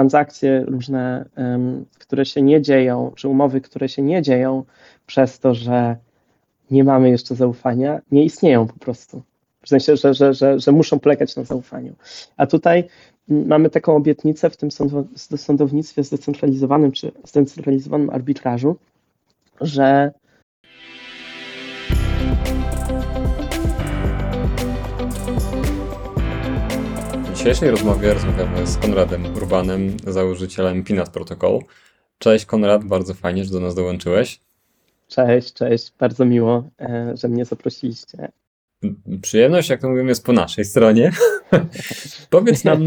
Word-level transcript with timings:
transakcje 0.00 0.64
różne, 0.64 1.28
które 1.98 2.24
się 2.24 2.42
nie 2.42 2.62
dzieją, 2.62 3.12
czy 3.16 3.28
umowy, 3.28 3.60
które 3.60 3.88
się 3.88 4.02
nie 4.02 4.22
dzieją 4.22 4.64
przez 5.06 5.38
to, 5.38 5.54
że 5.54 5.96
nie 6.70 6.84
mamy 6.84 7.10
jeszcze 7.10 7.34
zaufania, 7.34 8.00
nie 8.12 8.24
istnieją 8.24 8.66
po 8.66 8.78
prostu. 8.78 9.22
W 9.62 9.68
sensie, 9.68 9.96
że, 9.96 10.14
że, 10.14 10.34
że, 10.34 10.58
że 10.58 10.72
muszą 10.72 10.98
polegać 10.98 11.36
na 11.36 11.44
zaufaniu. 11.44 11.94
A 12.36 12.46
tutaj 12.46 12.84
mamy 13.28 13.70
taką 13.70 13.96
obietnicę 13.96 14.50
w 14.50 14.56
tym 14.56 14.70
sądownictwie 15.36 16.04
zdecentralizowanym 16.04 16.92
czy 16.92 17.12
zdecentralizowanym 17.24 18.10
arbitrażu, 18.10 18.76
że 19.60 20.12
dzisiejszej 27.40 27.70
rozmowie 27.70 28.14
rozmawiamy 28.14 28.66
z 28.66 28.76
Konradem 28.76 29.34
Urbanem, 29.36 29.96
założycielem 30.06 30.84
Pinat 30.84 31.10
Protocol. 31.10 31.58
Cześć 32.18 32.46
Konrad, 32.46 32.84
bardzo 32.84 33.14
fajnie, 33.14 33.44
że 33.44 33.50
do 33.50 33.60
nas 33.60 33.74
dołączyłeś. 33.74 34.40
Cześć, 35.08 35.52
cześć, 35.52 35.92
bardzo 35.98 36.24
miło, 36.24 36.64
e, 36.80 37.16
że 37.16 37.28
mnie 37.28 37.44
zaprosiliście. 37.44 38.28
Przyjemność, 39.22 39.68
jak 39.70 39.80
to 39.80 39.88
mówimy, 39.88 40.08
jest 40.08 40.24
po 40.24 40.32
naszej 40.32 40.64
stronie. 40.64 41.12
Powiedz 42.30 42.64
nam 42.64 42.86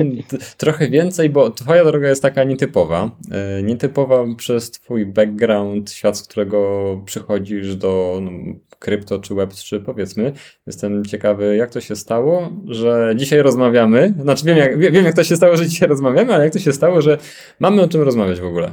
trochę 0.58 0.90
więcej, 0.90 1.30
bo 1.30 1.52
Twoja 1.52 1.86
droga 1.86 2.10
jest 2.10 2.22
taka 2.22 2.44
nietypowa. 2.44 3.12
E, 3.32 3.64
nietypowa 3.64 4.26
przez 4.38 4.72
Twój 4.72 5.06
background, 5.06 5.92
świat, 5.92 6.18
z 6.18 6.24
którego 6.24 7.02
przychodzisz 7.06 7.76
do 7.76 8.20
no, 8.22 8.32
krypto 8.80 9.20
czy 9.20 9.34
Web3, 9.34 9.84
powiedzmy. 9.84 10.34
Jestem 10.68 11.06
ciekawy, 11.06 11.56
jak 11.56 11.70
to 11.70 11.82
się 11.82 11.96
stało, 11.96 12.50
że 12.68 13.14
dzisiaj 13.16 13.42
rozmawiamy. 13.42 14.14
Znaczy, 14.22 14.46
wiem 14.46 14.58
jak, 14.58 14.80
wiem, 14.80 15.06
jak 15.06 15.16
to 15.16 15.24
się 15.24 15.36
stało, 15.36 15.58
że 15.58 15.68
dzisiaj 15.68 15.90
rozmawiamy, 15.90 16.34
ale 16.34 16.44
jak 16.44 16.54
to 16.54 16.60
się 16.60 16.74
stało, 16.74 17.02
że 17.02 17.18
mamy 17.60 17.82
o 17.82 17.88
czym 17.88 18.02
rozmawiać 18.02 18.42
w 18.42 18.46
ogóle. 18.46 18.72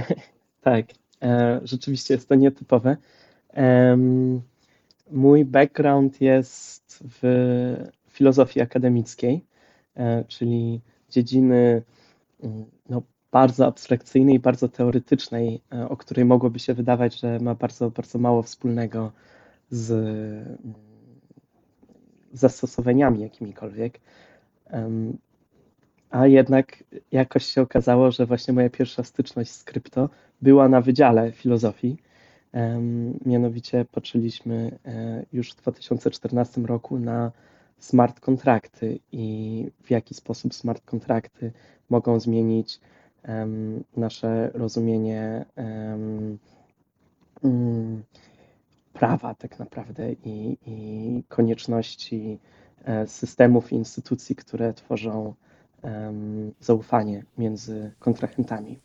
tak, 0.60 0.86
e, 1.22 1.60
rzeczywiście 1.64 2.14
jest 2.14 2.28
to 2.28 2.34
nietypowe. 2.34 2.96
Mój 5.10 5.44
background 5.44 6.20
jest 6.20 7.04
w 7.22 7.22
filozofii 8.08 8.60
akademickiej, 8.60 9.44
e, 9.96 10.24
czyli 10.24 10.80
dziedziny 11.10 11.82
mm, 12.42 12.64
no, 12.88 13.02
bardzo 13.30 13.66
abstrakcyjnej, 13.66 14.38
bardzo 14.40 14.68
teoretycznej, 14.68 15.60
e, 15.72 15.88
o 15.88 15.96
której 15.96 16.24
mogłoby 16.24 16.58
się 16.58 16.74
wydawać, 16.74 17.20
że 17.20 17.38
ma 17.38 17.54
bardzo, 17.54 17.90
bardzo 17.90 18.18
mało 18.18 18.42
wspólnego 18.42 19.12
z 19.70 19.90
mm, 19.90 20.74
zastosowaniami 22.32 23.20
jakimikolwiek. 23.20 24.00
A 26.10 26.26
jednak 26.26 26.84
jakoś 27.12 27.44
się 27.44 27.62
okazało, 27.62 28.10
że 28.10 28.26
właśnie 28.26 28.54
moja 28.54 28.70
pierwsza 28.70 29.04
styczność 29.04 29.50
z 29.50 29.64
krypto 29.64 30.08
była 30.42 30.68
na 30.68 30.80
Wydziale 30.80 31.32
Filozofii 31.32 31.96
Mianowicie 33.26 33.84
patrzyliśmy 33.84 34.78
e, 34.86 35.24
już 35.32 35.52
w 35.52 35.56
2014 35.56 36.60
roku 36.60 36.98
na 36.98 37.32
smart 37.78 38.20
kontrakty 38.20 38.98
i 39.12 39.66
w 39.82 39.90
jaki 39.90 40.14
sposób 40.14 40.54
smart 40.54 40.84
kontrakty 40.84 41.52
mogą 41.90 42.20
zmienić 42.20 42.80
nasze 43.96 44.50
rozumienie 44.54 45.44
mm, 45.56 46.38
prawa 48.92 49.34
tak 49.34 49.58
naprawdę 49.58 50.12
i, 50.12 50.58
i 50.66 51.22
konieczności 51.28 52.38
e, 52.84 53.06
systemów 53.06 53.72
i 53.72 53.74
instytucji, 53.74 54.36
które 54.36 54.74
tworzą 54.74 55.34
zaufanie 56.60 57.24
między 57.38 57.92
kontrahentami. 57.98 58.78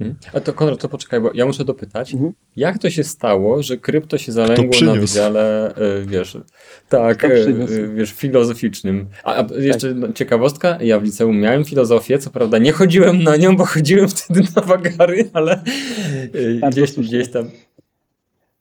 Mhm. 0.00 0.16
A 0.34 0.40
to 0.40 0.52
Konrad, 0.52 0.80
to 0.80 0.88
poczekaj, 0.88 1.20
bo 1.20 1.30
ja 1.34 1.46
muszę 1.46 1.64
dopytać, 1.64 2.14
mhm. 2.14 2.32
jak 2.56 2.78
to 2.78 2.90
się 2.90 3.04
stało, 3.04 3.62
że 3.62 3.76
krypto 3.76 4.18
się 4.18 4.32
zalęgło 4.32 4.80
na 4.84 4.94
wydziale, 4.94 5.74
e, 5.74 6.02
wiesz, 6.06 6.38
tak, 6.88 7.24
e, 7.24 7.28
wiesz, 7.94 8.12
filozoficznym. 8.12 9.06
A, 9.24 9.34
a 9.34 9.46
jeszcze 9.58 9.94
tak. 9.94 10.12
ciekawostka, 10.12 10.78
ja 10.80 11.00
w 11.00 11.02
liceum 11.02 11.40
miałem 11.40 11.64
filozofię, 11.64 12.18
co 12.18 12.30
prawda 12.30 12.58
nie 12.58 12.72
chodziłem 12.72 13.22
na 13.22 13.36
nią, 13.36 13.56
bo 13.56 13.64
chodziłem 13.64 14.08
wtedy 14.08 14.40
na 14.56 14.62
wagary, 14.62 15.30
ale 15.32 15.62
e, 16.62 16.70
gdzieś, 16.70 16.92
gdzieś 16.92 17.30
tam... 17.30 17.50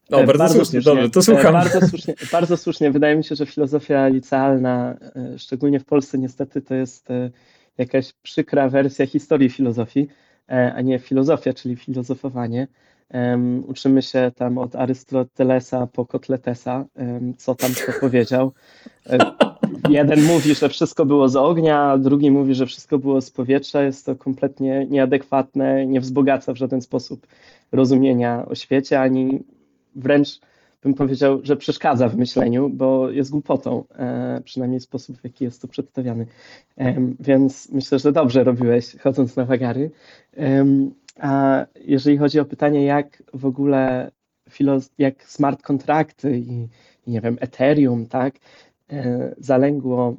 No, 0.09 0.17
bardzo, 0.17 0.37
bardzo 0.37 0.55
słusznie, 0.55 0.81
dobrze, 0.81 1.09
to 1.09 1.21
słucham. 1.21 1.53
Bardzo 1.53 1.87
słusznie, 1.87 2.13
bardzo 2.31 2.57
słusznie. 2.57 2.91
Wydaje 2.91 3.15
mi 3.15 3.23
się, 3.23 3.35
że 3.35 3.45
filozofia 3.45 4.07
licealna, 4.07 4.97
szczególnie 5.37 5.79
w 5.79 5.85
Polsce 5.85 6.17
niestety, 6.17 6.61
to 6.61 6.75
jest 6.75 7.07
jakaś 7.77 8.13
przykra 8.23 8.69
wersja 8.69 9.07
historii 9.07 9.49
filozofii 9.49 10.07
E, 10.09 10.26
a 10.47 10.81
nie 10.81 10.99
filozofia, 10.99 11.53
czyli 11.53 11.75
filozofowanie. 11.75 12.67
Uczymy 13.67 14.01
się 14.01 14.31
tam 14.35 14.57
od 14.57 14.75
Arystotelesa 14.75 15.87
po 15.87 16.05
Kotletesa, 16.05 16.85
co 17.37 17.55
tam 17.55 17.71
kto 17.71 17.91
powiedział. 18.01 18.51
E, 19.09 19.17
jeden 19.89 20.23
mówi, 20.23 20.55
że 20.55 20.69
wszystko 20.69 21.05
było 21.05 21.29
z 21.29 21.35
ognia, 21.35 21.81
a 21.81 21.97
drugi 21.97 22.31
mówi, 22.31 22.55
że 22.55 22.65
wszystko 22.65 22.97
było 22.97 23.21
z 23.21 23.31
powietrza. 23.31 23.83
Jest 23.83 24.05
to 24.05 24.15
kompletnie 24.15 24.85
nieadekwatne, 24.89 25.85
nie 25.85 26.01
wzbogaca 26.01 26.53
w 26.53 26.57
żaden 26.57 26.81
sposób 26.81 27.27
rozumienia 27.71 28.45
o 28.45 28.55
świecie, 28.55 29.01
ani 29.01 29.43
wręcz 29.95 30.39
bym 30.87 30.93
powiedział, 30.93 31.39
że 31.43 31.57
przeszkadza 31.57 32.09
w 32.09 32.17
myśleniu, 32.17 32.69
bo 32.69 33.09
jest 33.09 33.31
głupotą, 33.31 33.83
e, 33.95 34.41
przynajmniej 34.45 34.79
sposób, 34.79 35.17
w 35.17 35.23
jaki 35.23 35.43
jest 35.43 35.61
to 35.61 35.67
przedstawiany. 35.67 36.25
Więc 37.19 37.71
myślę, 37.71 37.99
że 37.99 38.11
dobrze 38.11 38.43
robiłeś, 38.43 38.95
chodząc 38.99 39.35
na 39.35 39.45
wagary. 39.45 39.91
A 41.19 41.65
jeżeli 41.85 42.17
chodzi 42.17 42.39
o 42.39 42.45
pytanie, 42.45 42.85
jak 42.85 43.23
w 43.33 43.45
ogóle 43.45 44.11
jak 44.97 45.23
smart 45.23 45.61
kontrakty 45.61 46.37
i, 46.37 46.67
nie 47.07 47.21
wiem, 47.21 47.37
Ethereum, 47.39 48.05
tak, 48.05 48.35
e, 48.91 49.35
zalęgło 49.37 50.15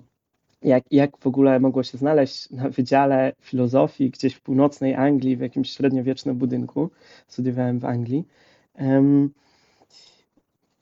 jak, 0.63 0.85
jak 0.91 1.17
w 1.17 1.27
ogóle 1.27 1.61
mogło 1.61 1.83
się 1.83 1.99
znaleźć 1.99 2.51
na 2.51 2.69
Wydziale 2.69 3.33
Filozofii 3.41 4.11
gdzieś 4.11 4.35
w 4.35 4.41
północnej 4.41 4.95
Anglii, 4.95 5.37
w 5.37 5.41
jakimś 5.41 5.71
średniowiecznym 5.71 6.37
budynku. 6.37 6.91
Studiowałem 7.29 7.79
w 7.79 7.85
Anglii. 7.85 8.25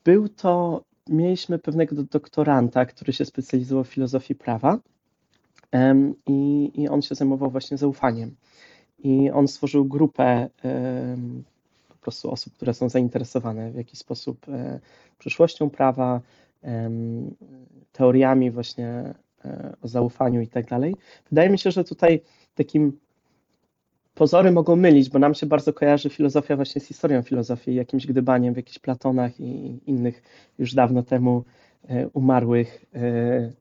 Był 0.07 0.29
to, 0.29 0.85
mieliśmy 1.09 1.59
pewnego 1.59 2.03
doktoranta, 2.03 2.87
który 2.87 3.13
się 3.13 3.25
specjalizował 3.25 3.85
w 3.85 3.89
filozofii 3.89 4.35
prawa 4.35 4.79
i, 6.27 6.71
i 6.75 6.89
on 6.89 7.03
się 7.03 7.15
zajmował 7.15 7.51
właśnie 7.51 7.77
zaufaniem. 7.77 8.37
I 8.99 9.31
on 9.31 9.49
stworzył 9.49 9.85
grupę 9.85 10.49
po 11.89 11.97
prostu 11.97 12.31
osób, 12.31 12.53
które 12.53 12.75
są 12.75 12.89
zainteresowane 12.89 13.71
w 13.71 13.75
jakiś 13.75 13.99
sposób 13.99 14.49
e, 14.49 14.81
przyszłością 15.19 15.71
prawa, 15.71 16.21
teoriami 17.93 18.51
właśnie 18.51 19.15
e, 19.45 19.77
o 19.83 19.89
zaufaniu 19.89 20.41
i 20.41 20.49
tak 20.49 20.67
dalej. 20.67 20.95
Wydaje 21.31 21.51
mi 21.51 21.59
się, 21.59 21.71
że 21.71 21.85
tutaj 21.85 22.21
takim 22.55 22.99
pozory 24.17 24.51
mogą 24.51 24.77
mylić, 24.77 25.11
bo 25.11 25.19
nam 25.19 25.35
się 25.35 25.47
bardzo 25.47 25.73
kojarzy 25.73 26.11
filozofia 26.11 26.57
właśnie 26.57 26.81
z 26.81 26.87
historią 26.87 27.23
filozofii, 27.23 27.75
jakimś 27.75 28.07
gdybaniem 28.07 28.55
w 28.55 28.57
jakichś 28.57 28.79
Platonach 28.79 29.41
i 29.41 29.81
innych 29.87 30.23
już 30.59 30.75
dawno 30.75 31.03
temu 31.03 31.45
e, 31.89 32.09
umarłych 32.09 32.85
e, 32.95 33.53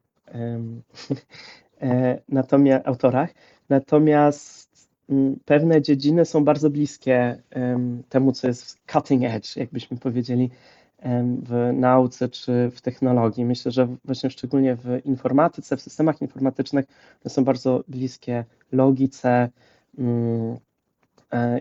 e, 1.82 2.20
natomiast, 2.30 2.88
autorach. 2.88 3.34
Natomiast 3.70 4.90
m, 5.10 5.36
pewne 5.46 5.82
dziedziny 5.82 6.26
są 6.26 6.44
bardzo 6.44 6.70
bliskie 6.70 7.42
temu, 8.10 8.32
co 8.32 8.48
jest 8.48 8.80
cutting 8.94 9.24
edge, 9.24 9.56
jakbyśmy 9.56 9.98
powiedzieli, 9.98 10.50
w 11.44 11.72
nauce 11.74 12.30
czy 12.30 12.72
w 12.76 12.82
technologii. 12.82 13.46
Myślę, 13.46 13.72
że 13.72 13.88
właśnie 14.06 14.30
szczególnie 14.30 14.76
w 14.76 15.06
informatyce, 15.06 15.78
w 15.78 15.82
systemach 15.82 16.22
informatycznych 16.22 16.86
one 17.26 17.30
są 17.30 17.44
bardzo 17.44 17.84
bliskie 17.88 18.46
logice, 18.72 19.50
Mm, 19.50 19.75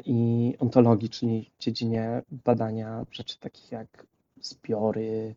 i 0.05 0.55
ontologii, 0.59 1.09
czyli 1.09 1.51
dziedzinie 1.59 2.23
badania 2.31 3.07
rzeczy 3.11 3.39
takich 3.39 3.73
jak 3.73 4.07
zbiory 4.41 5.35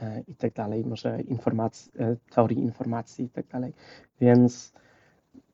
e, 0.00 0.22
i 0.28 0.34
tak 0.34 0.52
dalej, 0.52 0.84
może 0.84 1.22
informacji, 1.22 1.92
e, 1.98 2.16
teorii 2.30 2.58
informacji 2.58 3.24
i 3.24 3.28
tak 3.28 3.46
dalej. 3.46 3.72
Więc 4.20 4.72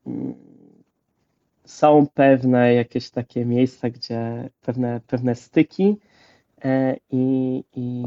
mm, 0.07 0.35
są 1.65 2.07
pewne 2.15 2.75
jakieś 2.75 3.11
takie 3.11 3.45
miejsca, 3.45 3.91
gdzie 3.91 4.51
pewne, 4.63 5.01
pewne 5.07 5.35
styki 5.35 5.97
i, 7.11 7.65
i 7.77 8.05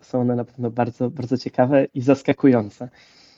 są 0.00 0.20
one 0.20 0.36
na 0.36 0.44
pewno 0.44 0.70
bardzo, 0.70 1.10
bardzo 1.10 1.38
ciekawe 1.38 1.84
i 1.94 2.00
zaskakujące. 2.00 2.88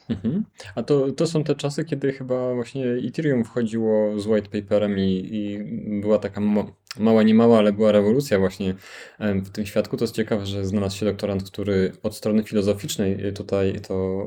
Mhm. 0.08 0.44
A 0.74 0.82
to, 0.82 1.12
to 1.12 1.26
są 1.26 1.44
te 1.44 1.54
czasy, 1.54 1.84
kiedy 1.84 2.12
chyba 2.12 2.54
właśnie 2.54 2.86
Ethereum 3.08 3.44
wchodziło 3.44 4.20
z 4.20 4.26
white 4.26 4.48
paperem 4.48 4.98
i, 4.98 5.28
i 5.32 5.58
była 6.00 6.18
taka 6.18 6.40
ma, 6.40 6.64
mała, 6.98 7.22
nie 7.22 7.34
mała, 7.34 7.58
ale 7.58 7.72
była 7.72 7.92
rewolucja 7.92 8.38
właśnie 8.38 8.74
w 9.20 9.50
tym 9.50 9.66
świadku. 9.66 9.96
To 9.96 10.04
jest 10.04 10.14
ciekawe, 10.14 10.46
że 10.46 10.66
znalazł 10.66 10.96
się 10.96 11.06
doktorant, 11.06 11.50
który 11.50 11.92
od 12.02 12.16
strony 12.16 12.42
filozoficznej 12.42 13.32
tutaj 13.32 13.80
to, 13.88 14.26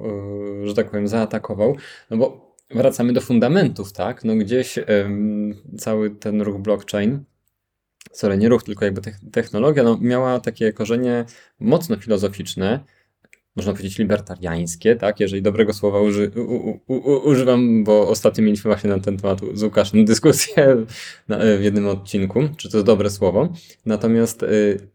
e, 0.64 0.68
że 0.68 0.74
tak 0.74 0.90
powiem, 0.90 1.08
zaatakował. 1.08 1.76
No 2.10 2.18
bo 2.18 2.56
wracamy 2.70 3.14
do 3.14 3.22
fundamentów, 3.22 3.94
tak? 3.94 4.24
No 4.24 4.36
gdzieś 4.36 4.80
cały 5.78 6.10
ten 6.10 6.42
ruch 6.42 6.62
blockchain, 6.62 7.24
sorry, 8.12 8.38
nie 8.38 8.50
ruch, 8.50 8.64
tylko 8.64 8.86
jakby 8.86 9.02
technologia, 9.32 9.84
no 9.84 9.98
miała 10.02 10.40
takie 10.40 10.74
korzenie 10.74 11.26
mocno 11.60 11.96
filozoficzne, 11.96 12.80
można 13.58 13.72
powiedzieć 13.72 13.98
libertariańskie, 13.98 14.96
tak? 14.96 15.20
Jeżeli 15.20 15.42
dobrego 15.42 15.74
słowa 15.74 16.02
uży, 16.02 16.32
u, 16.36 16.80
u, 16.88 17.30
używam, 17.30 17.84
bo 17.84 18.10
ostatnio 18.10 18.44
mieliśmy 18.44 18.70
właśnie 18.70 18.90
na 18.90 19.00
ten 19.00 19.18
temat 19.18 19.42
z 19.54 19.64
Łukaszem 19.64 20.06
dyskusję 20.06 20.86
na, 21.28 21.38
w 21.58 21.64
jednym 21.64 21.88
odcinku, 21.88 22.40
czy 22.58 22.70
to 22.70 22.78
jest 22.78 22.86
dobre 22.86 23.10
słowo. 23.10 23.54
Natomiast 23.86 24.44
y, 24.44 24.48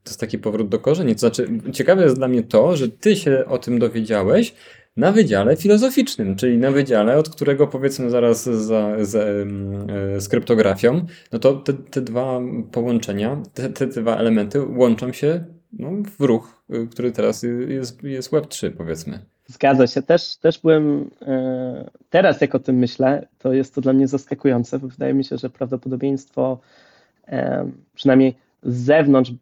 to 0.04 0.10
jest 0.10 0.20
taki 0.20 0.38
powrót 0.38 0.68
do 0.68 0.78
korzeni. 0.78 1.14
To 1.14 1.18
znaczy, 1.18 1.48
ciekawe 1.72 2.02
jest 2.02 2.16
dla 2.16 2.28
mnie 2.28 2.42
to, 2.42 2.76
że 2.76 2.88
ty 2.88 3.16
się 3.16 3.44
o 3.48 3.58
tym 3.58 3.78
dowiedziałeś, 3.78 4.54
na 4.96 5.12
wydziale 5.12 5.56
filozoficznym, 5.56 6.36
czyli 6.36 6.58
na 6.58 6.70
wydziale, 6.70 7.16
od 7.16 7.28
którego 7.28 7.66
powiedzmy 7.66 8.10
zaraz 8.10 8.44
za, 8.44 9.04
za, 9.04 9.24
z 10.18 10.28
kryptografią, 10.28 11.06
no 11.32 11.38
to 11.38 11.52
te, 11.54 11.72
te 11.72 12.00
dwa 12.00 12.40
połączenia, 12.72 13.42
te, 13.54 13.70
te 13.70 13.86
dwa 13.86 14.16
elementy 14.16 14.60
łączą 14.60 15.12
się 15.12 15.44
no, 15.72 15.90
w 16.18 16.20
ruch, 16.20 16.62
y, 16.74 16.86
który 16.86 17.12
teraz 17.12 17.42
jest, 17.68 18.02
jest 18.02 18.32
Web3 18.32 18.70
powiedzmy. 18.70 19.18
Zgadza 19.46 19.86
się. 19.86 20.02
Też, 20.02 20.36
też 20.36 20.58
byłem, 20.58 21.10
e, 21.22 21.90
teraz 22.10 22.40
jak 22.40 22.54
o 22.54 22.58
tym 22.58 22.76
myślę, 22.76 23.28
to 23.38 23.52
jest 23.52 23.74
to 23.74 23.80
dla 23.80 23.92
mnie 23.92 24.08
zaskakujące, 24.08 24.78
bo 24.78 24.88
wydaje 24.88 25.14
mi 25.14 25.24
się, 25.24 25.38
że 25.38 25.50
prawdopodobieństwo 25.50 26.58
e, 27.28 27.70
przynajmniej 27.94 28.34
z 28.62 28.76
zewnątrz 28.76 29.32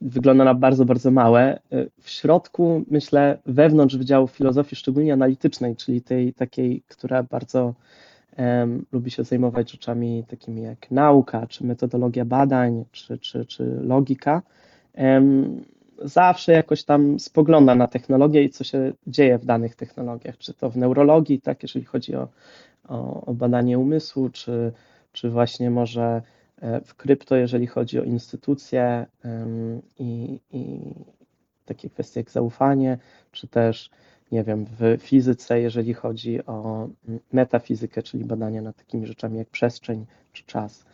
wygląda 0.00 0.44
na 0.44 0.54
bardzo, 0.54 0.84
bardzo 0.84 1.10
małe. 1.10 1.58
E, 1.72 1.86
w 2.00 2.10
środku, 2.10 2.84
myślę, 2.90 3.38
wewnątrz 3.46 3.96
Wydziału 3.96 4.28
Filozofii, 4.28 4.76
szczególnie 4.76 5.12
analitycznej, 5.12 5.76
czyli 5.76 6.02
tej 6.02 6.32
takiej, 6.32 6.82
która 6.88 7.22
bardzo 7.22 7.74
um, 8.38 8.84
lubi 8.92 9.10
się 9.10 9.24
zajmować 9.24 9.72
rzeczami 9.72 10.24
takimi 10.28 10.62
jak 10.62 10.90
nauka, 10.90 11.46
czy 11.46 11.66
metodologia 11.66 12.24
badań, 12.24 12.84
czy, 12.92 13.18
czy, 13.18 13.44
czy 13.44 13.64
logika, 13.82 14.42
zawsze 15.98 16.52
jakoś 16.52 16.84
tam 16.84 17.20
spogląda 17.20 17.74
na 17.74 17.88
technologię 17.88 18.42
i 18.44 18.50
co 18.50 18.64
się 18.64 18.92
dzieje 19.06 19.38
w 19.38 19.44
danych 19.44 19.76
technologiach, 19.76 20.38
czy 20.38 20.54
to 20.54 20.70
w 20.70 20.76
neurologii, 20.76 21.40
tak, 21.40 21.62
jeżeli 21.62 21.84
chodzi 21.84 22.14
o, 22.14 22.28
o, 22.88 23.26
o 23.26 23.34
badanie 23.34 23.78
umysłu, 23.78 24.30
czy, 24.30 24.72
czy 25.12 25.30
właśnie 25.30 25.70
może 25.70 26.22
E, 26.62 26.80
w 26.80 26.94
krypto, 26.94 27.36
jeżeli 27.36 27.66
chodzi 27.66 28.00
o 28.00 28.02
instytucje 28.02 29.06
i, 29.98 30.40
i 30.50 30.94
takie 31.64 31.90
kwestie 31.90 32.20
jak 32.20 32.30
zaufanie, 32.30 32.98
czy 33.32 33.48
też, 33.48 33.90
nie 34.32 34.44
wiem, 34.44 34.66
w 34.78 35.02
fizyce, 35.02 35.60
jeżeli 35.60 35.94
chodzi 35.94 36.46
o 36.46 36.88
metafizykę, 37.32 38.02
czyli 38.02 38.24
badania 38.24 38.62
nad 38.62 38.76
takimi 38.76 39.06
rzeczami 39.06 39.38
jak 39.38 39.48
przestrzeń 39.48 40.06
czy 40.32 40.44
czas. 40.44 40.84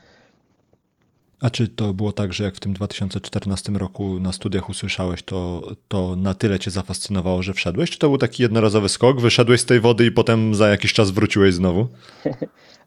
A 1.42 1.50
czy 1.50 1.68
to 1.68 1.94
było 1.94 2.12
tak, 2.12 2.32
że 2.32 2.44
jak 2.44 2.54
w 2.54 2.60
tym 2.60 2.72
2014 2.72 3.72
roku 3.72 4.20
na 4.20 4.32
studiach 4.32 4.70
usłyszałeś, 4.70 5.22
to, 5.22 5.62
to 5.88 6.16
na 6.16 6.34
tyle 6.34 6.58
cię 6.58 6.70
zafascynowało, 6.70 7.42
że 7.42 7.52
wszedłeś? 7.52 7.90
Czy 7.90 7.98
to 7.98 8.08
był 8.08 8.18
taki 8.18 8.42
jednorazowy 8.42 8.88
skok, 8.88 9.20
wyszedłeś 9.20 9.60
z 9.60 9.64
tej 9.64 9.80
wody 9.80 10.06
i 10.06 10.12
potem 10.12 10.54
za 10.54 10.68
jakiś 10.68 10.92
czas 10.92 11.10
wróciłeś 11.10 11.54
znowu? 11.54 11.86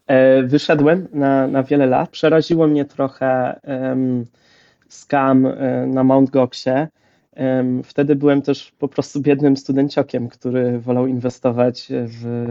E, 0.08 0.44
wyszedłem 0.44 1.08
na, 1.14 1.48
na 1.48 1.64
wiele 1.64 1.86
lat. 1.86 2.10
Przeraziło 2.10 2.68
mnie 2.68 2.86
trochę 2.86 3.60
um, 3.64 4.26
scam 4.90 5.46
e, 5.46 5.88
na 5.88 6.04
Mount 6.04 6.30
Goxie. 6.30 6.88
Um, 7.36 7.84
wtedy 7.84 8.16
byłem 8.16 8.42
też 8.42 8.72
po 8.80 8.88
prostu 8.88 9.22
biednym 9.22 9.58
studenciokiem, 9.58 10.28
który 10.28 10.80
wolał 10.80 11.08
inwestować 11.08 11.88
w 11.90 12.48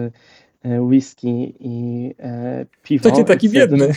whisky 0.64 1.54
i 1.60 2.14
e, 2.18 2.66
piwo. 2.82 3.10
To 3.10 3.16
nie 3.16 3.24
taki 3.24 3.50
biedny. 3.50 3.88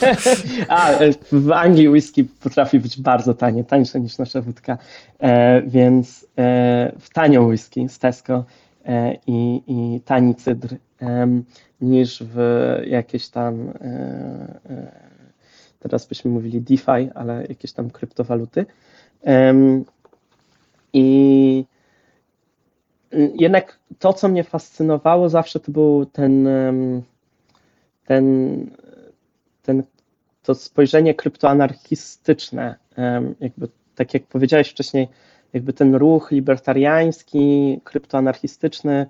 A, 0.68 0.92
w 1.32 1.52
Anglii 1.52 1.88
whisky 1.88 2.24
potrafi 2.24 2.80
być 2.80 3.00
bardzo 3.00 3.34
tanie, 3.34 3.64
tańsze 3.64 4.00
niż 4.00 4.18
nasza 4.18 4.40
wódka, 4.40 4.78
e, 5.18 5.62
więc 5.62 6.26
e, 6.38 6.92
w 7.00 7.10
tanią 7.10 7.48
whisky 7.48 7.88
z 7.88 7.98
Tesco 7.98 8.44
i, 9.26 9.62
i 9.66 10.00
tani 10.00 10.34
cydr 10.34 10.76
niż 11.80 12.22
w 12.22 12.38
jakieś 12.86 13.28
tam, 13.28 13.68
e, 13.68 13.74
e, 14.70 14.92
teraz 15.78 16.06
byśmy 16.06 16.30
mówili 16.30 16.60
DeFi, 16.60 17.10
ale 17.14 17.46
jakieś 17.48 17.72
tam 17.72 17.90
kryptowaluty. 17.90 18.66
I 20.92 21.64
jednak 23.34 23.78
to, 23.98 24.12
co 24.12 24.28
mnie 24.28 24.44
fascynowało 24.44 25.28
zawsze, 25.28 25.60
to 25.60 25.72
był 25.72 26.06
ten, 26.06 26.48
ten, 28.04 28.26
ten 29.62 29.82
to 30.42 30.54
spojrzenie 30.54 31.14
kryptoanarchistyczne. 31.14 32.74
Jakby, 33.40 33.68
tak 33.94 34.14
jak 34.14 34.22
powiedziałeś 34.22 34.68
wcześniej, 34.68 35.08
jakby 35.52 35.72
ten 35.72 35.94
ruch 35.94 36.30
libertariański, 36.30 37.80
kryptoanarchistyczny, 37.84 39.06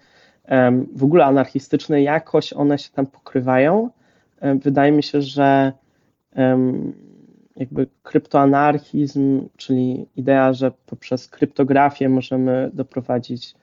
w 0.93 1.05
ogóle 1.05 1.25
anarchistyczne, 1.25 2.03
jakoś 2.03 2.53
one 2.53 2.79
się 2.79 2.91
tam 2.91 3.07
pokrywają. 3.07 3.91
Wydaje 4.61 4.93
mi 4.93 5.03
się, 5.03 5.23
że 5.23 5.73
jakby 7.57 7.87
kryptoanarchizm, 8.03 9.49
czyli 9.57 10.07
idea, 10.17 10.53
że 10.53 10.73
poprzez 10.87 11.29
kryptografię 11.29 12.09
możemy 12.09 12.71
doprowadzić 12.75 13.55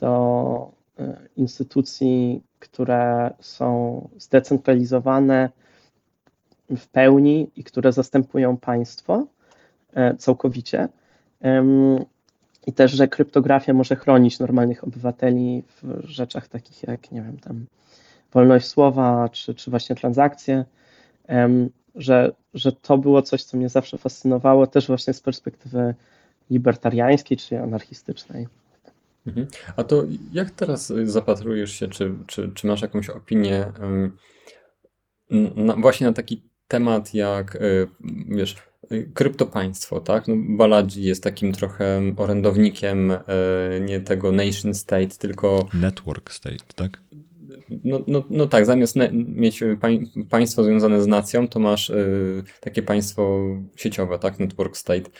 do 0.00 0.72
e, 0.98 1.16
instytucji, 1.36 2.42
które 2.58 3.34
są 3.40 4.08
zdecentralizowane 4.18 5.50
w 6.70 6.88
pełni 6.88 7.50
i 7.56 7.64
które 7.64 7.92
zastępują 7.92 8.56
państwo 8.56 9.26
e, 9.94 10.16
całkowicie. 10.16 10.88
I 12.66 12.72
też, 12.72 12.92
że 12.92 13.08
kryptografia 13.08 13.72
może 13.72 13.96
chronić 13.96 14.38
normalnych 14.38 14.84
obywateli 14.84 15.62
w 15.82 16.00
rzeczach 16.04 16.48
takich 16.48 16.82
jak, 16.82 17.12
nie 17.12 17.22
wiem, 17.22 17.38
tam 17.38 17.66
wolność 18.32 18.66
słowa, 18.66 19.28
czy, 19.28 19.54
czy 19.54 19.70
właśnie 19.70 19.96
transakcje, 19.96 20.64
że, 21.94 22.32
że 22.54 22.72
to 22.72 22.98
było 22.98 23.22
coś, 23.22 23.44
co 23.44 23.56
mnie 23.56 23.68
zawsze 23.68 23.98
fascynowało, 23.98 24.66
też 24.66 24.86
właśnie 24.86 25.12
z 25.12 25.20
perspektywy 25.20 25.94
libertariańskiej, 26.50 27.36
czy 27.36 27.60
anarchistycznej. 27.60 28.46
Mhm. 29.26 29.46
A 29.76 29.84
to 29.84 30.04
jak 30.32 30.50
teraz 30.50 30.92
zapatrujesz 31.04 31.72
się, 31.72 31.88
czy, 31.88 32.14
czy, 32.26 32.50
czy 32.54 32.66
masz 32.66 32.82
jakąś 32.82 33.10
opinię 33.10 33.72
na, 35.56 35.76
właśnie 35.76 36.06
na 36.06 36.12
taki 36.12 36.42
temat 36.68 37.14
jak, 37.14 37.54
y, 37.54 37.88
wiesz, 38.28 38.56
kryptopaństwo, 39.14 40.00
tak? 40.00 40.28
No, 40.28 40.34
Baladzi 40.38 41.02
jest 41.02 41.22
takim 41.22 41.52
trochę 41.52 42.02
orędownikiem 42.16 43.12
nie 43.80 44.00
tego 44.00 44.32
nation 44.32 44.74
state, 44.74 45.08
tylko... 45.18 45.68
Network 45.74 46.32
state, 46.32 46.64
tak? 46.74 47.00
No, 47.84 48.00
no, 48.06 48.24
no 48.30 48.46
tak, 48.46 48.66
zamiast 48.66 48.96
mieć 49.12 49.64
pań, 49.80 50.10
państwo 50.30 50.64
związane 50.64 51.02
z 51.02 51.06
nacją, 51.06 51.48
to 51.48 51.60
masz 51.60 51.90
y, 51.90 52.42
takie 52.60 52.82
państwo 52.82 53.40
sieciowe, 53.76 54.18
tak? 54.18 54.38
Network 54.38 54.76
state. 54.76 55.10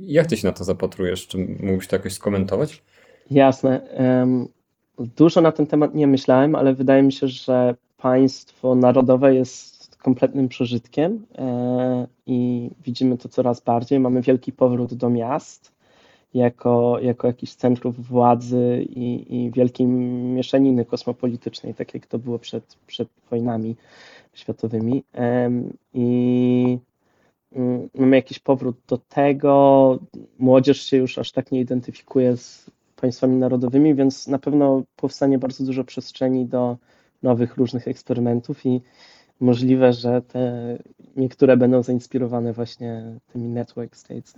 Jak 0.00 0.26
ty 0.26 0.36
się 0.36 0.46
na 0.46 0.52
to 0.52 0.64
zapatrujesz? 0.64 1.26
Czy 1.26 1.38
mógłbyś 1.38 1.86
to 1.86 1.96
jakoś 1.96 2.12
skomentować? 2.12 2.82
Jasne. 3.32 3.80
Dużo 4.98 5.40
na 5.40 5.52
ten 5.52 5.66
temat 5.66 5.94
nie 5.94 6.06
myślałem, 6.06 6.54
ale 6.54 6.74
wydaje 6.74 7.02
mi 7.02 7.12
się, 7.12 7.28
że 7.28 7.74
państwo 7.96 8.74
narodowe 8.74 9.34
jest 9.34 9.96
kompletnym 9.96 10.48
przeżytkiem 10.48 11.26
e, 11.38 12.06
i 12.26 12.70
widzimy 12.84 13.18
to 13.18 13.28
coraz 13.28 13.60
bardziej. 13.60 14.00
Mamy 14.00 14.22
wielki 14.22 14.52
powrót 14.52 14.94
do 14.94 15.10
miast 15.10 15.72
jako, 16.34 16.98
jako 17.00 17.26
jakichś 17.26 17.52
centrów 17.52 18.08
władzy 18.08 18.86
i, 18.88 19.36
i 19.36 19.50
wielkiej 19.50 19.86
mieszaniny 19.86 20.84
kosmopolitycznej, 20.84 21.74
tak 21.74 21.94
jak 21.94 22.06
to 22.06 22.18
było 22.18 22.38
przed, 22.38 22.76
przed 22.86 23.08
wojnami 23.30 23.76
światowymi. 24.34 25.04
I 25.94 26.78
mm, 27.52 27.88
mamy 27.94 28.16
jakiś 28.16 28.38
powrót 28.38 28.76
do 28.88 28.98
tego. 28.98 29.98
Młodzież 30.38 30.82
się 30.82 30.96
już 30.96 31.18
aż 31.18 31.32
tak 31.32 31.52
nie 31.52 31.60
identyfikuje 31.60 32.36
z 32.36 32.70
państwami 33.02 33.36
narodowymi, 33.36 33.94
więc 33.94 34.26
na 34.26 34.38
pewno 34.38 34.82
powstanie 34.96 35.38
bardzo 35.38 35.64
dużo 35.64 35.84
przestrzeni 35.84 36.46
do 36.46 36.76
nowych 37.22 37.56
różnych 37.56 37.88
eksperymentów 37.88 38.66
i 38.66 38.80
możliwe, 39.40 39.92
że 39.92 40.22
te 40.22 40.78
niektóre 41.16 41.56
będą 41.56 41.82
zainspirowane 41.82 42.52
właśnie 42.52 43.18
tymi 43.32 43.48
network 43.48 43.96
states. 43.96 44.34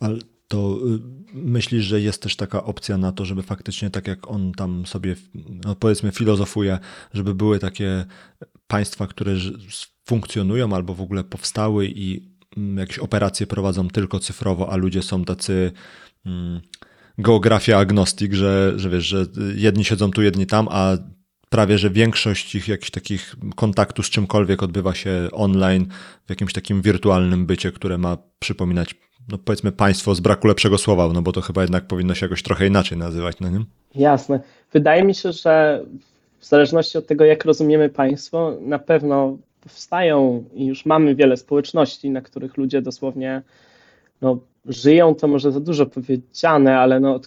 Ale 0.00 0.18
to 0.48 0.78
y, 0.78 1.00
myślisz, 1.34 1.84
że 1.84 2.00
jest 2.00 2.22
też 2.22 2.36
taka 2.36 2.64
opcja 2.64 2.98
na 2.98 3.12
to, 3.12 3.24
żeby 3.24 3.42
faktycznie 3.42 3.90
tak 3.90 4.06
jak 4.06 4.30
on 4.30 4.52
tam 4.52 4.86
sobie, 4.86 5.16
no 5.64 5.74
powiedzmy, 5.74 6.12
filozofuje, 6.12 6.78
żeby 7.12 7.34
były 7.34 7.58
takie 7.58 8.04
państwa, 8.66 9.06
które 9.06 9.32
funkcjonują 10.04 10.74
albo 10.74 10.94
w 10.94 11.00
ogóle 11.00 11.24
powstały 11.24 11.86
i 11.86 12.28
mm, 12.56 12.78
jakieś 12.78 12.98
operacje 12.98 13.46
prowadzą 13.46 13.88
tylko 13.88 14.18
cyfrowo, 14.18 14.72
a 14.72 14.76
ludzie 14.76 15.02
są 15.02 15.24
tacy 15.24 15.72
geografia 17.18 17.78
agnostik, 17.78 18.34
że, 18.34 18.72
że 18.76 18.90
wiesz, 18.90 19.04
że 19.04 19.26
jedni 19.54 19.84
siedzą 19.84 20.10
tu, 20.10 20.22
jedni 20.22 20.46
tam, 20.46 20.68
a 20.70 20.96
prawie 21.50 21.78
że 21.78 21.90
większość 21.90 22.54
ich 22.54 22.68
jakichś 22.68 22.90
takich 22.90 23.36
kontaktu 23.56 24.02
z 24.02 24.10
czymkolwiek 24.10 24.62
odbywa 24.62 24.94
się 24.94 25.28
online, 25.32 25.86
w 26.26 26.30
jakimś 26.30 26.52
takim 26.52 26.82
wirtualnym 26.82 27.46
bycie, 27.46 27.72
które 27.72 27.98
ma 27.98 28.16
przypominać, 28.38 28.94
no 29.28 29.38
powiedzmy 29.38 29.72
państwo 29.72 30.14
z 30.14 30.20
braku 30.20 30.46
lepszego 30.48 30.78
słowa, 30.78 31.08
no 31.12 31.22
bo 31.22 31.32
to 31.32 31.40
chyba 31.40 31.62
jednak 31.62 31.86
powinno 31.86 32.14
się 32.14 32.26
jakoś 32.26 32.42
trochę 32.42 32.66
inaczej 32.66 32.98
nazywać, 32.98 33.40
no 33.40 33.50
nie? 33.50 33.64
Jasne. 33.94 34.40
Wydaje 34.72 35.04
mi 35.04 35.14
się, 35.14 35.32
że 35.32 35.84
w 36.38 36.46
zależności 36.46 36.98
od 36.98 37.06
tego, 37.06 37.24
jak 37.24 37.44
rozumiemy 37.44 37.88
państwo, 37.88 38.56
na 38.60 38.78
pewno 38.78 39.38
powstają 39.60 40.44
i 40.54 40.66
już 40.66 40.86
mamy 40.86 41.14
wiele 41.14 41.36
społeczności, 41.36 42.10
na 42.10 42.20
których 42.20 42.56
ludzie 42.56 42.82
dosłownie 42.82 43.42
no, 44.20 44.38
żyją, 44.66 45.14
to 45.14 45.28
może 45.28 45.52
za 45.52 45.60
dużo 45.60 45.86
powiedziane, 45.86 46.78
ale 46.78 47.00
no, 47.00 47.20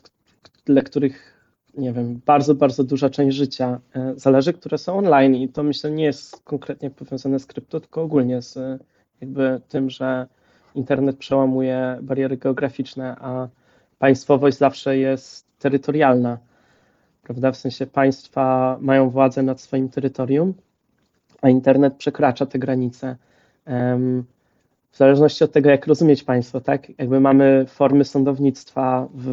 dla 0.65 0.81
których 0.81 1.39
nie 1.77 1.93
wiem, 1.93 2.21
bardzo, 2.25 2.55
bardzo 2.55 2.83
duża 2.83 3.09
część 3.09 3.37
życia 3.37 3.79
e, 3.95 4.13
zależy, 4.15 4.53
które 4.53 4.77
są 4.77 4.97
online 4.97 5.35
i 5.35 5.49
to 5.49 5.63
myślę 5.63 5.91
nie 5.91 6.03
jest 6.03 6.43
konkretnie 6.43 6.89
powiązane 6.89 7.39
z 7.39 7.45
krypto, 7.45 7.79
tylko 7.79 8.01
ogólnie 8.01 8.41
z 8.41 8.81
jakby 9.21 9.61
tym, 9.69 9.89
że 9.89 10.27
internet 10.75 11.17
przełamuje 11.17 11.97
bariery 12.01 12.37
geograficzne, 12.37 13.15
a 13.19 13.47
państwowość 13.99 14.57
zawsze 14.57 14.97
jest 14.97 15.45
terytorialna, 15.59 16.37
prawda? 17.23 17.51
W 17.51 17.57
sensie 17.57 17.87
państwa 17.87 18.77
mają 18.81 19.09
władzę 19.09 19.43
nad 19.43 19.61
swoim 19.61 19.89
terytorium, 19.89 20.53
a 21.41 21.49
internet 21.49 21.95
przekracza 21.95 22.45
te 22.45 22.59
granice. 22.59 23.15
W 24.91 24.97
zależności 24.97 25.43
od 25.43 25.51
tego, 25.51 25.69
jak 25.69 25.87
rozumieć 25.87 26.23
państwo, 26.23 26.61
tak? 26.61 26.99
Jakby 26.99 27.19
mamy 27.19 27.65
formy 27.67 28.05
sądownictwa 28.05 29.07
w, 29.13 29.25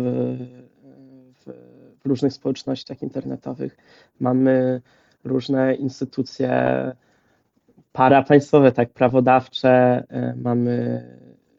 w, 1.35 1.53
w 2.01 2.07
różnych 2.07 2.33
społecznościach 2.33 3.03
internetowych, 3.03 3.77
mamy 4.21 4.81
różne 5.25 5.75
instytucje 5.75 6.51
parapaństwowe, 7.93 8.73
tak, 8.73 8.91
prawodawcze, 8.91 10.05
e, 10.09 10.35
mamy 10.43 11.03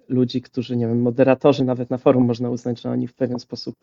ludzi, 0.09 0.41
którzy, 0.41 0.75
nie 0.75 0.87
wiem, 0.87 1.01
moderatorzy 1.01 1.63
nawet 1.63 1.89
na 1.89 1.97
forum 1.97 2.25
można 2.25 2.49
uznać, 2.49 2.81
że 2.81 2.89
oni 2.89 3.07
w 3.07 3.13
pewien 3.13 3.39
sposób 3.39 3.75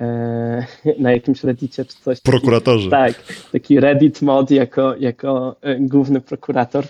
e, 0.00 0.66
na 0.98 1.12
jakimś 1.12 1.44
reddicie 1.44 1.84
czy 1.84 1.96
coś. 1.96 2.20
Prokuratorzy. 2.20 2.90
Taki, 2.90 3.14
tak, 3.14 3.24
taki 3.52 3.80
Reddit 3.80 4.22
mod 4.22 4.50
jako, 4.50 4.96
jako 4.96 5.56
e, 5.60 5.80
główny 5.80 6.20
prokurator. 6.20 6.84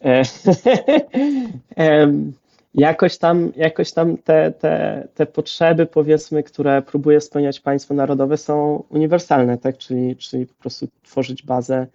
jakoś 2.74 3.18
tam, 3.18 3.52
jakoś 3.56 3.92
tam 3.92 4.16
te, 4.16 4.52
te, 4.52 5.08
te 5.14 5.26
potrzeby, 5.26 5.86
powiedzmy, 5.86 6.42
które 6.42 6.82
próbuje 6.82 7.20
spełniać 7.20 7.60
państwo 7.60 7.94
narodowe, 7.94 8.36
są 8.36 8.84
uniwersalne, 8.88 9.58
tak? 9.58 9.78
Czyli, 9.78 10.16
czyli 10.16 10.46
po 10.46 10.54
prostu 10.54 10.88
tworzyć 11.02 11.42
bazę 11.42 11.86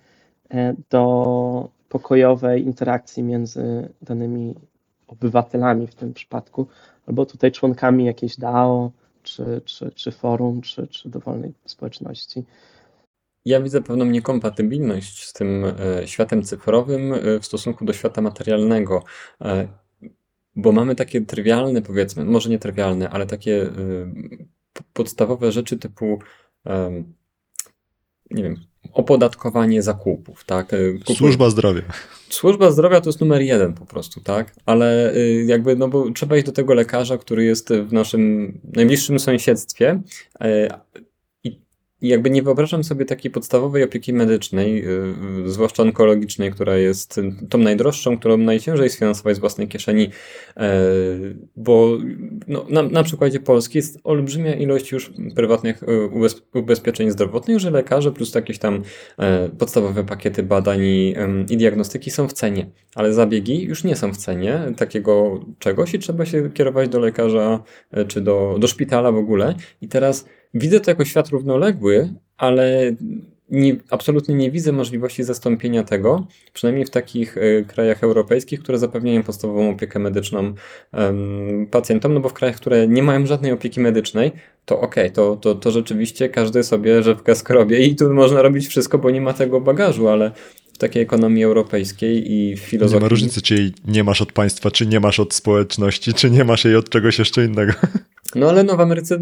do 0.90 1.70
pokojowej 1.90 2.64
interakcji 2.64 3.24
między 3.24 3.90
danymi 4.02 4.56
obywatelami 5.08 5.88
w 5.88 5.96
tym 5.96 6.14
przypadku, 6.14 6.68
albo 7.08 7.26
tutaj 7.26 7.52
członkami 7.52 8.06
jakiejś 8.06 8.38
DAO, 8.38 8.92
czy, 9.24 9.62
czy, 9.66 9.92
czy 9.92 10.12
forum, 10.12 10.62
czy, 10.62 10.88
czy 10.88 11.10
dowolnej 11.10 11.54
społeczności. 11.66 12.44
Ja 13.46 13.62
widzę 13.62 13.82
pewną 13.82 14.06
niekompatybilność 14.06 15.24
z 15.24 15.34
tym 15.34 15.66
e, 15.66 16.08
światem 16.08 16.44
cyfrowym 16.44 17.14
e, 17.14 17.40
w 17.40 17.46
stosunku 17.46 17.86
do 17.86 17.94
świata 17.94 18.22
materialnego, 18.22 19.04
e, 19.42 19.68
bo 20.56 20.72
mamy 20.72 20.96
takie 20.96 21.22
trywialne, 21.22 21.82
powiedzmy, 21.82 22.26
może 22.26 22.50
nie 22.50 22.60
trywialne, 22.60 23.10
ale 23.10 23.26
takie 23.26 23.70
podstawowe 24.94 25.52
rzeczy 25.52 25.78
typu, 25.78 26.20
nie 28.32 28.44
wiem, 28.44 28.56
opodatkowanie 28.92 29.82
zakupów, 29.82 30.46
tak? 30.46 30.72
Służba 31.16 31.50
zdrowia. 31.50 31.82
Służba 32.30 32.72
zdrowia 32.72 33.02
to 33.02 33.10
jest 33.10 33.22
numer 33.22 33.42
jeden 33.42 33.74
po 33.74 33.86
prostu, 33.86 34.22
tak? 34.22 34.56
Ale 34.66 35.16
y, 35.16 35.44
jakby, 35.48 35.76
no 35.76 35.88
bo 35.88 36.12
trzeba 36.12 36.38
iść 36.38 36.46
do 36.46 36.52
tego 36.52 36.74
lekarza, 36.74 37.18
który 37.18 37.44
jest 37.44 37.70
w 37.70 37.94
naszym 37.94 38.54
najbliższym 38.74 39.20
sąsiedztwie, 39.20 40.02
jakby 42.08 42.30
nie 42.30 42.44
wyobrażam 42.44 42.84
sobie 42.84 43.06
takiej 43.06 43.32
podstawowej 43.32 43.84
opieki 43.84 44.14
medycznej, 44.14 44.76
yy, 44.76 45.52
zwłaszcza 45.52 45.84
onkologicznej, 45.84 46.52
która 46.52 46.78
jest 46.78 47.20
tą 47.50 47.58
najdroższą, 47.58 48.18
którą 48.18 48.38
najciężej 48.38 48.90
sfinansować 48.90 49.36
z 49.36 49.40
własnej 49.40 49.68
kieszeni, 49.68 50.02
yy, 50.58 50.64
bo 51.56 51.98
no, 52.48 52.66
na, 52.70 52.84
na 52.84 53.04
przykładzie 53.04 53.40
Polski 53.40 53.78
jest 53.78 54.00
olbrzymia 54.04 54.56
ilość 54.56 54.92
już 54.92 55.14
prywatnych 55.36 55.84
ubez, 56.12 56.42
ubezpieczeń 56.54 57.12
zdrowotnych, 57.12 57.60
że 57.60 57.72
lekarze 57.72 58.12
plus 58.12 58.36
jakieś 58.36 58.60
tam 58.60 58.82
yy, 59.18 59.26
podstawowe 59.60 60.04
pakiety 60.04 60.44
badań 60.44 60.82
i, 60.82 61.16
i 61.50 61.58
diagnostyki 61.58 62.12
są 62.12 62.28
w 62.28 62.34
cenie, 62.34 62.70
ale 62.96 63.14
zabiegi 63.14 63.64
już 63.64 63.84
nie 63.84 63.96
są 63.96 64.14
w 64.14 64.18
cenie 64.18 64.62
takiego 64.78 65.40
czegoś 65.60 65.94
i 65.94 66.00
trzeba 66.00 66.26
się 66.26 66.50
kierować 66.50 66.90
do 66.90 67.00
lekarza 67.00 67.64
czy 68.08 68.22
do, 68.22 68.56
do 68.60 68.68
szpitala 68.68 69.12
w 69.12 69.18
ogóle. 69.18 69.56
I 69.82 69.88
teraz 69.88 70.26
Widzę 70.54 70.80
to 70.80 70.92
jako 70.92 71.06
świat 71.06 71.30
równoległy, 71.30 72.14
ale 72.38 72.96
nie, 73.50 73.76
absolutnie 73.90 74.36
nie 74.36 74.52
widzę 74.52 74.72
możliwości 74.72 75.24
zastąpienia 75.24 75.84
tego, 75.84 76.28
przynajmniej 76.54 76.86
w 76.86 76.90
takich 76.90 77.38
y, 77.38 77.66
krajach 77.68 78.04
europejskich, 78.04 78.60
które 78.60 78.78
zapewniają 78.78 79.24
podstawową 79.24 79.70
opiekę 79.70 80.00
medyczną 80.00 80.54
pacjentom, 81.72 82.14
no 82.14 82.20
bo 82.20 82.30
w 82.30 82.34
krajach, 82.34 82.56
które 82.56 82.88
nie 82.88 83.04
mają 83.04 83.26
żadnej 83.26 83.52
opieki 83.52 83.80
medycznej, 83.80 84.32
to 84.66 84.82
okej, 84.82 85.04
okay, 85.04 85.12
to, 85.12 85.36
to, 85.36 85.56
to 85.56 85.72
rzeczywiście 85.72 86.30
każdy 86.30 86.64
sobie 86.64 87.04
rzepkę 87.04 87.36
skrobie 87.36 87.80
i 87.86 87.96
tu 87.96 88.14
można 88.14 88.42
robić 88.42 88.68
wszystko, 88.68 88.98
bo 88.98 89.12
nie 89.12 89.22
ma 89.22 89.34
tego 89.34 89.62
bagażu, 89.62 90.08
ale 90.08 90.32
w 90.74 90.78
takiej 90.78 91.02
ekonomii 91.02 91.44
europejskiej 91.44 92.32
i 92.32 92.58
filozofii. 92.58 92.96
Nie 92.96 93.02
ma 93.02 93.08
różnicy, 93.08 93.42
czy 93.42 93.56
jej 93.56 93.74
nie 93.88 94.04
masz 94.04 94.22
od 94.22 94.32
państwa, 94.32 94.72
czy 94.72 94.86
nie 94.86 95.00
masz 95.00 95.20
od 95.20 95.34
społeczności, 95.34 96.14
czy 96.14 96.30
nie 96.30 96.44
masz 96.44 96.66
jej 96.66 96.76
od 96.76 96.90
czegoś 96.90 97.20
jeszcze 97.20 97.46
innego. 97.46 97.74
No 98.36 98.50
ale 98.50 98.64
no 98.64 98.78
w 98.78 98.80
Ameryce 98.80 99.20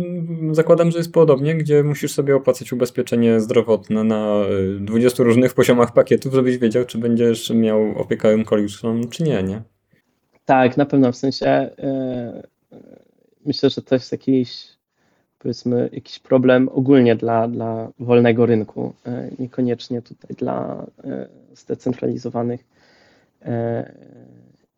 zakładam, 0.52 0.92
że 0.92 0.98
jest 0.98 1.12
podobnie, 1.12 1.56
gdzie 1.56 1.84
musisz 1.84 2.12
sobie 2.12 2.36
opłacać 2.36 2.74
ubezpieczenie 2.74 3.40
zdrowotne 3.40 4.04
na 4.04 4.44
20 4.80 5.24
y, 5.24 5.26
różnych 5.26 5.54
poziomach 5.54 5.94
pakietów, 5.94 6.34
żebyś 6.34 6.58
wiedział, 6.58 6.86
czy 6.86 6.98
będziesz 6.98 7.50
miał 7.50 7.98
opiekę 7.98 8.34
onkologiczną, 8.34 9.02
czy 9.10 9.24
nie, 9.24 9.44
nie? 9.44 9.62
Tak, 10.46 10.78
na 10.78 10.86
pewno, 10.86 11.12
w 11.12 11.16
sensie 11.16 11.70
yy, 11.78 12.78
myślę, 13.46 13.70
że 13.70 13.82
to 13.82 13.96
jest 13.96 14.12
jakiś 14.12 14.68
powiedzmy 15.40 15.90
jakiś 15.94 16.20
problem 16.20 16.70
ogólnie 16.70 17.16
dla, 17.16 17.48
dla 17.48 17.92
wolnego 18.00 18.46
rynku, 18.46 18.94
yy, 19.06 19.36
niekoniecznie 19.40 20.02
tutaj 20.02 20.36
dla 20.36 20.86
yy, 21.04 21.41
zdecentralizowanych 21.62 22.66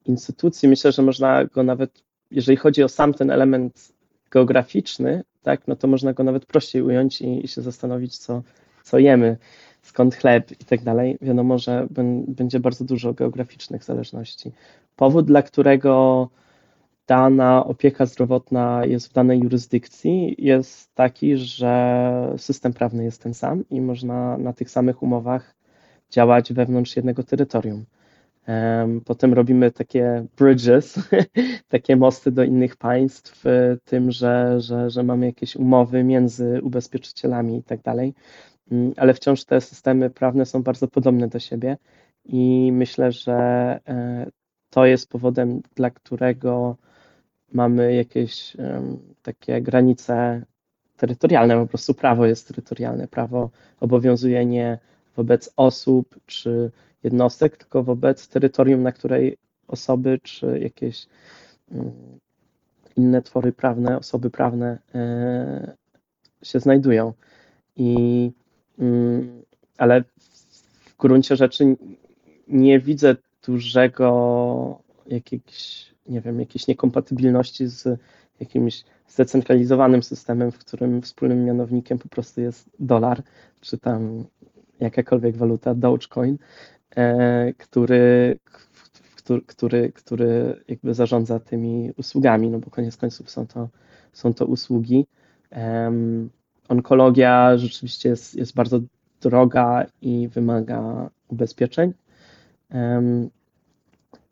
instytucji. 0.05 0.69
Myślę, 0.69 0.91
że 0.91 1.01
można 1.01 1.45
go 1.45 1.63
nawet, 1.63 2.03
jeżeli 2.31 2.57
chodzi 2.57 2.83
o 2.83 2.89
sam 2.89 3.13
ten 3.13 3.31
element 3.31 3.93
geograficzny, 4.31 5.23
tak, 5.43 5.67
no 5.67 5.75
to 5.75 5.87
można 5.87 6.13
go 6.13 6.23
nawet 6.23 6.45
prościej 6.45 6.81
ująć 6.81 7.21
i, 7.21 7.45
i 7.45 7.47
się 7.47 7.61
zastanowić, 7.61 8.17
co, 8.17 8.43
co 8.83 8.99
jemy, 8.99 9.37
skąd 9.81 10.15
chleb 10.15 10.51
i 10.51 10.65
tak 10.65 10.83
dalej. 10.83 11.17
Wiadomo, 11.21 11.57
że 11.57 11.87
będzie 12.27 12.59
bardzo 12.59 12.85
dużo 12.85 13.13
geograficznych 13.13 13.83
zależności. 13.83 14.51
Powód, 14.95 15.25
dla 15.25 15.41
którego 15.41 16.29
dana 17.07 17.65
opieka 17.65 18.05
zdrowotna 18.05 18.85
jest 18.85 19.07
w 19.07 19.13
danej 19.13 19.39
jurysdykcji, 19.39 20.35
jest 20.37 20.95
taki, 20.95 21.37
że 21.37 22.33
system 22.37 22.73
prawny 22.73 23.03
jest 23.03 23.23
ten 23.23 23.33
sam 23.33 23.63
i 23.69 23.81
można 23.81 24.37
na 24.37 24.53
tych 24.53 24.69
samych 24.69 25.03
umowach 25.03 25.55
działać 26.13 26.53
wewnątrz 26.53 26.95
jednego 26.95 27.23
terytorium. 27.23 27.85
Potem 29.05 29.33
robimy 29.33 29.71
takie 29.71 30.25
bridges, 30.37 30.99
takie 31.67 31.95
mosty 31.95 32.31
do 32.31 32.43
innych 32.43 32.75
państw, 32.75 33.43
tym, 33.85 34.11
że, 34.11 34.61
że, 34.61 34.89
że 34.89 35.03
mamy 35.03 35.25
jakieś 35.25 35.55
umowy 35.55 36.03
między 36.03 36.59
ubezpieczycielami 36.63 37.57
i 37.57 37.63
tak 37.63 37.81
dalej, 37.81 38.13
mm, 38.71 38.93
ale 38.97 39.13
wciąż 39.13 39.43
te 39.43 39.61
systemy 39.61 40.09
prawne 40.09 40.45
są 40.45 40.63
bardzo 40.63 40.87
podobne 40.87 41.27
do 41.27 41.39
siebie 41.39 41.77
i 42.25 42.71
myślę, 42.73 43.11
że 43.11 43.33
e, 43.87 44.25
to 44.69 44.85
jest 44.85 45.09
powodem, 45.09 45.61
dla 45.75 45.89
którego 45.89 46.77
mamy 47.53 47.95
jakieś 47.95 48.57
takie 49.21 49.61
granice 49.61 50.45
terytorialne, 50.97 51.55
po 51.55 51.67
prostu 51.67 51.93
prawo 51.93 52.25
jest 52.25 52.47
terytorialne, 52.47 53.07
prawo 53.07 53.49
obowiązuje 53.79 54.45
nie 54.45 54.79
wobec 55.15 55.53
osób 55.57 56.15
czy 56.25 56.71
jednostek, 57.03 57.57
tylko 57.57 57.83
wobec 57.83 58.27
terytorium, 58.27 58.83
na 58.83 58.91
której 58.91 59.37
osoby 59.67 60.19
czy 60.23 60.59
jakieś 60.59 61.07
mm, 61.71 61.91
inne 62.97 63.21
twory 63.21 63.51
prawne, 63.51 63.97
osoby 63.97 64.29
prawne 64.29 64.79
e, 64.95 65.75
się 66.43 66.59
znajdują. 66.59 67.13
I, 67.75 68.31
mm, 68.79 69.43
ale 69.77 70.03
w 70.85 70.97
gruncie 70.97 71.35
rzeczy 71.35 71.75
nie 72.47 72.79
widzę 72.79 73.15
dużego 73.45 74.79
jakiegoś, 75.07 75.93
nie 76.09 76.21
wiem, 76.21 76.39
jakiejś 76.39 76.67
niekompatybilności 76.67 77.67
z 77.67 77.99
jakimś 78.39 78.83
zdecentralizowanym 79.07 80.03
systemem, 80.03 80.51
w 80.51 80.57
którym 80.57 81.01
wspólnym 81.01 81.45
mianownikiem 81.45 81.99
po 81.99 82.09
prostu 82.09 82.41
jest 82.41 82.69
dolar, 82.79 83.23
czy 83.61 83.77
tam 83.77 84.25
jakakolwiek 84.83 85.37
waluta, 85.37 85.75
Dogecoin, 85.75 86.37
który, 87.57 88.39
który, 89.15 89.41
który, 89.41 89.91
który 89.91 90.61
jakby 90.67 90.93
zarządza 90.93 91.39
tymi 91.39 91.91
usługami, 91.97 92.49
no 92.49 92.59
bo 92.59 92.69
koniec 92.69 92.97
końców 92.97 93.29
są 93.29 93.47
to, 93.47 93.69
są 94.13 94.33
to 94.33 94.45
usługi. 94.45 95.05
Onkologia 96.69 97.57
rzeczywiście 97.57 98.09
jest, 98.09 98.35
jest 98.35 98.55
bardzo 98.55 98.79
droga 99.21 99.85
i 100.01 100.27
wymaga 100.27 101.09
ubezpieczeń. 101.27 101.93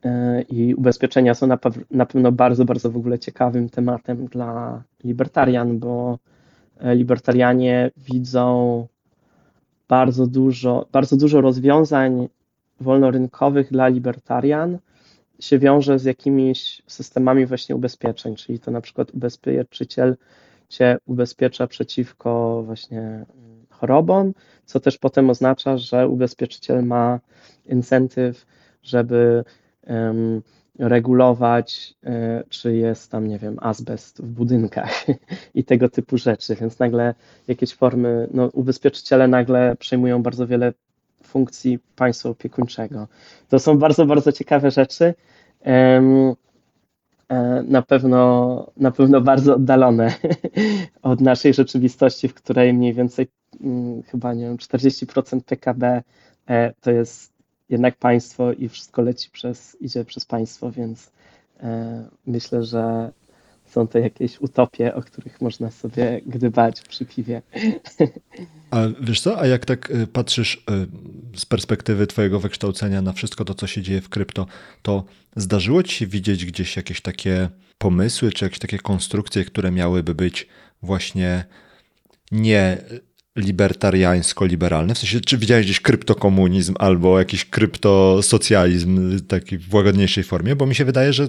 E, 0.06 0.42
I 0.42 0.76
ubezpieczenia 0.76 1.34
są 1.34 1.48
na, 1.48 1.58
na 1.92 2.06
pewno 2.06 2.32
bardzo, 2.32 2.66
bardzo 2.66 2.92
w 2.92 2.98
ogóle 2.98 3.20
ciekawym 3.20 3.70
tematem 3.70 4.26
dla 4.26 4.84
libertarian, 5.04 5.80
bo 5.80 6.20
e, 6.80 6.96
libertarianie 6.96 7.92
widzą 7.98 8.88
bardzo 9.92 10.28
dużo, 10.28 10.88
bardzo 10.92 11.18
dużo 11.18 11.42
rozwiązań 11.42 12.30
wolnorynkowych 12.80 13.72
dla 13.72 13.88
libertarian 13.88 14.78
się 15.40 15.60
wiąże 15.60 16.00
z 16.00 16.04
jakimiś 16.04 16.82
systemami 16.88 17.46
właśnie 17.46 17.76
ubezpieczeń, 17.76 18.36
czyli 18.36 18.60
to 18.60 18.72
na 18.72 18.82
przykład 18.82 19.12
ubezpieczyciel 19.14 20.18
cię 20.70 20.98
ubezpiecza 21.06 21.68
przeciwko 21.68 22.64
właśnie 22.66 23.00
mm, 23.02 23.26
chorobom, 23.70 24.34
co 24.66 24.80
też 24.80 24.98
potem 24.98 25.30
oznacza, 25.30 25.78
że 25.78 26.08
ubezpieczyciel 26.08 26.84
ma 26.86 27.20
incentyw, 27.66 28.46
żeby 28.84 29.44
um, 29.88 30.42
regulować, 30.82 31.94
e, 32.04 32.44
czy 32.50 32.76
jest 32.76 33.12
tam, 33.12 33.28
nie 33.28 33.40
wiem, 33.40 33.58
azbest 33.62 34.22
w 34.22 34.26
budynkach 34.26 35.06
i 35.56 35.64
tego 35.64 35.90
typu 35.90 36.18
rzeczy, 36.18 36.56
więc 36.56 36.80
nagle 36.80 37.16
jakieś 37.48 37.74
formy, 37.74 38.28
no, 38.34 38.48
ubezpieczyciele 38.48 39.28
nagle 39.28 39.76
przejmują 39.80 40.24
bardzo 40.24 40.48
wiele 40.48 40.74
funkcji 41.24 41.80
państwa 41.96 42.30
opiekuńczego. 42.30 43.08
To 43.50 43.60
są 43.60 43.78
bardzo, 43.78 44.06
bardzo 44.06 44.32
ciekawe 44.32 44.72
rzeczy. 44.72 45.14
Um, 45.66 46.36
na 47.64 47.82
pewno, 47.82 48.72
na 48.78 48.92
pewno 48.92 49.22
bardzo 49.22 49.56
oddalone 49.56 50.14
od 51.02 51.22
naszej 51.22 51.54
rzeczywistości, 51.54 52.28
w 52.28 52.34
której 52.34 52.74
mniej 52.74 52.94
więcej 52.94 53.28
mm, 53.62 54.04
chyba 54.04 54.34
nie 54.34 54.46
wiem, 54.46 54.58
40% 54.58 55.42
PKB 55.42 56.04
e, 56.50 56.74
to 56.82 56.92
jest 56.92 57.31
jednak 57.72 57.98
państwo 57.98 58.54
i 58.54 58.70
wszystko 58.70 59.02
leci 59.02 59.30
przez, 59.30 59.78
idzie 59.82 60.06
przez 60.06 60.26
państwo, 60.26 60.72
więc 60.72 61.12
e, 61.60 62.04
myślę, 62.26 62.64
że 62.64 63.12
są 63.66 63.88
to 63.88 64.00
jakieś 64.00 64.42
utopie, 64.42 64.96
o 64.96 65.02
których 65.02 65.42
można 65.42 65.72
sobie 65.72 66.22
gdybać 66.26 66.82
przy 66.82 67.06
piwie. 67.06 67.42
A 68.72 68.78
wiesz 69.02 69.22
co, 69.22 69.40
a 69.42 69.48
jak 69.48 69.66
tak 69.66 69.92
e, 69.92 70.08
patrzysz 70.08 70.64
e, 70.72 70.86
z 71.38 71.46
perspektywy 71.46 72.08
twojego 72.08 72.40
wykształcenia 72.40 73.02
na 73.02 73.14
wszystko 73.14 73.46
to, 73.46 73.54
co 73.54 73.68
się 73.68 73.82
dzieje 73.82 74.02
w 74.02 74.10
krypto, 74.10 74.46
to 74.82 75.04
zdarzyło 75.36 75.84
ci 75.84 75.96
się 75.96 76.08
widzieć 76.08 76.46
gdzieś 76.46 76.76
jakieś 76.76 77.02
takie 77.02 77.50
pomysły, 77.78 78.32
czy 78.32 78.46
jakieś 78.46 78.60
takie 78.60 78.80
konstrukcje, 78.80 79.46
które 79.46 79.72
miałyby 79.72 80.16
być 80.16 80.48
właśnie 80.82 81.46
nie 82.32 82.78
libertariańsko-liberalny? 83.36 84.94
W 84.94 84.98
sensie, 84.98 85.22
czy 85.22 85.38
widziałeś 85.38 85.66
gdzieś 85.66 85.80
kryptokomunizm 85.80 86.74
albo 86.80 87.20
jakiś 87.20 87.46
kryptosocjalizm 87.46 89.20
taki 89.28 89.58
w 89.58 89.74
łagodniejszej 89.74 90.24
formie? 90.24 90.56
Bo 90.56 90.66
mi 90.66 90.76
się 90.76 90.86
wydaje, 90.86 91.14
że 91.14 91.28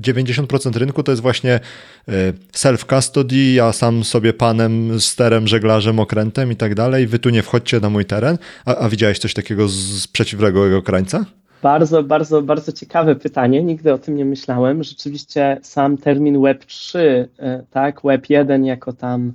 90% 0.00 0.76
rynku 0.76 1.02
to 1.02 1.12
jest 1.12 1.22
właśnie 1.22 1.60
e, 2.08 2.32
self-custody, 2.52 3.54
ja 3.54 3.72
sam 3.72 4.04
sobie 4.04 4.32
panem, 4.32 5.00
sterem, 5.00 5.48
żeglarzem, 5.48 5.98
okrętem 6.00 6.52
i 6.52 6.56
tak 6.56 6.74
dalej, 6.74 7.06
wy 7.06 7.18
tu 7.18 7.30
nie 7.30 7.42
wchodźcie 7.42 7.80
na 7.80 7.90
mój 7.90 8.04
teren. 8.04 8.38
A, 8.64 8.76
a 8.76 8.88
widziałeś 8.88 9.18
coś 9.18 9.34
takiego 9.34 9.68
z 9.68 10.08
przeciwległego 10.08 10.82
krańca? 10.82 11.24
Bardzo, 11.62 12.02
bardzo, 12.02 12.42
bardzo 12.42 12.72
ciekawe 12.72 13.16
pytanie. 13.16 13.62
Nigdy 13.62 13.92
o 13.92 13.98
tym 13.98 14.16
nie 14.16 14.24
myślałem. 14.24 14.82
Rzeczywiście 14.82 15.58
sam 15.62 15.98
termin 15.98 16.36
Web3, 16.36 16.98
e, 16.98 17.62
tak, 17.70 18.00
Web1 18.00 18.64
jako 18.64 18.92
tam 18.92 19.32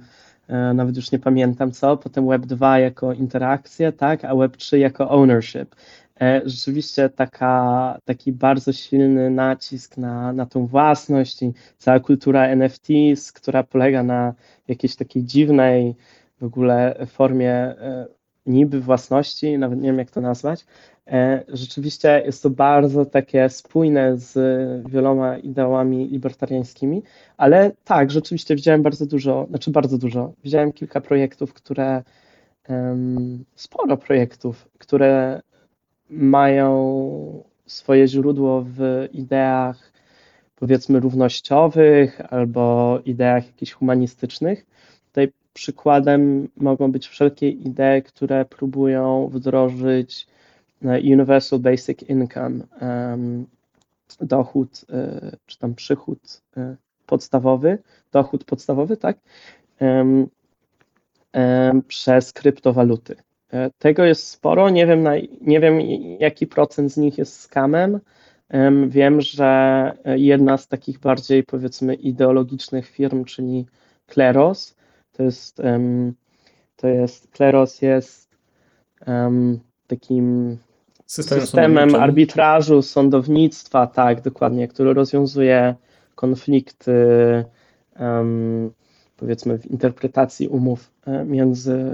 nawet 0.73 0.95
już 0.95 1.11
nie 1.11 1.19
pamiętam 1.19 1.71
co, 1.71 1.97
potem 1.97 2.27
Web 2.27 2.45
2 2.45 2.79
jako 2.79 3.13
interakcja, 3.13 3.91
tak, 3.91 4.25
a 4.25 4.35
Web 4.35 4.57
3 4.57 4.79
jako 4.79 5.09
ownership. 5.09 5.75
E, 6.21 6.41
rzeczywiście 6.45 7.09
taka, 7.09 7.97
taki 8.05 8.31
bardzo 8.31 8.73
silny 8.73 9.29
nacisk 9.29 9.97
na, 9.97 10.33
na 10.33 10.45
tą 10.45 10.67
własność 10.67 11.43
i 11.43 11.53
cała 11.77 11.99
kultura 11.99 12.55
NFTs, 12.55 13.31
która 13.31 13.63
polega 13.63 14.03
na 14.03 14.33
jakiejś 14.67 14.95
takiej 14.95 15.23
dziwnej 15.23 15.95
w 16.41 16.43
ogóle 16.43 17.05
formie 17.07 17.53
e, 17.53 18.07
niby 18.45 18.81
własności, 18.81 19.57
nawet 19.57 19.79
nie 19.79 19.87
wiem 19.87 19.99
jak 19.99 20.11
to 20.11 20.21
nazwać, 20.21 20.65
E, 20.96 20.96
rzeczywiście 21.47 22.21
jest 22.25 22.43
to 22.43 22.49
bardzo 22.49 23.05
takie 23.05 23.49
spójne 23.49 24.17
z 24.17 24.33
wieloma 24.89 25.37
ideałami 25.37 26.07
libertariańskimi, 26.07 27.03
ale 27.37 27.71
tak, 27.83 28.11
rzeczywiście 28.11 28.55
widziałem 28.55 28.83
bardzo 28.83 29.05
dużo, 29.05 29.45
znaczy 29.49 29.71
bardzo 29.71 29.97
dużo. 29.97 30.33
Widziałem 30.43 30.73
kilka 30.73 31.01
projektów, 31.01 31.53
które, 31.53 32.03
sporo 33.55 33.97
projektów, 33.97 34.69
które 34.77 35.41
mają 36.09 37.43
swoje 37.65 38.07
źródło 38.07 38.65
w 38.67 39.07
ideach 39.13 39.91
powiedzmy 40.55 40.99
równościowych 40.99 42.21
albo 42.33 42.99
ideach 43.05 43.47
jakichś 43.47 43.71
humanistycznych. 43.71 44.65
Tutaj 45.07 45.31
przykładem 45.53 46.47
mogą 46.57 46.91
być 46.91 47.07
wszelkie 47.07 47.49
idee, 47.49 48.03
które 48.05 48.45
próbują 48.45 49.29
wdrożyć 49.33 50.27
Universal 50.81 51.59
Basic 51.59 52.03
Income, 52.03 52.59
dochód, 54.21 54.85
e, 54.89 55.31
czy 55.45 55.59
tam 55.59 55.75
przychód 55.75 56.41
e, 56.57 56.75
podstawowy, 57.05 57.77
dochód 58.11 58.43
podstawowy, 58.43 58.97
tak, 58.97 59.17
przez 61.87 62.33
kryptowaluty. 62.33 63.15
E, 63.51 63.69
tego 63.79 64.03
jest 64.03 64.27
sporo, 64.27 64.69
nie 64.69 64.87
wiem, 64.87 65.03
na, 65.03 65.11
nie 65.41 65.59
wiem 65.59 65.81
jaki 66.19 66.47
procent 66.47 66.91
z 66.91 66.97
nich 66.97 67.17
jest 67.17 67.39
skamem. 67.39 67.99
Wiem, 68.87 69.21
że 69.21 69.91
jedna 70.05 70.57
z 70.57 70.67
takich 70.67 70.99
bardziej 70.99 71.43
powiedzmy 71.43 71.95
ideologicznych 71.95 72.87
firm, 72.87 73.25
czyli 73.25 73.65
Kleros, 74.05 74.75
to 75.11 75.23
jest, 75.23 75.61
to 76.75 76.87
jest 76.87 77.27
Kleros 77.31 77.81
jest 77.81 78.37
takim 79.87 80.57
systemem, 81.07 81.41
systemem 81.41 81.95
arbitrażu, 81.95 82.81
sądownictwa, 82.81 83.87
tak, 83.87 84.21
dokładnie, 84.21 84.67
który 84.67 84.93
rozwiązuje 84.93 85.75
konflikty, 86.15 86.93
um, 87.99 88.71
powiedzmy, 89.17 89.59
w 89.59 89.65
interpretacji 89.65 90.47
umów 90.47 90.91
e, 91.05 91.25
między 91.25 91.89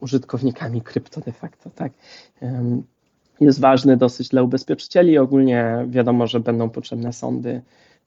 użytkownikami 0.00 0.82
krypto 0.82 1.20
de 1.20 1.32
facto, 1.32 1.70
tak. 1.70 1.92
Um, 2.40 2.82
jest 3.40 3.60
ważny 3.60 3.96
dosyć 3.96 4.28
dla 4.28 4.42
ubezpieczycieli. 4.42 5.18
Ogólnie 5.18 5.86
wiadomo, 5.88 6.26
że 6.26 6.40
będą 6.40 6.70
potrzebne 6.70 7.12
sądy 7.12 7.62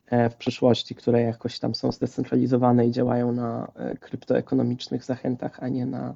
e, 0.08 0.30
w 0.30 0.36
przyszłości, 0.36 0.96
które 0.96 1.22
jakoś 1.22 1.60
tam 1.60 1.76
są 1.76 1.92
zdecentralizowane 1.92 2.88
i 2.88 2.92
działają 2.92 3.32
na 3.32 3.72
e, 3.76 3.98
kryptoekonomicznych 3.98 5.04
zachętach, 5.04 5.64
a 5.64 5.68
nie 5.68 5.86
na 5.86 6.16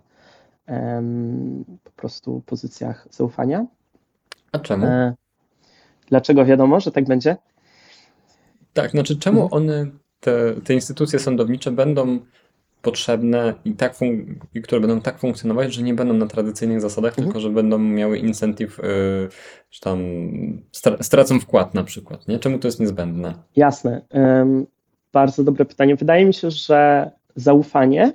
um, 0.68 1.66
po 1.84 1.92
prostu 1.92 2.42
pozycjach 2.46 3.08
zaufania. 3.12 3.66
A 4.56 4.60
czemu? 4.60 4.86
E, 4.86 5.14
dlaczego 6.10 6.46
wiadomo, 6.46 6.80
że 6.80 6.92
tak 6.92 7.06
będzie? 7.06 7.36
Tak, 8.74 8.92
znaczy 8.92 9.20
czemu 9.20 9.44
mhm. 9.44 9.64
one, 9.64 9.86
te, 10.20 10.54
te 10.64 10.74
instytucje 10.74 11.20
sądownicze 11.20 11.72
będą 11.72 12.20
potrzebne 12.82 13.54
i, 13.66 13.74
tak 13.74 13.96
i 14.54 14.62
które 14.62 14.82
będą 14.82 15.02
tak 15.02 15.20
funkcjonować, 15.20 15.74
że 15.74 15.84
nie 15.84 15.94
będą 15.94 16.14
na 16.14 16.26
tradycyjnych 16.26 16.82
zasadach, 16.82 17.12
mhm. 17.12 17.28
tylko 17.28 17.40
że 17.40 17.50
będą 17.50 17.80
miały 17.80 18.18
incentyw, 18.18 18.78
yy, 18.78 19.30
czy 19.70 19.82
tam 19.82 20.00
stracą 21.02 21.40
wkład 21.40 21.74
na 21.74 21.84
przykład. 21.84 22.28
Nie? 22.28 22.40
Czemu 22.40 22.60
to 22.60 22.68
jest 22.68 22.80
niezbędne? 22.80 23.34
Jasne. 23.56 24.02
Um, 24.12 24.66
bardzo 25.14 25.44
dobre 25.44 25.66
pytanie. 25.66 25.96
Wydaje 25.96 26.26
mi 26.26 26.34
się, 26.34 26.52
że 26.52 27.12
zaufanie 27.36 28.14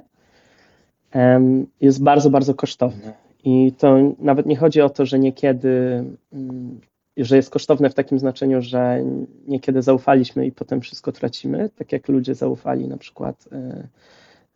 um, 1.14 1.66
jest 1.80 2.02
bardzo, 2.02 2.30
bardzo 2.30 2.54
kosztowne. 2.54 3.12
I 3.44 3.72
to 3.78 3.98
nawet 4.18 4.46
nie 4.46 4.56
chodzi 4.56 4.80
o 4.80 4.90
to, 4.90 5.06
że 5.06 5.18
niekiedy, 5.18 6.04
mm, 6.32 6.80
że 7.16 7.36
jest 7.36 7.50
kosztowne 7.50 7.90
w 7.90 7.94
takim 7.94 8.18
znaczeniu, 8.18 8.62
że 8.62 9.04
niekiedy 9.46 9.82
zaufaliśmy 9.82 10.46
i 10.46 10.52
potem 10.52 10.80
wszystko 10.80 11.12
tracimy, 11.12 11.70
tak 11.76 11.92
jak 11.92 12.08
ludzie 12.08 12.34
zaufali 12.34 12.88
na 12.88 12.96
przykład 12.96 13.48
e, 13.52 13.88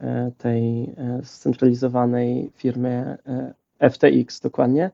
e, 0.00 0.30
tej 0.38 0.82
e, 0.82 1.20
scentralizowanej 1.24 2.50
firmie 2.54 3.16
FTX 3.90 4.40
dokładnie. 4.40 4.90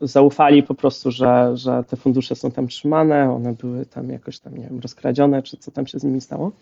Zaufali 0.00 0.62
po 0.62 0.74
prostu, 0.74 1.10
że, 1.10 1.50
że 1.54 1.84
te 1.84 1.96
fundusze 1.96 2.34
są 2.34 2.50
tam 2.50 2.68
trzymane, 2.68 3.32
one 3.32 3.52
były 3.52 3.86
tam 3.86 4.10
jakoś 4.10 4.38
tam, 4.38 4.54
nie 4.54 4.64
wiem, 4.64 4.80
rozkradzione, 4.80 5.42
czy 5.42 5.56
co 5.56 5.70
tam 5.70 5.86
się 5.86 5.98
z 5.98 6.04
nimi 6.04 6.20
stało. 6.20 6.52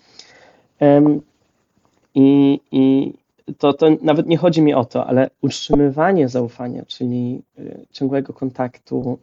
I, 2.15 2.61
i 2.73 3.13
to, 3.59 3.73
to 3.73 3.87
nawet 4.03 4.27
nie 4.27 4.37
chodzi 4.37 4.63
mi 4.63 4.75
o 4.75 4.85
to, 4.85 5.07
ale 5.07 5.31
utrzymywanie 5.41 6.29
zaufania, 6.29 6.85
czyli 6.87 7.43
y, 7.59 7.87
ciągłego 7.91 8.33
kontaktu, 8.33 9.19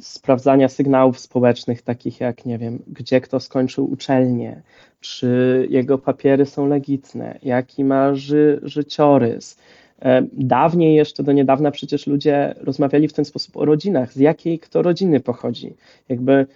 sprawdzania 0.00 0.68
sygnałów 0.68 1.18
społecznych, 1.18 1.82
takich 1.82 2.20
jak, 2.20 2.46
nie 2.46 2.58
wiem, 2.58 2.82
gdzie 2.86 3.20
kto 3.20 3.40
skończył 3.40 3.90
uczelnię, 3.92 4.62
czy 5.00 5.66
jego 5.70 5.98
papiery 5.98 6.46
są 6.46 6.66
legitne, 6.68 7.38
jaki 7.42 7.84
ma 7.84 8.14
ży, 8.14 8.60
życiorys. 8.62 9.58
Dawniej 10.32 10.94
jeszcze 10.94 11.22
do 11.22 11.32
niedawna 11.32 11.70
przecież 11.70 12.06
ludzie 12.06 12.54
rozmawiali 12.60 13.08
w 13.08 13.12
ten 13.12 13.24
sposób 13.24 13.56
o 13.56 13.64
rodzinach, 13.64 14.12
z 14.12 14.16
jakiej 14.16 14.58
kto 14.58 14.82
rodziny 14.82 15.20
pochodzi. 15.20 15.74
Jakby 16.08 16.46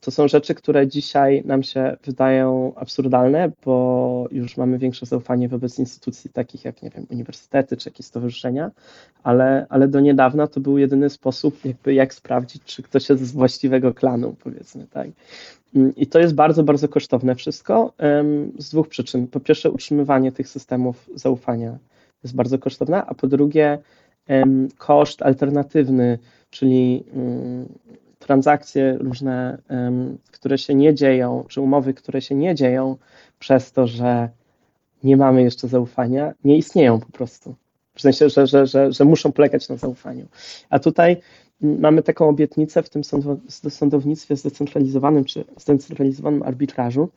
to 0.00 0.10
są 0.10 0.28
rzeczy, 0.28 0.54
które 0.54 0.88
dzisiaj 0.88 1.42
nam 1.44 1.62
się 1.62 1.96
wydają 2.04 2.72
absurdalne, 2.76 3.52
bo 3.64 4.28
już 4.30 4.56
mamy 4.56 4.78
większe 4.78 5.06
zaufanie 5.06 5.48
wobec 5.48 5.78
instytucji 5.78 6.30
takich 6.30 6.64
jak, 6.64 6.82
nie 6.82 6.90
wiem, 6.90 7.06
uniwersytety 7.10 7.76
czy 7.76 7.88
jakieś 7.88 8.06
stowarzyszenia, 8.06 8.70
ale, 9.22 9.66
ale 9.68 9.88
do 9.88 10.00
niedawna 10.00 10.46
to 10.46 10.60
był 10.60 10.78
jedyny 10.78 11.10
sposób, 11.10 11.64
jakby 11.64 11.94
jak 11.94 12.14
sprawdzić, 12.14 12.62
czy 12.64 12.82
ktoś 12.82 13.08
jest 13.08 13.22
z 13.22 13.32
właściwego 13.32 13.94
klanu, 13.94 14.36
powiedzmy, 14.42 14.86
tak. 14.86 15.08
Mm, 15.76 15.92
I 15.96 16.06
to 16.06 16.18
jest 16.18 16.34
bardzo, 16.34 16.62
bardzo 16.62 16.88
kosztowne 16.88 17.34
wszystko 17.34 17.92
z 18.58 18.70
dwóch 18.70 18.88
przyczyn. 18.88 19.26
Po 19.26 19.40
pierwsze, 19.40 19.70
utrzymywanie 19.70 20.32
tych 20.32 20.48
systemów 20.48 21.10
zaufania 21.14 21.78
jest 22.24 22.36
bardzo 22.36 22.58
kosztowne, 22.58 23.04
a 23.06 23.14
po 23.14 23.26
drugie, 23.26 23.78
koszt 24.78 25.22
alternatywny, 25.22 26.18
czyli 26.50 27.04
mm, 27.14 27.68
transakcje 28.26 28.96
różne, 28.98 29.58
które 30.30 30.58
się 30.58 30.74
nie 30.74 30.94
dzieją, 30.94 31.44
czy 31.48 31.60
umowy, 31.60 31.94
które 31.94 32.20
się 32.20 32.34
nie 32.34 32.54
dzieją 32.54 32.96
przez 33.38 33.72
to, 33.72 33.86
że 33.86 34.28
nie 35.04 35.16
mamy 35.16 35.42
jeszcze 35.42 35.68
zaufania, 35.68 36.34
nie 36.44 36.56
istnieją 36.56 37.00
po 37.00 37.12
prostu. 37.12 37.54
W 37.94 38.00
sensie, 38.00 38.28
że, 38.28 38.46
że, 38.46 38.66
że, 38.66 38.92
że 38.92 39.04
muszą 39.04 39.32
polegać 39.32 39.68
na 39.68 39.76
zaufaniu. 39.76 40.26
A 40.70 40.78
tutaj 40.78 41.16
mamy 41.60 42.02
taką 42.02 42.28
obietnicę 42.28 42.82
w 42.82 42.90
tym 42.90 43.02
sądownictwie 43.68 44.36
zdecentralizowanym 44.36 45.24
czy 45.24 45.44
zdecentralizowanym 45.56 46.42
arbitrażu, 46.42 47.08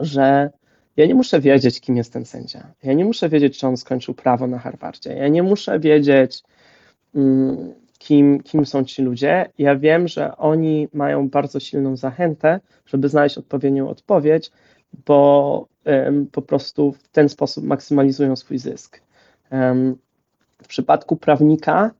że 0.00 0.50
ja 0.96 1.06
nie 1.06 1.14
muszę 1.14 1.40
wiedzieć, 1.40 1.80
kim 1.80 1.96
jest 1.96 2.12
ten 2.12 2.24
sędzia. 2.24 2.66
Ja 2.82 2.92
nie 2.92 3.04
muszę 3.04 3.28
wiedzieć, 3.28 3.58
czy 3.58 3.66
on 3.66 3.76
skończył 3.76 4.14
prawo 4.14 4.46
na 4.46 4.58
Harvardzie. 4.58 5.12
Ja 5.12 5.28
nie 5.28 5.42
muszę 5.42 5.80
wiedzieć, 5.80 6.42
mm, 7.14 7.74
kim, 8.00 8.42
kim 8.42 8.66
są 8.66 8.84
ci 8.84 9.02
ludzie. 9.02 9.50
Ja 9.58 9.76
wiem, 9.76 10.08
że 10.08 10.36
oni 10.36 10.88
mają 10.92 11.28
bardzo 11.28 11.60
silną 11.60 11.96
zachętę, 11.96 12.60
żeby 12.86 13.08
znaleźć 13.08 13.38
odpowiednią 13.38 13.88
odpowiedź, 13.88 14.50
bo 15.06 15.66
um, 15.84 16.26
po 16.26 16.42
prostu 16.42 16.92
w 16.92 17.08
ten 17.08 17.28
sposób 17.28 17.64
maksymalizują 17.64 18.36
swój 18.36 18.58
zysk. 18.58 19.00
Um, 19.52 19.96
w 20.62 20.68
przypadku 20.68 21.16
prawnika 21.16 21.90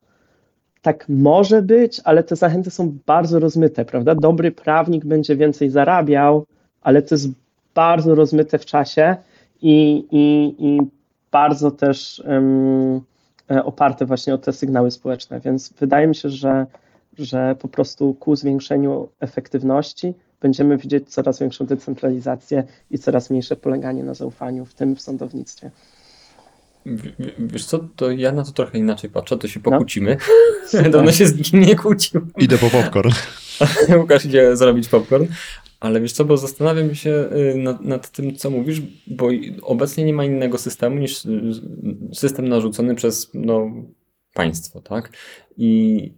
tak 0.82 1.08
może 1.08 1.62
być, 1.62 2.00
ale 2.04 2.24
te 2.24 2.36
zachęty 2.36 2.70
są 2.70 2.98
bardzo 3.06 3.38
rozmyte, 3.38 3.84
prawda? 3.84 4.14
Dobry 4.14 4.52
prawnik 4.52 5.04
będzie 5.04 5.36
więcej 5.36 5.70
zarabiał, 5.70 6.46
ale 6.80 7.02
to 7.02 7.14
jest 7.14 7.28
bardzo 7.74 8.14
rozmyte 8.14 8.58
w 8.58 8.66
czasie 8.66 9.16
i, 9.62 10.06
i, 10.10 10.54
i 10.58 10.80
bardzo 11.30 11.70
też 11.70 12.22
um, 12.26 13.00
oparte 13.64 14.06
właśnie 14.06 14.34
o 14.34 14.38
te 14.38 14.52
sygnały 14.52 14.90
społeczne, 14.90 15.40
więc 15.40 15.72
wydaje 15.80 16.06
mi 16.06 16.14
się, 16.14 16.28
że, 16.28 16.66
że 17.18 17.56
po 17.58 17.68
prostu 17.68 18.14
ku 18.14 18.36
zwiększeniu 18.36 19.08
efektywności 19.20 20.14
będziemy 20.40 20.76
widzieć 20.76 21.08
coraz 21.08 21.40
większą 21.40 21.66
decentralizację 21.66 22.64
i 22.90 22.98
coraz 22.98 23.30
mniejsze 23.30 23.56
poleganie 23.56 24.04
na 24.04 24.14
zaufaniu, 24.14 24.64
w 24.64 24.74
tym 24.74 24.96
w 24.96 25.00
sądownictwie. 25.00 25.70
Wiesz 27.38 27.64
co, 27.64 27.78
to 27.96 28.10
ja 28.10 28.32
na 28.32 28.44
to 28.44 28.52
trochę 28.52 28.78
inaczej 28.78 29.10
patrzę, 29.10 29.38
to 29.38 29.48
się 29.48 29.60
no. 29.64 29.70
pokłócimy. 29.70 30.16
No. 30.72 30.90
Dawno 30.90 31.12
się 31.12 31.26
z 31.26 31.36
nikim 31.36 31.60
nie 31.60 31.76
kłócił. 31.76 32.20
Idę 32.38 32.58
po 32.58 32.70
popcorn. 32.70 33.10
Łukasz 34.00 34.24
idzie 34.24 34.56
zrobić 34.56 34.88
popcorn. 34.88 35.24
Ale 35.80 36.00
wiesz 36.00 36.12
co, 36.12 36.24
bo 36.24 36.36
zastanawiam 36.36 36.94
się 36.94 37.10
y, 37.10 37.54
nad, 37.58 37.80
nad, 37.80 38.10
tym, 38.10 38.36
co 38.36 38.50
mówisz, 38.50 38.82
bo 39.06 39.28
obecnie 39.62 40.04
nie 40.04 40.12
ma 40.12 40.24
innego 40.24 40.58
systemu 40.58 40.98
niż 40.98 41.24
y, 41.24 41.52
system 42.12 42.48
narzucony 42.48 42.94
przez 42.94 43.30
no, 43.34 43.70
państwo, 44.34 44.80
tak? 44.80 45.12
I 45.56 46.12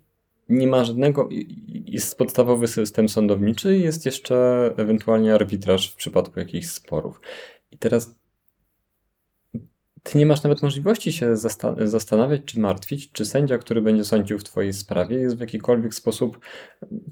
nie 0.49 0.67
ma 0.67 0.85
żadnego, 0.85 1.29
jest 1.69 2.19
podstawowy 2.19 2.69
system 2.69 3.09
sądowniczy, 3.09 3.79
jest 3.79 4.07
jeszcze 4.07 4.37
ewentualnie 4.77 5.35
arbitraż 5.35 5.91
w 5.91 5.97
przypadku 5.97 6.41
jakichś 6.41 6.67
sporów. 6.67 7.21
I 7.71 7.79
teraz 7.79 8.15
ty 10.03 10.19
nie 10.19 10.27
masz 10.27 10.43
nawet 10.43 10.63
możliwości 10.63 11.13
się 11.13 11.37
zastanawiać 11.85 12.43
czy 12.45 12.61
martwić, 12.61 13.13
czy 13.13 13.25
sędzia, 13.25 13.59
który 13.59 13.83
będzie 13.83 14.05
sądził 14.05 14.39
w 14.39 14.45
twojej 14.45 14.73
sprawie, 14.73 15.17
jest 15.17 15.37
w 15.37 15.41
jakikolwiek 15.41 15.95
sposób. 15.95 16.39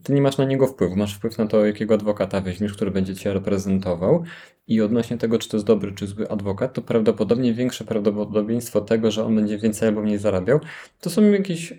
Ty 0.03 0.13
nie 0.13 0.23
masz 0.23 0.39
na 0.39 0.45
niego 0.45 0.67
wpływu. 0.67 0.97
Masz 0.97 1.15
wpływ 1.15 1.39
na 1.39 1.47
to, 1.47 1.67
jakiego 1.67 1.95
adwokata 1.95 2.41
weźmiesz, 2.41 2.73
który 2.73 2.91
będzie 2.91 3.17
cię 3.17 3.33
reprezentował. 3.33 4.25
I 4.67 4.81
odnośnie 4.81 5.19
tego, 5.19 5.39
czy 5.39 5.49
to 5.49 5.57
jest 5.57 5.67
dobry, 5.67 5.93
czy 5.93 6.07
zły 6.07 6.31
adwokat, 6.31 6.75
to 6.75 6.83
prawdopodobnie 6.83 7.55
większe 7.55 7.85
prawdopodobieństwo 7.85 8.81
tego, 8.81 9.11
że 9.11 9.25
on 9.25 9.37
będzie 9.37 9.59
więcej 9.59 9.89
albo 9.89 10.03
mniej 10.03 10.19
zarabiał, 10.19 10.61
to 11.01 11.11
są 11.11 11.23
jakieś 11.23 11.75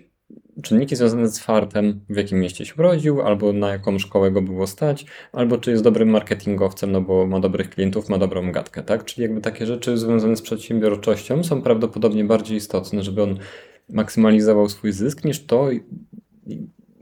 czynniki 0.62 0.96
związane 0.96 1.28
z 1.28 1.38
fartem, 1.38 2.00
w 2.10 2.16
jakim 2.16 2.40
mieście 2.40 2.64
się 2.64 2.74
urodził, 2.78 3.22
albo 3.22 3.52
na 3.52 3.68
jaką 3.68 3.98
szkołę 3.98 4.30
go 4.30 4.42
było 4.42 4.66
stać, 4.66 5.06
albo 5.32 5.58
czy 5.58 5.70
jest 5.70 5.82
dobrym 5.82 6.10
marketingowcem, 6.10 6.92
no 6.92 7.00
bo 7.00 7.26
ma 7.26 7.40
dobrych 7.40 7.70
klientów, 7.70 8.08
ma 8.08 8.18
dobrą 8.18 8.52
gadkę, 8.52 8.82
tak? 8.82 9.04
Czyli 9.04 9.22
jakby 9.22 9.40
takie 9.40 9.66
rzeczy 9.66 9.98
związane 9.98 10.36
z 10.36 10.42
przedsiębiorczością 10.42 11.44
są 11.44 11.62
prawdopodobnie 11.62 12.24
bardziej 12.24 12.56
istotne, 12.56 13.02
żeby 13.02 13.22
on 13.22 13.38
maksymalizował 13.88 14.68
swój 14.68 14.92
zysk, 14.92 15.24
niż 15.24 15.46
to, 15.46 15.68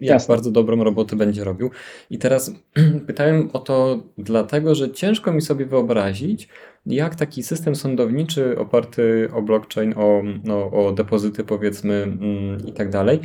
jak 0.01 0.11
Jasne. 0.11 0.35
bardzo 0.35 0.51
dobrą 0.51 0.85
robotę 0.85 1.17
będzie 1.17 1.45
robił. 1.45 1.71
I 2.11 2.19
teraz 2.19 2.55
pytałem 3.07 3.51
o 3.53 3.59
to 3.59 4.03
dlatego, 4.19 4.75
że 4.75 4.91
ciężko 4.91 5.33
mi 5.33 5.41
sobie 5.41 5.67
wyobrazić, 5.67 6.49
jak 6.87 7.15
taki 7.15 7.43
system 7.43 7.77
sądowniczy 7.77 8.59
oparty 8.59 9.29
o 9.35 9.43
blockchain, 9.43 9.95
o, 9.97 10.23
no, 10.45 10.71
o 10.71 10.93
depozyty 10.93 11.45
powiedzmy 11.45 11.95
mm, 11.95 12.67
i 12.67 12.73
tak 12.73 12.91
dalej, 12.91 13.21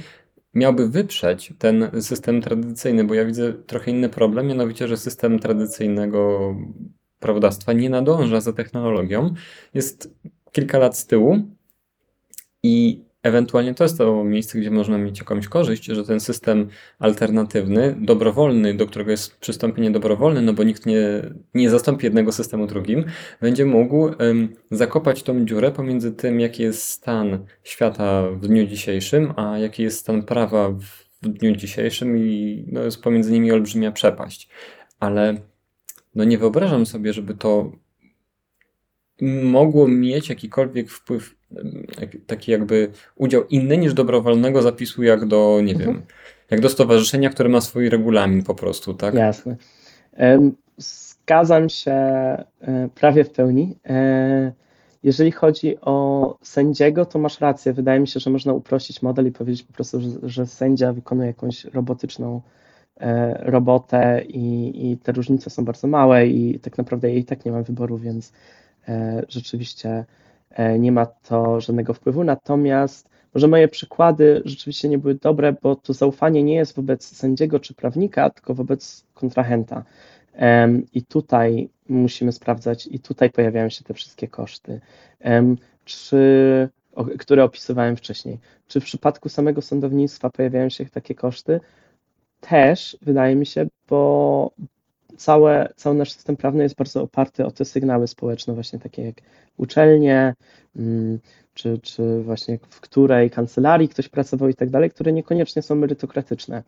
miałby 0.55 0.89
wyprzeć 0.89 1.53
ten 1.57 1.89
system 2.01 2.41
tradycyjny, 2.41 3.03
bo 3.03 3.13
ja 3.13 3.25
widzę 3.25 3.53
trochę 3.53 3.91
inny 3.91 4.09
problem, 4.09 4.47
mianowicie, 4.47 4.87
że 4.87 4.97
system 4.97 5.39
tradycyjnego 5.39 6.55
prawodawstwa 7.19 7.73
nie 7.73 7.89
nadąża 7.89 8.41
za 8.41 8.53
technologią, 8.53 9.33
jest 9.73 10.13
kilka 10.51 10.77
lat 10.77 10.97
z 10.97 11.05
tyłu 11.05 11.39
i 12.63 13.04
Ewentualnie 13.25 13.73
to 13.73 13.83
jest 13.83 13.97
to 13.97 14.23
miejsce, 14.23 14.59
gdzie 14.59 14.71
można 14.71 14.97
mieć 14.97 15.19
jakąś 15.19 15.47
korzyść, 15.47 15.85
że 15.85 16.03
ten 16.03 16.19
system 16.19 16.69
alternatywny, 16.99 17.95
dobrowolny, 17.99 18.73
do 18.73 18.87
którego 18.87 19.11
jest 19.11 19.37
przystąpienie 19.37 19.91
dobrowolne, 19.91 20.41
no 20.41 20.53
bo 20.53 20.63
nikt 20.63 20.85
nie, 20.85 21.21
nie 21.53 21.69
zastąpi 21.69 22.05
jednego 22.05 22.31
systemu 22.31 22.67
drugim, 22.67 23.03
będzie 23.41 23.65
mógł 23.65 23.95
um, 23.97 24.53
zakopać 24.71 25.23
tą 25.23 25.45
dziurę 25.45 25.71
pomiędzy 25.71 26.11
tym, 26.11 26.39
jaki 26.39 26.63
jest 26.63 26.83
stan 26.83 27.45
świata 27.63 28.29
w 28.31 28.47
dniu 28.47 28.67
dzisiejszym, 28.67 29.33
a 29.35 29.57
jaki 29.57 29.83
jest 29.83 29.99
stan 29.99 30.23
prawa 30.23 30.69
w 31.21 31.27
dniu 31.27 31.55
dzisiejszym 31.55 32.17
i 32.17 32.65
no, 32.71 32.81
jest 32.81 33.01
pomiędzy 33.01 33.31
nimi 33.31 33.51
olbrzymia 33.51 33.91
przepaść. 33.91 34.49
Ale 34.99 35.41
no 36.15 36.23
nie 36.23 36.37
wyobrażam 36.37 36.85
sobie, 36.85 37.13
żeby 37.13 37.33
to 37.33 37.71
mogło 39.43 39.87
mieć 39.87 40.29
jakikolwiek 40.29 40.89
wpływ, 40.89 41.35
taki 42.27 42.51
jakby 42.51 42.91
udział 43.15 43.43
inny 43.43 43.77
niż 43.77 43.93
dobrowolnego 43.93 44.61
zapisu, 44.61 45.03
jak 45.03 45.25
do, 45.25 45.59
nie 45.63 45.73
mhm. 45.73 45.93
wiem, 45.93 46.01
jak 46.51 46.61
do 46.61 46.69
stowarzyszenia, 46.69 47.29
które 47.29 47.49
ma 47.49 47.61
swój 47.61 47.89
regulamin 47.89 48.43
po 48.43 48.55
prostu, 48.55 48.93
tak? 48.93 49.13
Jasne. 49.13 49.55
Zgadzam 50.77 51.69
się 51.69 51.91
e, 51.91 52.45
prawie 52.95 53.23
w 53.23 53.29
pełni. 53.29 53.77
E, 53.85 54.51
jeżeli 55.03 55.31
chodzi 55.31 55.81
o 55.81 56.37
sędziego, 56.41 57.05
to 57.05 57.19
masz 57.19 57.41
rację. 57.41 57.73
Wydaje 57.73 57.99
mi 57.99 58.07
się, 58.07 58.19
że 58.19 58.29
można 58.29 58.53
uprościć 58.53 59.01
model 59.01 59.27
i 59.27 59.31
powiedzieć 59.31 59.63
po 59.63 59.73
prostu, 59.73 60.01
że, 60.01 60.09
że 60.23 60.45
sędzia 60.45 60.93
wykonuje 60.93 61.27
jakąś 61.27 61.65
robotyczną 61.65 62.41
e, 62.97 63.37
robotę 63.51 64.23
i, 64.27 64.71
i 64.91 64.97
te 64.97 65.11
różnice 65.11 65.49
są 65.49 65.65
bardzo 65.65 65.87
małe 65.87 66.27
i 66.27 66.59
tak 66.59 66.77
naprawdę 66.77 67.15
i 67.15 67.25
tak 67.25 67.45
nie 67.45 67.51
mam 67.51 67.63
wyboru, 67.63 67.97
więc 67.97 68.33
rzeczywiście 69.29 70.05
nie 70.79 70.91
ma 70.91 71.05
to 71.05 71.61
żadnego 71.61 71.93
wpływu. 71.93 72.23
Natomiast 72.23 73.09
może 73.33 73.47
moje 73.47 73.67
przykłady 73.67 74.41
rzeczywiście 74.45 74.89
nie 74.89 74.97
były 74.97 75.15
dobre, 75.15 75.55
bo 75.61 75.75
to 75.75 75.93
zaufanie 75.93 76.43
nie 76.43 76.55
jest 76.55 76.75
wobec 76.75 77.17
sędziego 77.17 77.59
czy 77.59 77.73
prawnika, 77.73 78.29
tylko 78.29 78.53
wobec 78.53 79.05
kontrahenta. 79.13 79.83
I 80.93 81.03
tutaj 81.03 81.69
musimy 81.89 82.31
sprawdzać, 82.31 82.87
i 82.87 82.99
tutaj 82.99 83.29
pojawiają 83.29 83.69
się 83.69 83.83
te 83.83 83.93
wszystkie 83.93 84.27
koszty. 84.27 84.81
Czy, 85.85 86.69
które 87.19 87.43
opisywałem 87.43 87.95
wcześniej. 87.95 88.39
Czy 88.67 88.79
w 88.79 88.83
przypadku 88.83 89.29
samego 89.29 89.61
sądownictwa 89.61 90.29
pojawiają 90.29 90.69
się 90.69 90.85
takie 90.85 91.15
koszty? 91.15 91.59
Też, 92.39 92.97
wydaje 93.01 93.35
mi 93.35 93.45
się, 93.45 93.67
bo 93.89 94.51
całe, 95.17 95.73
cały 95.75 95.95
nasz 95.95 96.11
system 96.11 96.37
prawny 96.37 96.63
jest 96.63 96.75
bardzo 96.75 97.03
oparty 97.03 97.45
o 97.45 97.51
te 97.51 97.65
sygnały 97.65 98.07
społeczne, 98.07 98.53
właśnie 98.53 98.79
takie 98.79 99.05
jak 99.05 99.15
uczelnie, 99.57 100.33
mm, 100.75 101.19
czy, 101.53 101.79
czy 101.79 102.21
właśnie 102.23 102.59
w 102.69 102.81
której 102.81 103.29
kancelarii 103.29 103.89
ktoś 103.89 104.09
pracował 104.09 104.49
i 104.49 104.53
tak 104.53 104.69
dalej, 104.69 104.89
które 104.89 105.13
niekoniecznie 105.13 105.61
są 105.61 105.75
merytokratyczne, 105.75 106.63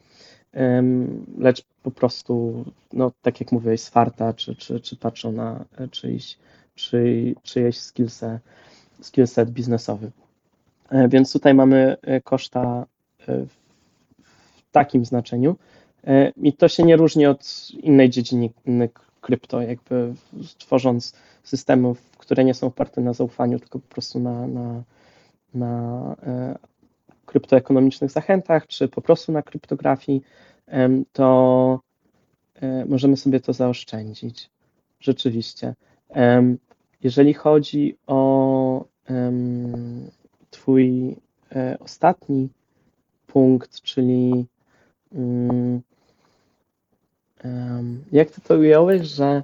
lecz 1.38 1.64
po 1.84 1.92
prostu, 1.92 2.66
no, 2.94 3.12
tak 3.22 3.40
jak 3.40 3.52
mówiłeś, 3.52 3.82
z 3.82 3.90
farta, 3.90 4.34
czy, 4.34 4.56
czy, 4.56 4.80
czy 4.80 4.96
patrzą 4.96 5.32
na 5.32 5.66
czyjś, 5.92 6.38
czyj, 6.76 7.36
czyjeś 7.44 7.80
skillset, 7.80 8.42
skillset 9.02 9.50
biznesowy. 9.50 10.12
E, 10.90 11.08
więc 11.08 11.34
tutaj 11.34 11.54
mamy 11.54 11.98
e, 12.02 12.22
koszta 12.22 12.86
e, 13.28 13.46
w 13.46 14.72
takim 14.72 15.06
znaczeniu. 15.06 15.56
I 16.38 16.54
to 16.54 16.68
się 16.68 16.84
nie 16.84 16.96
różni 16.96 17.26
od 17.26 17.70
innej 17.72 18.10
dziedziny 18.10 18.50
krypto, 19.22 19.62
jakby 19.62 20.14
tworząc 20.58 21.14
systemów, 21.44 22.12
które 22.18 22.44
nie 22.44 22.54
są 22.54 22.68
oparte 22.68 23.02
na 23.02 23.14
zaufaniu, 23.14 23.60
tylko 23.60 23.80
po 23.80 23.88
prostu 23.88 24.20
na, 24.20 24.48
na, 24.48 24.84
na 25.54 26.16
kryptoekonomicznych 27.26 28.12
zachętach, 28.12 28.68
czy 28.68 28.88
po 28.88 29.02
prostu 29.02 29.32
na 29.32 29.42
kryptografii, 29.42 30.22
to 31.14 31.80
możemy 32.88 33.18
sobie 33.18 33.40
to 33.40 33.54
zaoszczędzić. 33.54 34.50
Rzeczywiście. 35.00 35.76
Jeżeli 37.04 37.34
chodzi 37.34 37.98
o 38.08 38.86
Twój 40.52 41.16
e, 41.52 41.78
ostatni 41.80 42.50
punkt, 43.28 43.82
czyli 43.82 44.46
mm, 47.44 48.04
jak 48.12 48.32
ty 48.32 48.42
to 48.42 48.56
ująłeś, 48.56 49.08
że. 49.08 49.44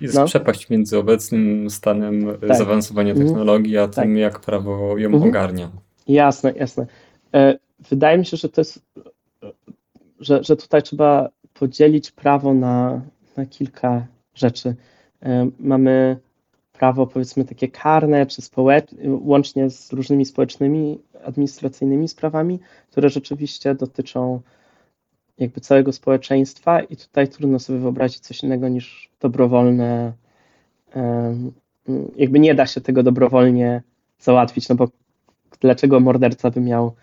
Jest 0.00 0.14
no. 0.14 0.24
przepaść 0.24 0.70
między 0.70 0.98
obecnym 0.98 1.70
stanem 1.70 2.30
e, 2.30 2.34
tak. 2.34 2.56
zaawansowania 2.56 3.10
mhm. 3.10 3.28
technologii, 3.28 3.78
a 3.78 3.88
tym, 3.88 4.04
tak. 4.04 4.16
jak 4.16 4.40
prawo 4.40 4.98
ją 4.98 5.08
mhm. 5.08 5.28
ogarnia. 5.28 5.70
Jasne, 6.08 6.52
jasne. 6.52 6.86
E, 7.34 7.58
wydaje 7.90 8.18
mi 8.18 8.26
się, 8.26 8.36
że 8.36 8.48
to 8.48 8.60
jest. 8.60 8.82
Że, 10.20 10.44
że 10.44 10.56
tutaj 10.56 10.82
trzeba 10.82 11.28
podzielić 11.54 12.10
prawo 12.10 12.54
na, 12.54 13.00
na 13.36 13.46
kilka 13.46 14.06
rzeczy. 14.34 14.74
Mamy 15.60 16.16
prawo 16.82 17.06
powiedzmy 17.06 17.44
takie 17.44 17.68
karne, 17.68 18.26
czy 18.26 18.42
społeczne, 18.42 18.98
łącznie 19.04 19.70
z 19.70 19.92
różnymi 19.92 20.24
społecznymi, 20.24 20.98
administracyjnymi 21.24 22.08
sprawami, 22.08 22.60
które 22.90 23.08
rzeczywiście 23.08 23.74
dotyczą 23.74 24.40
jakby 25.42 25.60
całego 25.60 25.92
społeczeństwa 25.92 26.80
i 26.80 26.96
tutaj 26.96 27.28
trudno 27.28 27.58
sobie 27.58 27.78
wyobrazić 27.78 28.20
coś 28.20 28.42
innego 28.42 28.68
niż 28.68 29.10
dobrowolne, 29.20 30.12
jakby 32.16 32.38
nie 32.38 32.54
da 32.54 32.66
się 32.66 32.80
tego 32.80 33.02
dobrowolnie 33.02 33.82
załatwić, 34.18 34.68
no 34.68 34.74
bo 34.74 34.88
dlaczego 35.60 36.00
morderca 36.00 36.50
by 36.50 36.60
miał 36.60 36.94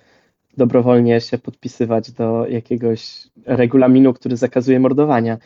dobrowolnie 0.58 1.22
się 1.22 1.38
podpisywać 1.38 2.12
do 2.12 2.48
jakiegoś 2.48 3.28
regulaminu, 3.46 4.14
który 4.14 4.38
zakazuje 4.38 4.80
mordowania. 4.80 5.38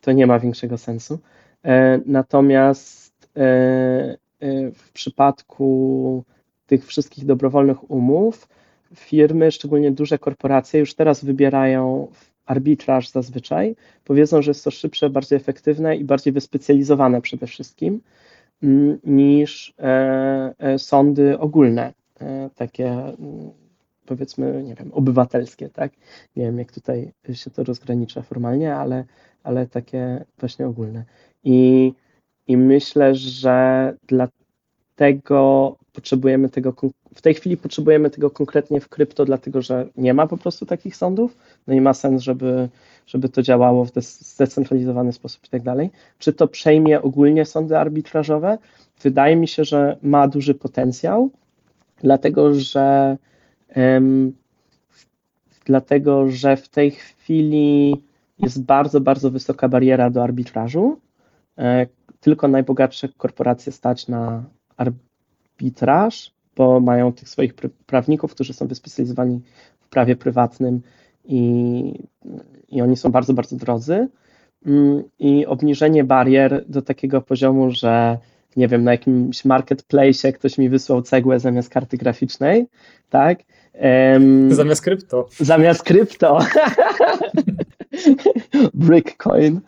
To 0.00 0.12
nie 0.12 0.26
ma 0.26 0.38
większego 0.38 0.78
sensu. 0.78 1.18
E, 1.64 2.00
natomiast 2.06 3.04
E, 3.36 4.16
e, 4.40 4.70
w 4.70 4.92
przypadku 4.92 6.24
tych 6.66 6.86
wszystkich 6.86 7.26
dobrowolnych 7.26 7.90
umów 7.90 8.48
firmy, 8.94 9.50
szczególnie 9.52 9.90
duże 9.90 10.18
korporacje, 10.18 10.80
już 10.80 10.94
teraz 10.94 11.24
wybierają 11.24 12.08
arbitraż 12.46 13.08
zazwyczaj. 13.08 13.76
Powiedzą, 14.04 14.42
że 14.42 14.50
jest 14.50 14.64
to 14.64 14.70
szybsze, 14.70 15.10
bardziej 15.10 15.36
efektywne 15.36 15.96
i 15.96 16.04
bardziej 16.04 16.32
wyspecjalizowane 16.32 17.20
przede 17.20 17.46
wszystkim 17.46 18.00
mm, 18.62 18.98
niż 19.04 19.74
e, 19.78 20.78
sądy 20.78 21.38
ogólne, 21.38 21.92
takie 22.54 22.90
mm, 22.92 23.50
powiedzmy, 24.06 24.62
nie 24.62 24.74
wiem, 24.74 24.92
obywatelskie, 24.92 25.68
tak? 25.68 25.92
Nie 26.36 26.44
wiem, 26.44 26.58
jak 26.58 26.72
tutaj 26.72 27.12
się 27.32 27.50
to 27.50 27.64
rozgranicza 27.64 28.22
formalnie, 28.22 28.74
ale, 28.74 29.04
ale 29.42 29.66
takie 29.66 30.24
właśnie 30.38 30.66
ogólne. 30.66 31.04
I 31.44 31.92
i 32.46 32.56
myślę, 32.56 33.14
że 33.14 33.94
dlatego 34.06 35.76
potrzebujemy 35.92 36.48
tego, 36.48 36.72
w 37.14 37.22
tej 37.22 37.34
chwili 37.34 37.56
potrzebujemy 37.56 38.10
tego 38.10 38.30
konkretnie 38.30 38.80
w 38.80 38.88
krypto, 38.88 39.24
dlatego 39.24 39.62
że 39.62 39.86
nie 39.96 40.14
ma 40.14 40.26
po 40.26 40.36
prostu 40.36 40.66
takich 40.66 40.96
sądów, 40.96 41.36
no 41.66 41.74
i 41.74 41.80
ma 41.80 41.94
sens, 41.94 42.22
żeby, 42.22 42.68
żeby 43.06 43.28
to 43.28 43.42
działało 43.42 43.84
w 43.84 43.90
zdecentralizowany 44.02 45.12
sposób 45.12 45.44
i 45.44 45.48
tak 45.48 45.62
dalej. 45.62 45.90
Czy 46.18 46.32
to 46.32 46.48
przejmie 46.48 47.02
ogólnie 47.02 47.44
sądy 47.44 47.78
arbitrażowe? 47.78 48.58
Wydaje 49.02 49.36
mi 49.36 49.48
się, 49.48 49.64
że 49.64 49.96
ma 50.02 50.28
duży 50.28 50.54
potencjał, 50.54 51.30
dlatego 52.00 52.54
że 52.54 53.16
um, 53.76 54.32
dlatego, 55.64 56.30
że 56.30 56.56
w 56.56 56.68
tej 56.68 56.90
chwili 56.90 58.02
jest 58.38 58.62
bardzo, 58.62 59.00
bardzo 59.00 59.30
wysoka 59.30 59.68
bariera 59.68 60.10
do 60.10 60.22
arbitrażu, 60.22 61.00
e, 61.58 61.86
tylko 62.20 62.48
najbogatsze 62.48 63.08
korporacje 63.08 63.72
stać 63.72 64.08
na 64.08 64.44
arbitraż, 64.76 66.33
bo 66.56 66.80
mają 66.80 67.12
tych 67.12 67.28
swoich 67.28 67.54
prawników, 67.86 68.34
którzy 68.34 68.52
są 68.52 68.66
wyspecjalizowani 68.66 69.40
w 69.80 69.88
prawie 69.88 70.16
prywatnym 70.16 70.80
i, 71.24 72.04
i 72.68 72.82
oni 72.82 72.96
są 72.96 73.10
bardzo, 73.10 73.34
bardzo 73.34 73.56
drodzy. 73.56 74.08
Mm, 74.66 75.02
I 75.18 75.46
obniżenie 75.46 76.04
barier 76.04 76.64
do 76.68 76.82
takiego 76.82 77.20
poziomu, 77.20 77.70
że 77.70 78.18
nie 78.56 78.68
wiem, 78.68 78.84
na 78.84 78.92
jakimś 78.92 79.44
marketplace 79.44 80.32
ktoś 80.32 80.58
mi 80.58 80.68
wysłał 80.68 81.02
cegłę 81.02 81.40
zamiast 81.40 81.70
karty 81.70 81.96
graficznej, 81.96 82.66
tak? 83.10 83.38
Um, 84.12 84.54
zamiast 84.54 84.82
krypto. 84.82 85.28
Zamiast 85.40 85.82
krypto. 85.82 86.38
Brickcoin. 88.74 89.60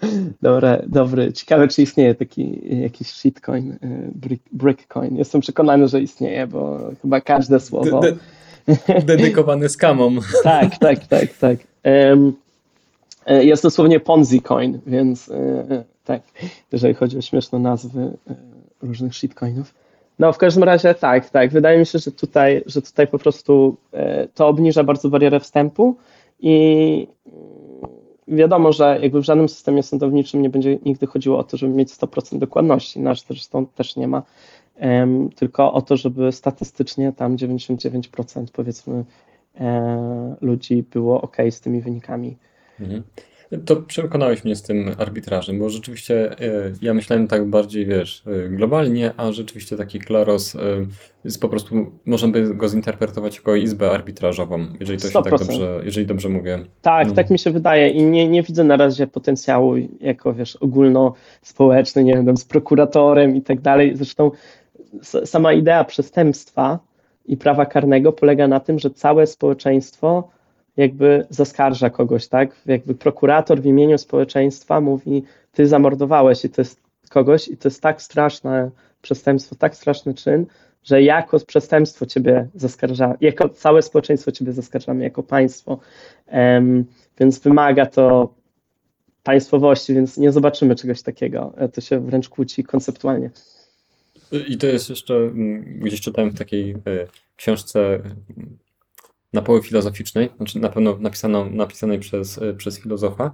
Dobre, 0.42 0.82
dobry. 0.86 1.32
Ciekawe, 1.32 1.68
czy 1.68 1.82
istnieje 1.82 2.14
taki 2.14 2.60
jakiś 2.82 3.08
shitcoin, 3.08 3.72
y, 3.72 3.78
brick, 4.14 4.42
brickcoin. 4.52 5.16
Jestem 5.16 5.40
przekonany, 5.40 5.88
że 5.88 6.00
istnieje, 6.00 6.46
bo 6.46 6.80
chyba 7.02 7.20
każde 7.20 7.60
słowo. 7.60 8.00
De, 8.00 8.16
de, 8.66 9.02
dedykowany 9.02 9.68
skamom. 9.68 10.20
tak, 10.42 10.78
tak, 10.78 11.06
tak, 11.06 11.28
tak. 11.40 11.58
Um, 11.84 12.32
jest 13.26 13.62
dosłownie 13.62 14.00
Ponzi 14.00 14.42
coin, 14.42 14.80
więc 14.86 15.28
e, 15.28 15.84
tak, 16.04 16.22
jeżeli 16.72 16.94
chodzi 16.94 17.18
o 17.18 17.20
śmieszne 17.20 17.58
nazwy 17.58 18.10
różnych 18.82 19.14
shitcoinów. 19.14 19.74
No, 20.18 20.32
w 20.32 20.38
każdym 20.38 20.64
razie 20.64 20.94
tak, 20.94 21.30
tak. 21.30 21.52
Wydaje 21.52 21.78
mi 21.78 21.86
się, 21.86 21.98
że 21.98 22.12
tutaj, 22.12 22.62
że 22.66 22.82
tutaj 22.82 23.06
po 23.06 23.18
prostu 23.18 23.76
to 24.34 24.48
obniża 24.48 24.84
bardzo 24.84 25.08
barierę 25.08 25.40
wstępu 25.40 25.96
i 26.40 27.06
wiadomo, 28.28 28.72
że 28.72 28.98
jakby 29.02 29.20
w 29.20 29.24
żadnym 29.24 29.48
systemie 29.48 29.82
sądowniczym 29.82 30.42
nie 30.42 30.50
będzie 30.50 30.78
nigdy 30.84 31.06
chodziło 31.06 31.38
o 31.38 31.44
to, 31.44 31.56
żeby 31.56 31.74
mieć 31.74 31.88
100% 31.88 32.38
dokładności, 32.38 33.00
nasz 33.00 33.22
zresztą 33.22 33.66
też 33.66 33.96
nie 33.96 34.08
ma, 34.08 34.22
tylko 35.36 35.72
o 35.72 35.82
to, 35.82 35.96
żeby 35.96 36.32
statystycznie 36.32 37.12
tam 37.12 37.36
99% 37.36 38.46
powiedzmy 38.52 39.04
e, 39.60 40.36
ludzi 40.40 40.84
było 40.92 41.20
ok 41.20 41.36
z 41.50 41.60
tymi 41.60 41.80
wynikami. 41.80 42.36
Mhm. 42.80 43.02
To 43.64 43.76
przekonałeś 43.76 44.44
mnie 44.44 44.56
z 44.56 44.62
tym 44.62 44.90
arbitrażem, 44.98 45.58
bo 45.58 45.70
rzeczywiście 45.70 46.40
e, 46.40 46.72
ja 46.82 46.94
myślałem 46.94 47.28
tak 47.28 47.44
bardziej, 47.44 47.86
wiesz, 47.86 48.22
e, 48.26 48.48
globalnie, 48.48 49.12
a 49.16 49.32
rzeczywiście 49.32 49.76
taki 49.76 49.98
Klaros 49.98 50.54
e, 50.54 50.58
jest 51.24 51.40
po 51.40 51.48
prostu, 51.48 51.92
można 52.06 52.28
by 52.28 52.54
go 52.54 52.68
zinterpretować 52.68 53.36
jako 53.36 53.54
izbę 53.54 53.90
arbitrażową, 53.90 54.66
jeżeli 54.80 54.98
to 54.98 55.08
100%. 55.08 55.10
się 55.10 55.22
tak 55.22 55.38
dobrze, 55.38 55.80
jeżeli 55.84 56.06
dobrze 56.06 56.28
mówię. 56.28 56.58
Tak, 56.82 57.08
no. 57.08 57.14
tak 57.14 57.30
mi 57.30 57.38
się 57.38 57.50
wydaje 57.50 57.88
i 57.88 58.02
nie, 58.02 58.28
nie 58.28 58.42
widzę 58.42 58.64
na 58.64 58.76
razie 58.76 59.06
potencjału 59.06 59.74
jako, 60.00 60.34
wiesz, 60.34 60.56
ogólnospołeczny, 60.56 62.04
nie 62.04 62.14
wiem, 62.14 62.36
z 62.36 62.44
prokuratorem 62.44 63.36
i 63.36 63.42
tak 63.42 63.60
dalej. 63.60 63.96
Zresztą 63.96 64.30
sama 65.24 65.52
idea 65.52 65.84
przestępstwa 65.84 66.78
i 67.26 67.36
prawa 67.36 67.66
karnego 67.66 68.12
polega 68.12 68.48
na 68.48 68.60
tym, 68.60 68.78
że 68.78 68.90
całe 68.90 69.26
społeczeństwo 69.26 70.35
jakby 70.76 71.26
zaskarża 71.30 71.90
kogoś, 71.90 72.28
tak? 72.28 72.56
Jakby 72.66 72.94
prokurator 72.94 73.60
w 73.60 73.66
imieniu 73.66 73.98
społeczeństwa 73.98 74.80
mówi, 74.80 75.22
ty 75.52 75.66
zamordowałeś 75.66 76.44
i 76.44 76.50
to 76.50 76.60
jest 76.60 76.80
kogoś 77.10 77.48
i 77.48 77.56
to 77.56 77.68
jest 77.68 77.82
tak 77.82 78.02
straszne 78.02 78.70
przestępstwo, 79.02 79.56
tak 79.56 79.76
straszny 79.76 80.14
czyn, 80.14 80.46
że 80.84 81.02
jako 81.02 81.40
przestępstwo 81.40 82.06
ciebie 82.06 82.48
zaskarża, 82.54 83.14
jako 83.20 83.48
całe 83.48 83.82
społeczeństwo 83.82 84.32
ciebie 84.32 84.52
zaskarżamy, 84.52 85.04
jako 85.04 85.22
państwo, 85.22 85.78
um, 86.32 86.84
więc 87.18 87.38
wymaga 87.38 87.86
to 87.86 88.34
państwowości, 89.22 89.94
więc 89.94 90.16
nie 90.16 90.32
zobaczymy 90.32 90.74
czegoś 90.74 91.02
takiego. 91.02 91.52
To 91.72 91.80
się 91.80 92.00
wręcz 92.00 92.28
kłóci 92.28 92.64
konceptualnie. 92.64 93.30
I 94.48 94.58
to 94.58 94.66
jest 94.66 94.90
jeszcze, 94.90 95.14
mm, 95.14 95.80
gdzieś 95.80 96.00
czytałem 96.00 96.30
w 96.30 96.38
takiej 96.38 96.70
e, 96.70 96.76
książce 97.36 98.00
na 99.32 99.42
poły 99.42 99.62
filozoficznej, 99.62 100.28
znaczy 100.36 100.58
na 100.58 100.68
pewno 100.68 100.96
napisaną, 101.00 101.50
napisanej 101.50 101.98
przez, 101.98 102.38
e, 102.38 102.54
przez 102.54 102.80
filozofa, 102.80 103.32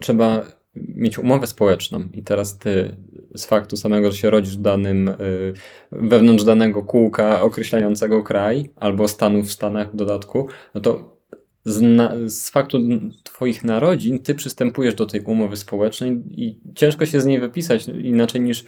trzeba 0.00 0.42
mieć 0.74 1.18
umowę 1.18 1.46
społeczną 1.46 2.08
i 2.12 2.22
teraz 2.22 2.58
ty 2.58 2.96
z 3.34 3.46
faktu 3.46 3.76
samego, 3.76 4.12
że 4.12 4.18
się 4.18 4.30
rodzisz 4.30 4.56
w 4.56 4.60
danym, 4.60 5.08
y, 5.08 5.52
wewnątrz 5.92 6.44
danego 6.44 6.82
kółka 6.82 7.42
określającego 7.42 8.22
kraj 8.22 8.70
albo 8.76 9.08
stanu 9.08 9.42
w 9.42 9.52
Stanach 9.52 9.92
w 9.92 9.96
dodatku, 9.96 10.48
no 10.74 10.80
to 10.80 11.20
z, 11.64 11.80
na, 11.80 12.12
z 12.26 12.50
faktu 12.50 12.78
twoich 13.22 13.64
narodzin 13.64 14.18
ty 14.18 14.34
przystępujesz 14.34 14.94
do 14.94 15.06
tej 15.06 15.20
umowy 15.20 15.56
społecznej 15.56 16.22
i 16.30 16.60
ciężko 16.74 17.06
się 17.06 17.20
z 17.20 17.26
niej 17.26 17.40
wypisać 17.40 17.88
inaczej 17.88 18.40
niż 18.40 18.60
y, 18.62 18.66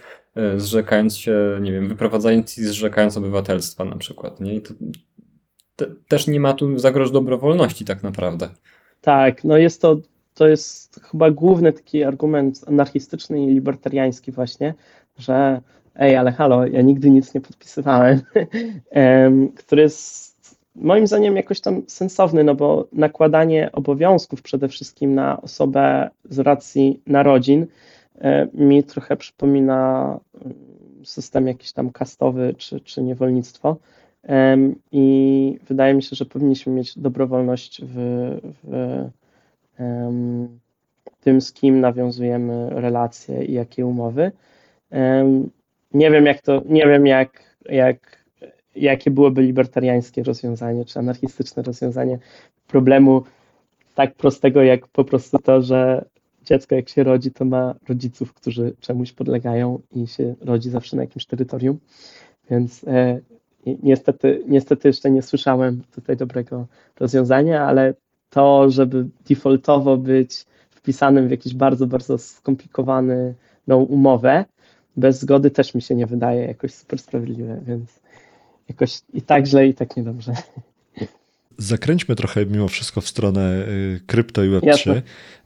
zrzekając 0.57 1.17
się, 1.17 1.59
nie 1.61 1.71
wiem, 1.71 1.87
wyprowadzając 1.87 2.57
i 2.57 2.63
zrzekając 2.63 3.17
obywatelstwa 3.17 3.85
na 3.85 3.95
przykład, 3.95 4.39
nie? 4.39 4.55
I 4.55 4.61
to, 4.61 4.73
te, 5.85 5.95
też 6.07 6.27
nie 6.27 6.39
ma 6.39 6.53
tu 6.53 6.79
zagroż 6.79 7.11
dobrowolności 7.11 7.85
tak 7.85 8.03
naprawdę. 8.03 8.49
Tak, 9.01 9.43
no 9.43 9.57
jest 9.57 9.81
to 9.81 9.97
to 10.33 10.47
jest 10.47 10.99
chyba 11.11 11.31
główny 11.31 11.73
taki 11.73 12.03
argument 12.03 12.61
anarchistyczny 12.67 13.43
i 13.43 13.47
libertariański 13.47 14.31
właśnie, 14.31 14.73
że 15.17 15.61
ej, 15.95 16.15
ale 16.15 16.31
halo, 16.31 16.65
ja 16.65 16.81
nigdy 16.81 17.09
nic 17.09 17.33
nie 17.33 17.41
podpisywałem, 17.41 18.21
który 19.65 19.81
jest 19.81 20.33
moim 20.75 21.07
zdaniem 21.07 21.35
jakoś 21.35 21.61
tam 21.61 21.81
sensowny, 21.87 22.43
no 22.43 22.55
bo 22.55 22.87
nakładanie 22.91 23.71
obowiązków 23.71 24.41
przede 24.41 24.67
wszystkim 24.67 25.15
na 25.15 25.41
osobę 25.41 26.09
z 26.29 26.39
racji 26.39 27.01
narodzin 27.07 27.67
mi 28.53 28.83
trochę 28.83 29.17
przypomina 29.17 30.19
system 31.03 31.47
jakiś 31.47 31.73
tam 31.73 31.89
kastowy 31.89 32.53
czy, 32.57 32.79
czy 32.79 33.03
niewolnictwo. 33.03 33.77
I 34.91 35.59
wydaje 35.67 35.93
mi 35.93 36.03
się, 36.03 36.15
że 36.15 36.25
powinniśmy 36.25 36.73
mieć 36.73 36.99
dobrowolność 36.99 37.81
w, 37.85 37.95
w 38.63 39.09
tym, 41.21 41.41
z 41.41 41.53
kim 41.53 41.79
nawiązujemy 41.79 42.69
relacje 42.69 43.45
i 43.45 43.53
jakie 43.53 43.85
umowy. 43.85 44.31
Nie 45.93 46.11
wiem, 46.11 46.25
jak 46.25 46.41
to, 46.41 46.61
nie 46.65 46.87
wiem, 46.87 47.07
jak, 47.07 47.55
jak, 47.65 48.25
jakie 48.75 49.11
byłoby 49.11 49.41
libertariańskie 49.41 50.23
rozwiązanie, 50.23 50.85
czy 50.85 50.99
anarchistyczne 50.99 51.63
rozwiązanie 51.63 52.19
problemu 52.67 53.23
tak 53.95 54.15
prostego, 54.15 54.63
jak 54.63 54.87
po 54.87 55.03
prostu 55.03 55.37
to, 55.39 55.61
że 55.61 56.05
dziecko 56.45 56.75
jak 56.75 56.89
się 56.89 57.03
rodzi, 57.03 57.31
to 57.31 57.45
ma 57.45 57.75
rodziców, 57.89 58.33
którzy 58.33 58.75
czemuś 58.79 59.11
podlegają 59.11 59.79
i 59.95 60.07
się 60.07 60.35
rodzi 60.41 60.69
zawsze 60.69 60.95
na 60.95 61.03
jakimś 61.03 61.25
terytorium. 61.25 61.79
Więc 62.49 62.83
e, 62.87 63.19
niestety, 63.65 64.43
niestety 64.47 64.87
jeszcze 64.87 65.11
nie 65.11 65.21
słyszałem 65.21 65.81
tutaj 65.95 66.17
dobrego 66.17 66.67
rozwiązania, 66.99 67.65
ale 67.65 67.93
to, 68.29 68.69
żeby 68.69 69.05
defaultowo 69.29 69.97
być 69.97 70.45
wpisanym 70.69 71.27
w 71.27 71.31
jakiś 71.31 71.53
bardzo, 71.53 71.87
bardzo 71.87 72.17
skomplikowany 72.17 73.35
no, 73.67 73.77
umowę, 73.77 74.45
bez 74.97 75.19
zgody 75.19 75.51
też 75.51 75.75
mi 75.75 75.81
się 75.81 75.95
nie 75.95 76.05
wydaje 76.05 76.47
jakoś 76.47 76.73
super 76.73 76.99
sprawiedliwe, 76.99 77.61
więc 77.65 77.99
jakoś 78.69 79.01
i 79.13 79.21
tak 79.21 79.45
źle, 79.45 79.67
i 79.67 79.73
tak 79.73 79.97
niedobrze. 79.97 80.33
Zakręćmy 81.57 82.15
trochę 82.15 82.45
mimo 82.45 82.67
wszystko 82.67 83.01
w 83.01 83.07
stronę 83.07 83.65
y, 83.67 84.01
krypto 84.07 84.43
i 84.43 84.49
Web3. 84.49 84.65
Jasne. 84.65 85.01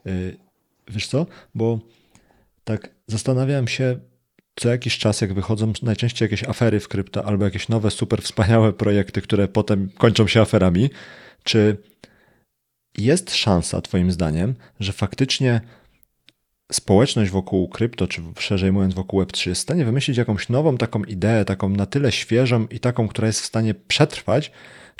Y, 0.06 0.36
wiesz 0.88 1.06
co? 1.06 1.26
Bo 1.54 1.78
tak 2.64 2.90
zastanawiałem 3.06 3.68
się 3.68 3.98
co 4.58 4.68
jakiś 4.68 4.98
czas, 4.98 5.20
jak 5.20 5.32
wychodzą 5.32 5.72
najczęściej 5.82 6.26
jakieś 6.26 6.44
afery 6.48 6.80
w 6.80 6.88
krypto 6.88 7.24
albo 7.24 7.44
jakieś 7.44 7.68
nowe, 7.68 7.90
super 7.90 8.22
wspaniałe 8.22 8.72
projekty, 8.72 9.22
które 9.22 9.48
potem 9.48 9.88
kończą 9.98 10.26
się 10.26 10.40
aferami, 10.40 10.90
czy 11.44 11.76
jest 12.98 13.34
szansa, 13.34 13.80
Twoim 13.80 14.12
zdaniem, 14.12 14.54
że 14.80 14.92
faktycznie 14.92 15.60
społeczność 16.72 17.30
wokół 17.30 17.68
krypto, 17.68 18.08
czy 18.08 18.22
szerzej 18.38 18.72
mówiąc 18.72 18.94
wokół 18.94 19.22
Web3, 19.22 19.48
jest 19.48 19.60
w 19.60 19.62
stanie 19.62 19.84
wymyślić 19.84 20.16
jakąś 20.16 20.48
nową 20.48 20.76
taką 20.76 21.04
ideę, 21.04 21.44
taką 21.44 21.68
na 21.68 21.86
tyle 21.86 22.12
świeżą 22.12 22.66
i 22.66 22.80
taką, 22.80 23.08
która 23.08 23.26
jest 23.26 23.40
w 23.40 23.44
stanie 23.44 23.74
przetrwać, 23.74 24.52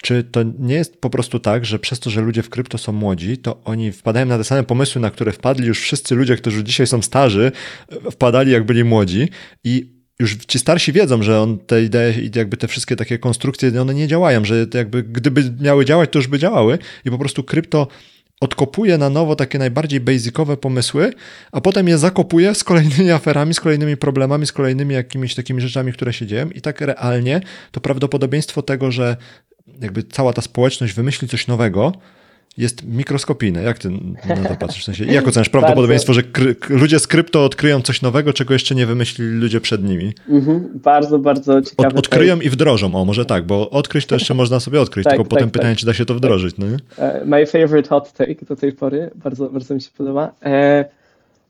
czy 0.02 0.24
to 0.24 0.40
nie 0.58 0.74
jest 0.74 1.00
po 1.00 1.10
prostu 1.10 1.38
tak, 1.40 1.64
że 1.64 1.78
przez 1.78 2.00
to, 2.00 2.10
że 2.10 2.20
ludzie 2.20 2.42
w 2.42 2.50
krypto 2.50 2.78
są 2.78 2.92
młodzi, 2.92 3.38
to 3.38 3.60
oni 3.64 3.92
wpadają 3.92 4.26
na 4.26 4.38
te 4.38 4.44
same 4.44 4.64
pomysły, 4.64 5.00
na 5.00 5.10
które 5.10 5.32
wpadli 5.32 5.66
już 5.66 5.80
wszyscy 5.80 6.14
ludzie, 6.14 6.36
którzy 6.36 6.64
dzisiaj 6.64 6.86
są 6.86 7.02
starzy, 7.02 7.52
wpadali 8.10 8.52
jak 8.52 8.64
byli 8.64 8.84
młodzi 8.84 9.28
i 9.64 9.98
już 10.20 10.36
ci 10.36 10.58
starsi 10.58 10.92
wiedzą, 10.92 11.22
że 11.22 11.40
on 11.40 11.58
te 11.58 11.82
idee 11.82 12.24
i 12.24 12.30
jakby 12.38 12.56
te 12.56 12.68
wszystkie 12.68 12.96
takie 12.96 13.18
konstrukcje, 13.18 13.80
one 13.80 13.94
nie 13.94 14.08
działają, 14.08 14.44
że 14.44 14.66
jakby 14.74 15.02
gdyby 15.02 15.52
miały 15.60 15.84
działać, 15.84 16.10
to 16.10 16.18
już 16.18 16.28
by 16.28 16.38
działały 16.38 16.78
i 17.04 17.10
po 17.10 17.18
prostu 17.18 17.44
krypto 17.44 17.88
odkopuje 18.40 18.98
na 18.98 19.10
nowo 19.10 19.36
takie 19.36 19.58
najbardziej 19.58 20.00
basicowe 20.00 20.56
pomysły, 20.56 21.12
a 21.52 21.60
potem 21.60 21.88
je 21.88 21.98
zakopuje 21.98 22.54
z 22.54 22.64
kolejnymi 22.64 23.10
aferami, 23.18 23.54
z 23.54 23.60
kolejnymi 23.60 23.96
problemami, 23.96 24.46
z 24.46 24.52
kolejnymi 24.52 24.94
jakimiś 24.94 25.34
takimi 25.34 25.60
rzeczami, 25.60 25.92
które 25.92 26.12
się 26.12 26.26
dzieją 26.26 26.50
i 26.50 26.60
tak 26.60 26.80
realnie 26.80 27.40
to 27.72 27.80
prawdopodobieństwo 27.80 28.62
tego, 28.62 28.90
że 28.90 29.16
jakby 29.80 30.02
cała 30.02 30.32
ta 30.32 30.42
społeczność 30.42 30.94
wymyśli 30.94 31.28
coś 31.28 31.46
nowego, 31.46 31.92
jest 32.58 32.84
mikroskopijne. 32.86 33.62
Jak 33.62 33.78
ty 33.78 33.90
na 34.28 34.48
to 34.48 34.56
patrzysz? 34.56 34.82
W 34.82 34.84
sensie, 34.84 35.04
jak 35.04 35.28
oceniasz 35.28 35.48
prawdopodobieństwo, 35.48 36.12
że 36.12 36.22
ludzie 36.68 36.98
z 36.98 37.06
krypto 37.06 37.44
odkryją 37.44 37.82
coś 37.82 38.02
nowego, 38.02 38.32
czego 38.32 38.54
jeszcze 38.54 38.74
nie 38.74 38.86
wymyślili 38.86 39.30
ludzie 39.30 39.60
przed 39.60 39.84
nimi? 39.84 40.12
Mhm, 40.28 40.68
bardzo, 40.74 41.18
bardzo 41.18 41.62
ciekawe. 41.62 41.88
Od, 41.88 41.98
odkryją 41.98 42.40
i 42.40 42.50
wdrożą, 42.50 42.94
o 42.94 43.04
może 43.04 43.24
tak, 43.24 43.46
bo 43.46 43.70
odkryć 43.70 44.06
to 44.06 44.14
jeszcze 44.14 44.34
można 44.34 44.60
sobie 44.60 44.80
odkryć, 44.80 45.04
tak, 45.04 45.12
tylko 45.12 45.24
tak, 45.24 45.30
potem 45.30 45.50
tak, 45.50 45.52
pytanie, 45.52 45.76
czy 45.76 45.86
da 45.86 45.94
się 45.94 46.04
to 46.04 46.14
wdrożyć. 46.14 46.56
No 46.58 46.66
e, 46.98 47.24
My 47.24 47.46
favorite 47.46 47.88
hot 47.88 48.12
take 48.12 48.46
do 48.48 48.56
tej 48.56 48.72
pory, 48.72 49.10
bardzo, 49.14 49.50
bardzo 49.50 49.74
mi 49.74 49.80
się 49.80 49.90
podoba. 49.98 50.32
E, 50.42 50.84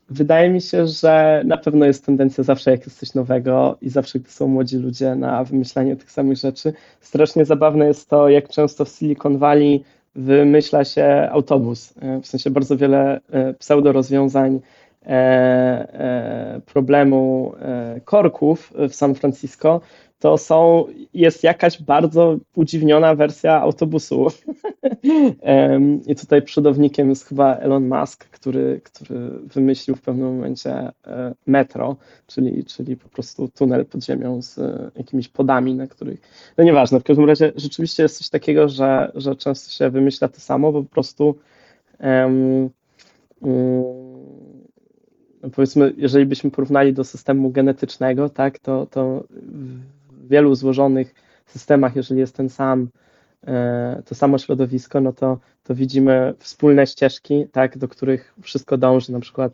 wydaje 0.09 0.49
mi 0.49 0.61
się, 0.61 0.87
że 0.87 1.41
na 1.45 1.57
pewno 1.57 1.85
jest 1.85 2.05
tendencja 2.05 2.43
zawsze, 2.43 2.71
jak 2.71 2.85
jest 2.85 2.99
coś 2.99 3.13
nowego 3.13 3.77
i 3.81 3.89
zawsze, 3.89 4.19
gdy 4.19 4.29
są 4.29 4.47
młodzi 4.47 4.77
ludzie 4.77 5.15
na 5.15 5.43
wymyślanie 5.43 5.95
tych 5.95 6.11
samych 6.11 6.37
rzeczy. 6.37 6.73
Strasznie 7.01 7.45
zabawne 7.45 7.87
jest 7.87 8.09
to, 8.09 8.29
jak 8.29 8.49
często 8.49 8.85
w 8.85 8.89
Silicon 8.89 9.37
Valley 9.37 9.83
wymyśla 10.15 10.85
się 10.85 11.27
autobus. 11.31 11.93
E, 12.01 12.21
w 12.21 12.27
sensie 12.27 12.49
bardzo 12.49 12.77
wiele 12.77 13.19
e, 13.31 13.53
pseudo 13.53 13.91
rozwiązań 13.91 14.59
e, 15.05 16.61
problemu 16.65 17.53
korków 18.05 18.73
w 18.89 18.95
San 18.95 19.15
Francisco 19.15 19.81
to 20.19 20.37
są, 20.37 20.85
jest 21.13 21.43
jakaś 21.43 21.81
bardzo 21.81 22.37
udziwniona 22.55 23.15
wersja 23.15 23.61
autobusu. 23.61 24.27
I 26.07 26.15
tutaj 26.15 26.41
przodownikiem 26.41 27.09
jest 27.09 27.27
chyba 27.27 27.55
Elon 27.55 27.87
Musk, 27.87 28.25
który, 28.29 28.81
który 28.83 29.29
wymyślił 29.29 29.95
w 29.95 30.01
pewnym 30.01 30.35
momencie 30.35 30.71
e, 31.07 31.33
metro, 31.47 31.95
czyli, 32.27 32.65
czyli 32.65 32.97
po 32.97 33.09
prostu 33.09 33.47
tunel 33.47 33.85
pod 33.85 34.03
ziemią 34.05 34.41
z 34.41 34.59
jakimiś 34.97 35.27
podami, 35.27 35.75
na 35.75 35.87
których. 35.87 36.21
No 36.57 36.63
nieważne, 36.63 36.99
w 36.99 37.03
każdym 37.03 37.25
razie 37.25 37.51
rzeczywiście 37.55 38.03
jest 38.03 38.17
coś 38.17 38.29
takiego, 38.29 38.69
że, 38.69 39.11
że 39.15 39.35
często 39.35 39.71
się 39.71 39.89
wymyśla 39.89 40.27
to 40.27 40.39
samo, 40.39 40.71
bo 40.71 40.83
po 40.83 40.89
prostu. 40.89 41.35
Um, 41.99 42.69
um, 43.41 43.83
powiedzmy, 45.55 45.93
jeżeli 45.97 46.25
byśmy 46.25 46.51
porównali 46.51 46.93
do 46.93 47.03
systemu 47.03 47.49
genetycznego, 47.49 48.29
tak, 48.29 48.59
to, 48.59 48.85
to 48.85 49.23
wielu 50.29 50.55
złożonych 50.55 51.13
systemach, 51.45 51.95
jeżeli 51.95 52.19
jest 52.19 52.35
ten 52.35 52.49
sam, 52.49 52.89
e, 53.47 54.03
to 54.05 54.15
samo 54.15 54.37
środowisko, 54.37 55.01
no 55.01 55.13
to, 55.13 55.39
to 55.63 55.75
widzimy 55.75 56.33
wspólne 56.39 56.87
ścieżki, 56.87 57.45
tak, 57.51 57.77
do 57.77 57.87
których 57.87 58.33
wszystko 58.41 58.77
dąży. 58.77 59.11
Na 59.11 59.19
przykład 59.19 59.53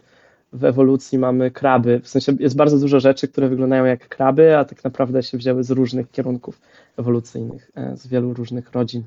w 0.54 0.66
ewolucji 0.66 1.18
mamy 1.18 1.52
kraby. 1.52 2.00
W 2.00 2.08
sensie 2.08 2.34
jest 2.40 2.56
bardzo 2.56 2.80
dużo 2.80 3.00
rzeczy, 3.00 3.28
które 3.28 3.50
wyglądają 3.50 3.86
jak 3.86 4.08
kraby, 4.08 4.58
a 4.58 4.66
tak 4.66 4.84
naprawdę 4.84 5.24
się 5.24 5.38
wzięły 5.38 5.64
z 5.64 5.72
różnych 5.72 6.12
kierunków 6.12 6.62
ewolucyjnych, 6.98 7.72
e, 7.76 7.98
z 7.98 8.08
wielu 8.08 8.34
różnych 8.34 8.72
rodzin 8.72 9.04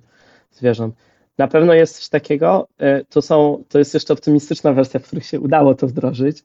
zwierząt. 0.53 0.95
Na 1.39 1.49
pewno 1.49 1.75
jest 1.75 1.97
coś 1.97 2.09
takiego. 2.09 2.69
E, 2.79 3.05
to, 3.05 3.23
są, 3.23 3.65
to 3.69 3.79
jest 3.79 3.95
jeszcze 3.95 4.13
optymistyczna 4.13 4.73
wersja, 4.73 5.01
w 5.01 5.07
których 5.07 5.27
się 5.27 5.41
udało 5.41 5.75
to 5.75 5.87
wdrożyć. 5.87 6.45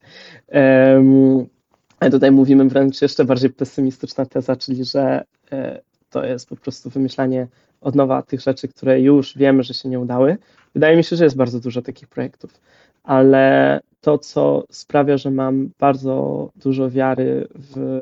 Ale 2.03 2.11
tutaj 2.11 2.31
mówimy 2.31 2.69
wręcz 2.69 3.01
jeszcze 3.01 3.25
bardziej 3.25 3.49
pesymistyczna 3.49 4.25
teza, 4.25 4.56
czyli 4.56 4.85
że 4.85 5.23
e, 5.51 5.81
to 6.10 6.25
jest 6.25 6.49
po 6.49 6.56
prostu 6.56 6.89
wymyślanie 6.89 7.47
od 7.81 7.95
nowa 7.95 8.21
tych 8.21 8.41
rzeczy, 8.41 8.67
które 8.67 9.01
już 9.01 9.37
wiemy, 9.37 9.63
że 9.63 9.73
się 9.73 9.89
nie 9.89 9.99
udały. 9.99 10.37
Wydaje 10.73 10.97
mi 10.97 11.04
się, 11.04 11.15
że 11.15 11.23
jest 11.23 11.35
bardzo 11.35 11.60
dużo 11.60 11.81
takich 11.81 12.08
projektów, 12.08 12.60
ale 13.04 13.79
to, 14.01 14.17
co 14.17 14.63
sprawia, 14.71 15.17
że 15.17 15.31
mam 15.31 15.69
bardzo 15.79 16.49
dużo 16.56 16.89
wiary 16.89 17.47
w 17.56 18.01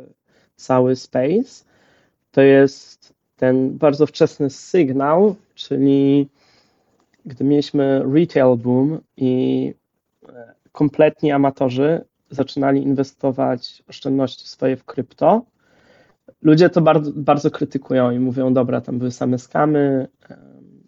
cały 0.56 0.96
space, 0.96 1.66
to 2.32 2.42
jest 2.42 3.14
ten 3.38 3.78
bardzo 3.78 4.08
wczesny 4.08 4.50
sygnał, 4.50 5.36
czyli 5.56 6.30
gdy 7.26 7.44
mieliśmy 7.44 8.04
retail 8.14 8.58
boom 8.58 9.00
i 9.18 9.74
e, 10.30 10.54
kompletni 10.72 11.32
amatorzy 11.32 12.02
zaczynali 12.32 12.84
inwestować 12.84 13.84
oszczędności 13.88 14.48
swoje 14.48 14.78
w 14.78 14.84
krypto, 14.84 15.46
ludzie 16.42 16.70
to 16.70 16.82
bardzo, 16.82 17.12
bardzo 17.16 17.52
krytykują 17.52 18.12
i 18.12 18.20
mówią, 18.20 18.54
dobra, 18.54 18.82
tam 18.82 19.00
były 19.00 19.12
same 19.12 19.38
skamy, 19.38 20.08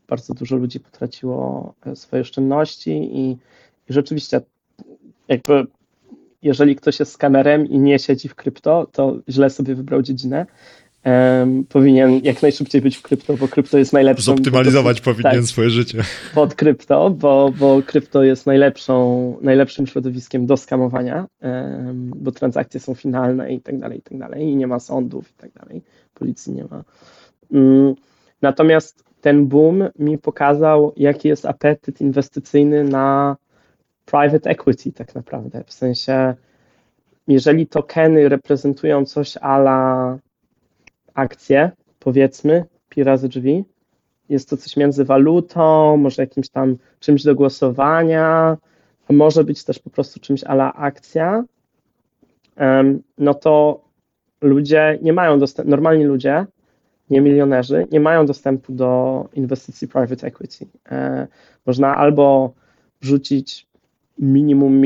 bardzo 0.08 0.34
dużo 0.34 0.56
ludzi 0.56 0.80
potraciło 0.80 1.74
e, 1.86 1.96
swoje 1.96 2.22
oszczędności 2.22 2.92
i, 2.92 3.32
i 3.90 3.94
rzeczywiście 3.94 4.42
jakby 5.28 5.68
jeżeli 6.42 6.76
ktoś 6.76 7.00
jest 7.00 7.12
skamerem 7.12 7.68
i 7.68 7.80
nie 7.80 8.00
siedzi 8.00 8.30
w 8.30 8.36
krypto, 8.36 8.88
to 8.92 9.16
źle 9.30 9.50
sobie 9.50 9.76
wybrał 9.76 10.02
dziedzinę. 10.02 10.46
Um, 11.06 11.66
powinien 11.66 12.20
jak 12.24 12.42
najszybciej 12.42 12.82
być 12.82 12.98
w 12.98 13.02
krypto, 13.02 13.38
bo 13.38 13.48
krypto 13.48 13.78
jest 13.78 13.94
najlepszą. 13.94 14.24
Zoptymalizować 14.24 15.02
prostu, 15.02 15.22
powinien 15.24 15.42
tak, 15.44 15.50
swoje 15.50 15.70
życie. 15.70 16.04
Pod 16.34 16.56
krypto, 16.56 17.10
bo, 17.10 17.54
bo 17.60 17.82
krypto 17.86 18.24
jest 18.24 18.46
najlepszą, 18.46 19.38
najlepszym 19.42 19.88
środowiskiem 19.88 20.46
do 20.46 20.58
skamowania, 20.58 21.28
um, 21.42 22.12
bo 22.16 22.32
transakcje 22.32 22.80
są 22.80 22.96
finalne 22.96 23.54
i 23.54 23.62
tak 23.62 23.80
dalej, 23.80 24.00
i 24.00 24.02
tak 24.02 24.18
dalej, 24.18 24.44
i 24.44 24.56
nie 24.56 24.68
ma 24.68 24.80
sądów 24.80 25.32
i 25.32 25.34
tak 25.34 25.52
dalej, 25.52 25.82
policji 26.14 26.54
nie 26.54 26.64
ma. 26.64 26.84
Um, 27.50 27.96
natomiast 28.42 29.04
ten 29.22 29.48
boom 29.48 29.84
mi 30.00 30.18
pokazał, 30.18 30.94
jaki 30.98 31.28
jest 31.28 31.46
apetyt 31.46 32.02
inwestycyjny 32.02 32.84
na 32.84 33.38
private 34.06 34.50
equity 34.50 34.92
tak 34.92 35.16
naprawdę. 35.16 35.64
W 35.68 35.74
sensie, 35.74 36.34
jeżeli 37.28 37.68
tokeny 37.68 38.30
reprezentują 38.30 39.06
coś 39.06 39.38
ala 39.38 40.20
akcje, 41.14 41.72
powiedzmy, 42.00 42.66
pi 42.90 43.04
razy 43.04 43.30
drzwi, 43.30 43.64
jest 44.30 44.50
to 44.50 44.58
coś 44.58 44.78
między 44.78 45.06
walutą, 45.06 45.98
może 45.98 46.24
jakimś 46.24 46.50
tam 46.50 46.78
czymś 47.00 47.24
do 47.24 47.36
głosowania, 47.36 48.58
może 49.10 49.44
być 49.44 49.64
też 49.64 49.80
po 49.80 49.90
prostu 49.90 50.20
czymś 50.20 50.44
ala 50.44 50.74
akcja, 50.74 51.44
no 53.18 53.34
to 53.34 53.82
ludzie 54.42 55.00
nie 55.02 55.14
mają 55.14 55.40
dostępu, 55.40 55.72
normalni 55.72 56.04
ludzie, 56.04 56.46
nie 57.10 57.22
milionerzy, 57.22 57.88
nie 57.92 58.00
mają 58.00 58.26
dostępu 58.26 58.74
do 58.74 59.26
inwestycji 59.34 59.88
private 59.88 60.28
equity. 60.28 60.66
E, 60.92 61.28
można 61.66 61.96
albo 61.96 62.54
wrzucić 63.02 63.68
minimum 64.20 64.82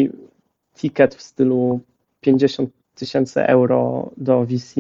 ticket 0.76 1.16
w 1.16 1.22
stylu 1.22 1.80
50 2.22 2.70
tysięcy 2.96 3.44
euro 3.44 4.12
do 4.18 4.46
VC, 4.46 4.76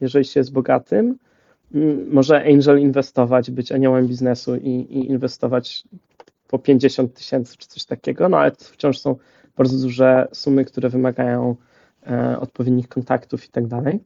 jeżeli 0.00 0.24
się 0.24 0.40
jest 0.40 0.52
bogatym. 0.52 1.18
Może 2.10 2.44
angel 2.44 2.80
inwestować, 2.80 3.50
być 3.50 3.72
aniołem 3.72 4.06
biznesu 4.06 4.56
i, 4.56 4.68
i 4.68 5.10
inwestować 5.10 5.84
po 6.48 6.58
50 6.58 7.14
tysięcy 7.14 7.56
czy 7.56 7.68
coś 7.68 7.84
takiego, 7.84 8.28
no 8.28 8.38
ale 8.38 8.50
to 8.50 8.64
wciąż 8.64 8.98
są 8.98 9.16
bardzo 9.56 9.78
duże 9.78 10.28
sumy, 10.32 10.64
które 10.64 10.88
wymagają 10.88 11.56
e, 12.06 12.40
odpowiednich 12.40 12.88
kontaktów 12.88 13.44
i 13.44 13.48
tak 13.48 13.66
dalej. 13.66 14.00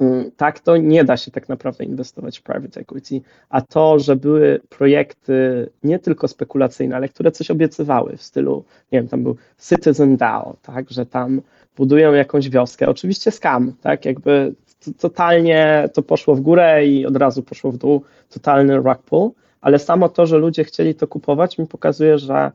Mm, 0.00 0.30
tak 0.36 0.60
to 0.60 0.76
nie 0.76 1.04
da 1.04 1.16
się 1.16 1.30
tak 1.30 1.48
naprawdę 1.48 1.84
inwestować 1.84 2.38
w 2.38 2.42
private 2.42 2.80
equity, 2.80 3.20
a 3.48 3.60
to, 3.60 3.98
że 3.98 4.16
były 4.16 4.60
projekty 4.68 5.68
nie 5.82 5.98
tylko 5.98 6.28
spekulacyjne, 6.28 6.96
ale 6.96 7.08
które 7.08 7.30
coś 7.30 7.50
obiecywały 7.50 8.16
w 8.16 8.22
stylu, 8.22 8.64
nie 8.92 8.98
wiem, 8.98 9.08
tam 9.08 9.22
był 9.22 9.36
Citizen 9.68 10.16
DAO, 10.16 10.56
tak, 10.62 10.90
że 10.90 11.06
tam 11.06 11.42
budują 11.76 12.12
jakąś 12.12 12.50
wioskę, 12.50 12.88
oczywiście 12.88 13.30
skam, 13.30 13.72
tak, 13.80 14.04
jakby 14.04 14.54
totalnie 14.98 15.88
to 15.94 16.02
poszło 16.02 16.34
w 16.34 16.40
górę 16.40 16.86
i 16.86 17.06
od 17.06 17.16
razu 17.16 17.42
poszło 17.42 17.72
w 17.72 17.76
dół, 17.76 18.02
totalny 18.30 18.76
rug 18.76 18.98
pull, 18.98 19.30
ale 19.60 19.78
samo 19.78 20.08
to, 20.08 20.26
że 20.26 20.38
ludzie 20.38 20.64
chcieli 20.64 20.94
to 20.94 21.06
kupować 21.08 21.58
mi 21.58 21.66
pokazuje, 21.66 22.18
że 22.18 22.52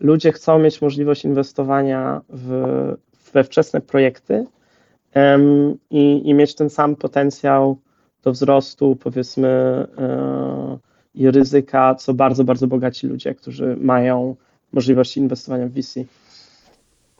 ludzie 0.00 0.32
chcą 0.32 0.58
mieć 0.58 0.82
możliwość 0.82 1.24
inwestowania 1.24 2.20
w, 2.28 2.94
we 3.32 3.44
wczesne 3.44 3.80
projekty, 3.80 4.46
i, 5.90 6.28
i 6.28 6.34
mieć 6.34 6.54
ten 6.54 6.70
sam 6.70 6.96
potencjał 6.96 7.76
do 8.22 8.32
wzrostu, 8.32 8.96
powiedzmy, 8.96 9.48
e, 9.98 10.78
i 11.14 11.30
ryzyka, 11.30 11.94
co 11.94 12.14
bardzo, 12.14 12.44
bardzo 12.44 12.66
bogaci 12.66 13.06
ludzie, 13.06 13.34
którzy 13.34 13.76
mają 13.80 14.36
możliwości 14.72 15.20
inwestowania 15.20 15.66
w 15.66 15.72
VC. 15.72 16.00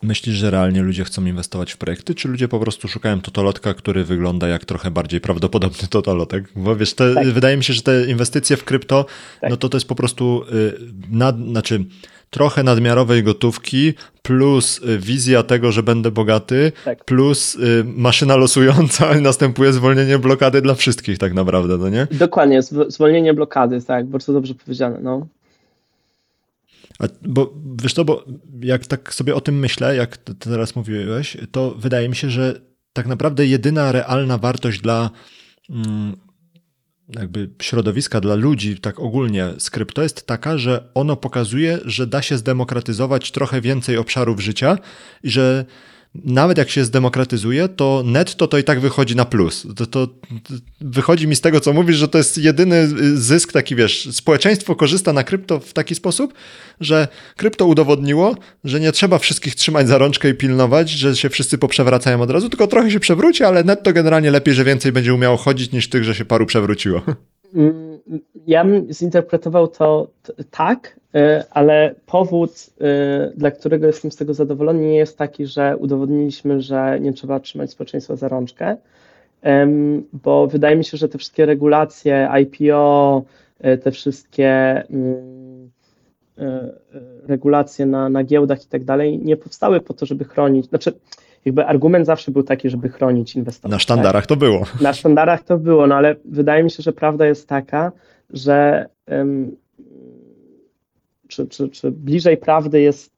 Myślisz, 0.02 0.36
że 0.36 0.50
realnie 0.50 0.82
ludzie 0.82 1.04
chcą 1.04 1.24
inwestować 1.24 1.72
w 1.72 1.76
projekty, 1.76 2.14
czy 2.14 2.28
ludzie 2.28 2.48
po 2.48 2.60
prostu 2.60 2.88
szukają 2.88 3.20
totolotka, 3.20 3.74
który 3.74 4.04
wygląda 4.04 4.48
jak 4.48 4.64
trochę 4.64 4.90
bardziej 4.90 5.20
prawdopodobny 5.20 5.88
totolotek? 5.90 6.44
Bo 6.56 6.76
wiesz, 6.76 6.94
te, 6.94 7.14
tak. 7.14 7.26
wydaje 7.26 7.56
mi 7.56 7.64
się, 7.64 7.72
że 7.72 7.82
te 7.82 8.06
inwestycje 8.06 8.56
w 8.56 8.64
krypto, 8.64 9.06
tak. 9.40 9.50
no 9.50 9.56
to 9.56 9.68
to 9.68 9.76
jest 9.76 9.88
po 9.88 9.94
prostu, 9.94 10.44
y, 10.52 10.74
nad, 11.10 11.38
znaczy 11.38 11.84
trochę 12.30 12.62
nadmiarowej 12.62 13.22
gotówki, 13.22 13.94
plus 14.22 14.80
y, 14.82 14.98
wizja 14.98 15.42
tego, 15.42 15.72
że 15.72 15.82
będę 15.82 16.10
bogaty, 16.10 16.72
tak. 16.84 17.04
plus 17.04 17.54
y, 17.54 17.84
maszyna 17.84 18.36
losująca 18.36 19.16
i 19.18 19.22
następuje 19.22 19.72
zwolnienie 19.72 20.18
blokady 20.18 20.62
dla 20.62 20.74
wszystkich 20.74 21.18
tak 21.18 21.34
naprawdę, 21.34 21.78
no 21.78 21.88
nie? 21.88 22.06
Dokładnie, 22.10 22.62
zwolnienie 22.88 23.34
blokady, 23.34 23.82
tak, 23.82 24.06
bardzo 24.06 24.32
dobrze 24.32 24.54
powiedziane, 24.54 24.98
no. 25.02 25.26
Bo 27.22 27.54
wiesz 27.82 27.94
to, 27.94 28.04
bo 28.04 28.24
jak 28.60 28.86
tak 28.86 29.14
sobie 29.14 29.34
o 29.34 29.40
tym 29.40 29.58
myślę, 29.58 29.96
jak 29.96 30.16
teraz 30.16 30.76
mówiłeś, 30.76 31.36
to 31.52 31.70
wydaje 31.70 32.08
mi 32.08 32.16
się, 32.16 32.30
że 32.30 32.60
tak 32.92 33.06
naprawdę 33.06 33.46
jedyna 33.46 33.92
realna 33.92 34.38
wartość 34.38 34.80
dla 34.80 35.10
mm, 35.70 36.16
jakby 37.08 37.50
środowiska 37.62 38.20
dla 38.20 38.34
ludzi, 38.34 38.80
tak 38.80 39.00
ogólnie 39.00 39.48
z 39.58 39.70
krypto 39.70 40.02
jest 40.02 40.26
taka, 40.26 40.58
że 40.58 40.88
ono 40.94 41.16
pokazuje, 41.16 41.78
że 41.84 42.06
da 42.06 42.22
się 42.22 42.38
zdemokratyzować 42.38 43.30
trochę 43.30 43.60
więcej 43.60 43.96
obszarów 43.96 44.40
życia 44.40 44.78
i 45.22 45.30
że 45.30 45.64
nawet 46.14 46.58
jak 46.58 46.70
się 46.70 46.84
zdemokratyzuje, 46.84 47.68
to 47.68 48.02
netto 48.06 48.46
to 48.46 48.58
i 48.58 48.64
tak 48.64 48.80
wychodzi 48.80 49.16
na 49.16 49.24
plus. 49.24 49.66
To, 49.76 49.86
to, 49.86 50.08
wychodzi 50.80 51.28
mi 51.28 51.36
z 51.36 51.40
tego, 51.40 51.60
co 51.60 51.72
mówisz, 51.72 51.96
że 51.96 52.08
to 52.08 52.18
jest 52.18 52.38
jedyny 52.38 52.88
zysk 53.16 53.52
taki, 53.52 53.76
wiesz, 53.76 54.08
społeczeństwo 54.12 54.76
korzysta 54.76 55.12
na 55.12 55.24
krypto 55.24 55.60
w 55.60 55.72
taki 55.72 55.94
sposób, 55.94 56.34
że 56.80 57.08
krypto 57.36 57.66
udowodniło, 57.66 58.36
że 58.64 58.80
nie 58.80 58.92
trzeba 58.92 59.18
wszystkich 59.18 59.54
trzymać 59.54 59.88
za 59.88 59.98
rączkę 59.98 60.28
i 60.28 60.34
pilnować, 60.34 60.90
że 60.90 61.16
się 61.16 61.28
wszyscy 61.28 61.58
poprzewracają 61.58 62.22
od 62.22 62.30
razu, 62.30 62.48
tylko 62.48 62.66
trochę 62.66 62.90
się 62.90 63.00
przewróci, 63.00 63.44
ale 63.44 63.64
netto 63.64 63.92
generalnie 63.92 64.30
lepiej, 64.30 64.54
że 64.54 64.64
więcej 64.64 64.92
będzie 64.92 65.14
umiało 65.14 65.36
chodzić 65.36 65.72
niż 65.72 65.88
tych, 65.88 66.04
że 66.04 66.14
się 66.14 66.24
paru 66.24 66.46
przewróciło. 66.46 67.02
Ja 68.46 68.64
bym 68.64 68.92
zinterpretował 68.92 69.68
to 69.68 70.10
tak, 70.50 71.00
y, 71.16 71.18
ale 71.50 71.94
powód, 72.06 72.50
y, 73.30 73.36
dla 73.36 73.50
którego 73.50 73.86
jestem 73.86 74.10
z 74.10 74.16
tego 74.16 74.34
zadowolony, 74.34 74.80
nie 74.80 74.96
jest 74.96 75.18
taki, 75.18 75.46
że 75.46 75.76
udowodniliśmy, 75.76 76.60
że 76.60 77.00
nie 77.00 77.12
trzeba 77.12 77.40
trzymać 77.40 77.70
społeczeństwa 77.70 78.16
za 78.16 78.28
rączkę, 78.28 78.76
bo 80.12 80.46
wydaje 80.46 80.76
mi 80.76 80.84
się, 80.84 80.96
że 80.96 81.08
te 81.08 81.18
wszystkie 81.18 81.46
regulacje, 81.46 82.28
IPO, 82.42 83.22
y, 83.64 83.78
te 83.78 83.90
wszystkie 83.90 84.48
mm, 84.90 85.39
regulacje 87.26 87.86
na, 87.86 88.08
na 88.08 88.24
giełdach 88.24 88.64
i 88.64 88.68
tak 88.68 88.84
dalej, 88.84 89.18
nie 89.18 89.36
powstały 89.36 89.80
po 89.80 89.94
to, 89.94 90.06
żeby 90.06 90.24
chronić. 90.24 90.66
Znaczy, 90.66 90.92
jakby 91.44 91.66
argument 91.66 92.06
zawsze 92.06 92.30
był 92.30 92.42
taki, 92.42 92.70
żeby 92.70 92.88
chronić 92.88 93.36
inwestorów. 93.36 93.72
Na 93.72 93.78
sztandarach 93.78 94.22
tak? 94.22 94.28
to 94.28 94.36
było. 94.36 94.66
Na 94.80 94.92
sztandarach 94.92 95.42
to 95.42 95.58
było, 95.58 95.86
no 95.86 95.94
ale 95.94 96.16
wydaje 96.24 96.62
mi 96.62 96.70
się, 96.70 96.82
że 96.82 96.92
prawda 96.92 97.26
jest 97.26 97.48
taka, 97.48 97.92
że 98.30 98.86
um, 99.08 99.56
czy, 101.28 101.46
czy, 101.46 101.68
czy 101.68 101.90
bliżej 101.90 102.36
prawdy 102.36 102.80
jest, 102.80 103.12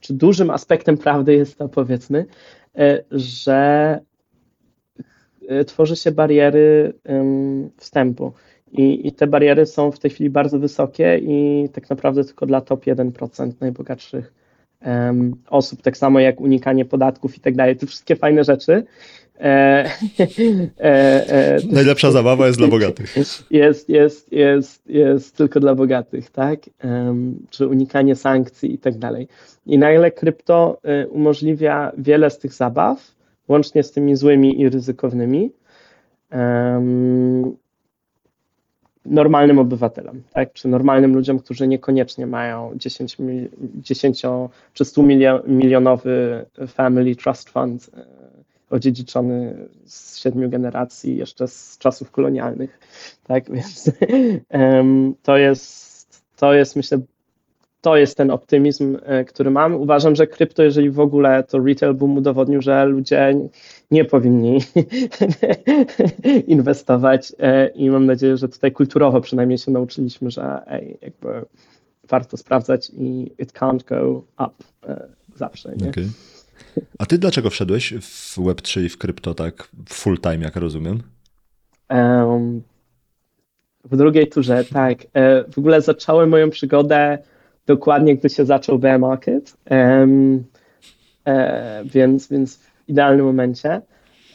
czy 0.00 0.14
dużym 0.14 0.50
aspektem 0.50 0.98
prawdy 0.98 1.34
jest 1.34 1.58
to 1.58 1.68
powiedzmy, 1.68 2.26
e, 2.78 3.02
że 3.10 4.00
e, 5.48 5.64
tworzy 5.64 5.96
się 5.96 6.12
bariery 6.12 6.92
um, 7.04 7.70
wstępu. 7.76 8.32
I, 8.72 9.06
I, 9.06 9.12
te 9.12 9.26
bariery 9.26 9.66
są 9.66 9.90
w 9.90 9.98
tej 9.98 10.10
chwili 10.10 10.30
bardzo 10.30 10.58
wysokie 10.58 11.20
i 11.22 11.68
tak 11.72 11.90
naprawdę 11.90 12.24
tylko 12.24 12.46
dla 12.46 12.60
top 12.60 12.84
1% 12.84 13.52
najbogatszych 13.60 14.32
um, 14.86 15.36
osób, 15.50 15.82
tak 15.82 15.96
samo 15.96 16.20
jak 16.20 16.40
unikanie 16.40 16.84
podatków 16.84 17.36
i 17.36 17.40
tak 17.40 17.54
dalej, 17.54 17.76
te 17.76 17.86
wszystkie 17.86 18.16
fajne 18.16 18.44
rzeczy. 18.44 18.84
E, 19.40 19.90
e, 20.80 21.30
e, 21.30 21.58
Najlepsza 21.72 22.10
zabawa 22.10 22.46
jest 22.46 22.58
dla 22.58 22.68
bogatych. 22.68 23.16
Jest, 23.50 23.88
jest, 23.88 24.32
jest, 24.32 24.86
jest 24.86 25.36
tylko 25.36 25.60
dla 25.60 25.74
bogatych, 25.74 26.30
tak? 26.30 26.60
Um, 26.84 27.46
czy 27.50 27.66
unikanie 27.66 28.16
sankcji 28.16 28.74
i 28.74 28.78
tak 28.78 28.98
dalej. 28.98 29.28
I 29.66 29.78
nagle 29.78 30.10
krypto 30.10 30.78
e, 30.82 31.08
umożliwia 31.08 31.92
wiele 31.98 32.30
z 32.30 32.38
tych 32.38 32.52
zabaw, 32.52 33.14
łącznie 33.48 33.82
z 33.82 33.92
tymi 33.92 34.16
złymi 34.16 34.60
i 34.60 34.68
ryzykownymi. 34.68 35.50
Um, 36.32 37.56
normalnym 39.08 39.58
obywatelom, 39.58 40.22
tak? 40.32 40.52
czy 40.52 40.68
normalnym 40.68 41.14
ludziom, 41.14 41.38
którzy 41.38 41.68
niekoniecznie 41.68 42.26
mają 42.26 42.72
10, 42.76 43.16
10 43.74 44.22
czy 44.72 44.84
100 44.84 45.02
milionowy 45.46 46.44
family 46.68 47.16
trust 47.16 47.50
fund 47.50 47.90
e, 47.96 48.04
odziedziczony 48.70 49.68
z 49.84 50.18
siedmiu 50.18 50.50
generacji, 50.50 51.16
jeszcze 51.16 51.48
z 51.48 51.78
czasów 51.78 52.10
kolonialnych. 52.10 52.78
Tak 53.24 53.50
więc 53.54 53.90
to 55.22 55.36
jest, 55.36 56.22
to 56.36 56.54
jest 56.54 56.76
myślę 56.76 56.98
to 57.86 57.96
jest 57.96 58.16
ten 58.16 58.30
optymizm, 58.30 58.98
e, 59.02 59.24
który 59.24 59.50
mam. 59.50 59.74
Uważam, 59.74 60.16
że 60.16 60.26
krypto, 60.26 60.62
jeżeli 60.62 60.90
w 60.90 61.00
ogóle 61.00 61.44
to 61.44 61.58
retail 61.58 61.94
boom 61.94 62.16
udowodnił, 62.16 62.62
że 62.62 62.86
ludzie 62.86 63.34
nie 63.90 64.04
powinni 64.04 64.58
inwestować 66.46 67.32
e, 67.38 67.68
i 67.68 67.90
mam 67.90 68.06
nadzieję, 68.06 68.36
że 68.36 68.48
tutaj 68.48 68.72
kulturowo 68.72 69.20
przynajmniej 69.20 69.58
się 69.58 69.70
nauczyliśmy, 69.70 70.30
że 70.30 70.62
ej, 70.66 70.98
jakby 71.02 71.28
warto 72.08 72.36
sprawdzać 72.36 72.90
i 72.90 73.32
it 73.38 73.52
can't 73.52 73.84
go 73.84 74.22
up 74.46 74.64
e, 74.88 75.08
zawsze. 75.34 75.72
Nie? 75.76 75.90
Okay. 75.90 76.08
A 76.98 77.06
ty 77.06 77.18
dlaczego 77.18 77.50
wszedłeś 77.50 77.94
w 77.94 78.38
Web3 78.38 78.84
i 78.84 78.88
w 78.88 78.98
krypto 78.98 79.34
tak 79.34 79.68
full 79.88 80.18
time, 80.18 80.38
jak 80.38 80.56
rozumiem? 80.56 81.02
Um, 81.90 82.62
w 83.84 83.96
drugiej 83.96 84.28
turze, 84.28 84.64
tak. 84.64 84.98
W 85.52 85.58
ogóle 85.58 85.80
zacząłem 85.80 86.28
moją 86.28 86.50
przygodę 86.50 87.18
dokładnie, 87.66 88.16
gdy 88.16 88.28
się 88.28 88.46
zaczął 88.46 88.78
bear 88.78 89.00
market, 89.00 89.56
um, 89.70 90.44
e, 91.26 91.84
więc, 91.84 92.28
więc 92.28 92.56
w 92.56 92.88
idealnym 92.88 93.26
momencie. 93.26 93.80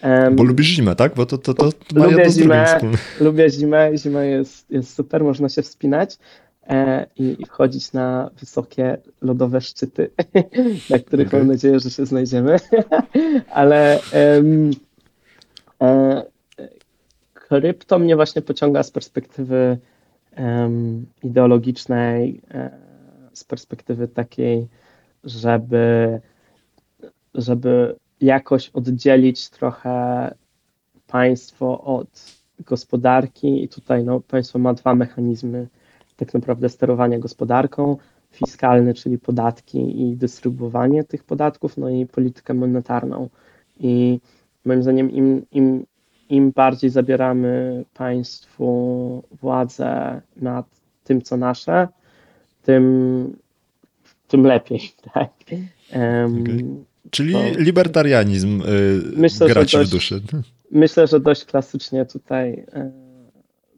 Um, 0.04 0.36
Bo 0.36 0.44
lubisz 0.44 0.68
zimę, 0.68 0.96
tak? 0.96 1.16
Bo 1.16 1.26
to, 1.26 1.38
to, 1.38 1.54
to 1.54 1.72
ma 1.96 2.06
lubię 2.06 2.30
zimę, 2.30 2.80
lubię 3.20 3.50
zimę, 3.50 3.98
zima 3.98 4.24
jest, 4.24 4.72
jest 4.72 4.94
super, 4.94 5.24
można 5.24 5.50
się 5.50 5.62
wspinać 5.62 6.18
e, 6.68 7.06
i, 7.18 7.36
i 7.40 7.46
wchodzić 7.46 7.94
na 7.94 8.30
wysokie 8.40 8.98
lodowe 9.22 9.62
szczyty, 9.62 10.10
na 10.90 11.00
których 11.00 11.28
okay. 11.28 11.40
mam 11.40 11.50
nadzieję, 11.50 11.80
że 11.80 11.90
się 11.90 12.06
znajdziemy. 12.06 12.56
Ale 13.50 14.00
um, 14.36 14.72
e, 15.82 16.24
krypto 17.34 18.00
mnie 18.00 18.16
właśnie 18.16 18.42
pociąga 18.42 18.84
z 18.84 18.92
perspektywy 18.92 19.78
um, 20.38 21.06
ideologicznej, 21.24 22.42
e, 22.52 22.91
z 23.42 23.44
perspektywy 23.44 24.08
takiej, 24.08 24.68
żeby, 25.24 26.20
żeby 27.34 27.96
jakoś 28.22 28.70
oddzielić 28.70 29.50
trochę 29.50 30.34
państwo 31.08 31.82
od 31.82 32.42
gospodarki 32.66 33.64
i 33.64 33.68
tutaj 33.70 34.04
no, 34.04 34.20
państwo 34.20 34.60
ma 34.60 34.74
dwa 34.74 34.96
mechanizmy 34.96 35.68
tak 36.16 36.34
naprawdę 36.34 36.70
sterowania 36.70 37.20
gospodarką, 37.20 37.98
fiskalny, 38.32 38.94
czyli 38.94 39.18
podatki 39.18 40.02
i 40.02 40.18
dystrybuowanie 40.18 41.04
tych 41.04 41.24
podatków, 41.24 41.78
no 41.78 41.90
i 41.90 42.06
politykę 42.06 42.54
monetarną. 42.54 43.30
I 43.80 44.20
moim 44.66 44.84
zdaniem 44.84 45.12
im, 45.12 45.46
im, 45.52 45.86
im 46.30 46.52
bardziej 46.52 46.90
zabieramy 46.90 47.86
państwu 47.94 49.24
władzę 49.42 50.22
nad 50.36 50.66
tym, 51.04 51.22
co 51.22 51.38
nasze, 51.38 51.88
tym, 52.62 53.38
tym 54.28 54.44
lepiej. 54.44 54.92
Tak? 55.14 55.30
Um, 55.94 56.42
okay. 56.42 56.66
Czyli 57.12 57.34
to, 57.34 57.40
libertarianizm 57.58 58.62
y, 58.62 59.02
myślę, 59.16 59.48
gra 59.48 59.66
ci 59.66 59.78
w 59.78 59.90
duszy. 59.90 60.22
Myślę, 60.72 61.08
że 61.08 61.20
dość 61.20 61.46
klasycznie 61.46 62.06
tutaj 62.06 62.54
y, 62.54 62.66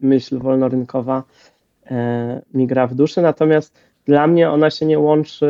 myśl 0.00 0.38
wolnorynkowa 0.38 1.22
y, 1.86 1.90
mi 2.54 2.66
gra 2.66 2.86
w 2.86 2.94
duszy, 2.94 3.22
natomiast 3.22 3.74
dla 4.06 4.26
mnie 4.26 4.50
ona 4.50 4.70
się 4.70 4.86
nie 4.86 4.98
łączy 4.98 5.46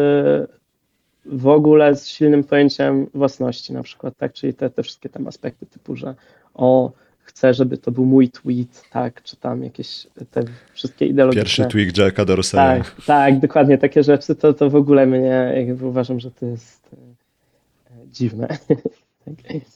w 1.27 1.47
ogóle 1.47 1.97
z 1.97 2.09
silnym 2.09 2.45
pojęciem 2.45 3.07
własności 3.15 3.73
na 3.73 3.83
przykład, 3.83 4.17
tak, 4.17 4.33
czyli 4.33 4.55
te, 4.55 4.71
te 4.71 4.83
wszystkie 4.83 5.09
tam 5.09 5.29
aspekty 5.29 5.67
typu, 5.67 5.97
że 5.97 6.15
o, 6.55 6.93
chcę, 7.35 7.55
żeby 7.55 7.79
to 7.79 7.91
był 7.91 8.05
mój 8.05 8.29
tweet, 8.29 8.85
tak, 8.91 9.23
czy 9.23 9.37
tam 9.37 9.63
jakieś 9.63 10.07
te 10.31 10.43
wszystkie 10.73 11.07
ideologiczne... 11.07 11.43
Pierwszy 11.43 11.65
tweet 11.65 11.99
Jacka 11.99 12.25
Dorsey'a. 12.25 12.55
Tak, 12.57 12.97
tak, 13.07 13.41
dokładnie, 13.41 13.79
takie 13.79 14.03
rzeczy, 14.03 14.35
to, 14.35 14.53
to 14.53 14.71
w 14.71 14.77
ogóle 14.77 15.07
mnie, 15.07 15.53
jakby 15.57 15.87
uważam, 15.87 16.21
że 16.21 16.31
to 16.31 16.47
jest 16.47 16.91
e, 16.93 18.09
dziwne. 18.13 18.49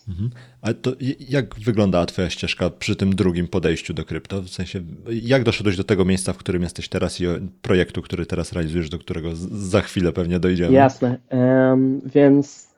Mhm. 0.08 0.30
A 0.62 0.74
to 0.74 0.92
jak 1.28 1.54
wyglądała 1.54 2.06
twoja 2.06 2.30
ścieżka 2.30 2.70
przy 2.70 2.96
tym 2.96 3.14
drugim 3.14 3.48
podejściu 3.48 3.94
do 3.94 4.04
krypto? 4.04 4.42
W 4.42 4.48
sensie, 4.48 4.80
jak 5.22 5.42
doszedłeś 5.42 5.76
do 5.76 5.84
tego 5.84 6.04
miejsca, 6.04 6.32
w 6.32 6.36
którym 6.36 6.62
jesteś 6.62 6.88
teraz 6.88 7.20
i 7.20 7.24
projektu, 7.62 8.02
który 8.02 8.26
teraz 8.26 8.52
realizujesz, 8.52 8.90
do 8.90 8.98
którego 8.98 9.30
za 9.50 9.80
chwilę 9.80 10.12
pewnie 10.12 10.40
dojdziemy? 10.40 10.72
Jasne, 10.72 11.18
um, 11.30 12.00
więc 12.04 12.68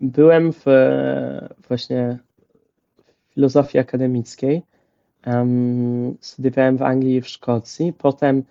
byłem 0.00 0.52
w 0.52 0.64
właśnie 1.68 2.18
filozofii 3.34 3.78
akademickiej. 3.78 4.62
Um, 5.26 6.16
studiowałem 6.20 6.76
w 6.76 6.82
Anglii 6.82 7.16
i 7.16 7.20
w 7.20 7.28
Szkocji. 7.28 7.92
Potem 7.92 8.42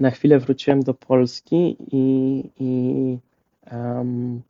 na 0.00 0.10
chwilę 0.10 0.38
wróciłem 0.38 0.82
do 0.82 0.94
Polski 0.94 1.76
i, 1.92 2.44
i 2.60 3.18
um, 3.72 4.42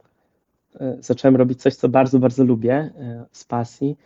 zacząłem 1.01 1.37
robić 1.37 1.63
coś, 1.63 1.75
co 1.75 1.89
bardzo, 1.89 2.19
bardzo 2.19 2.45
lubię 2.45 2.75
e, 2.75 3.25
z 3.33 3.45
pasji. 3.45 3.97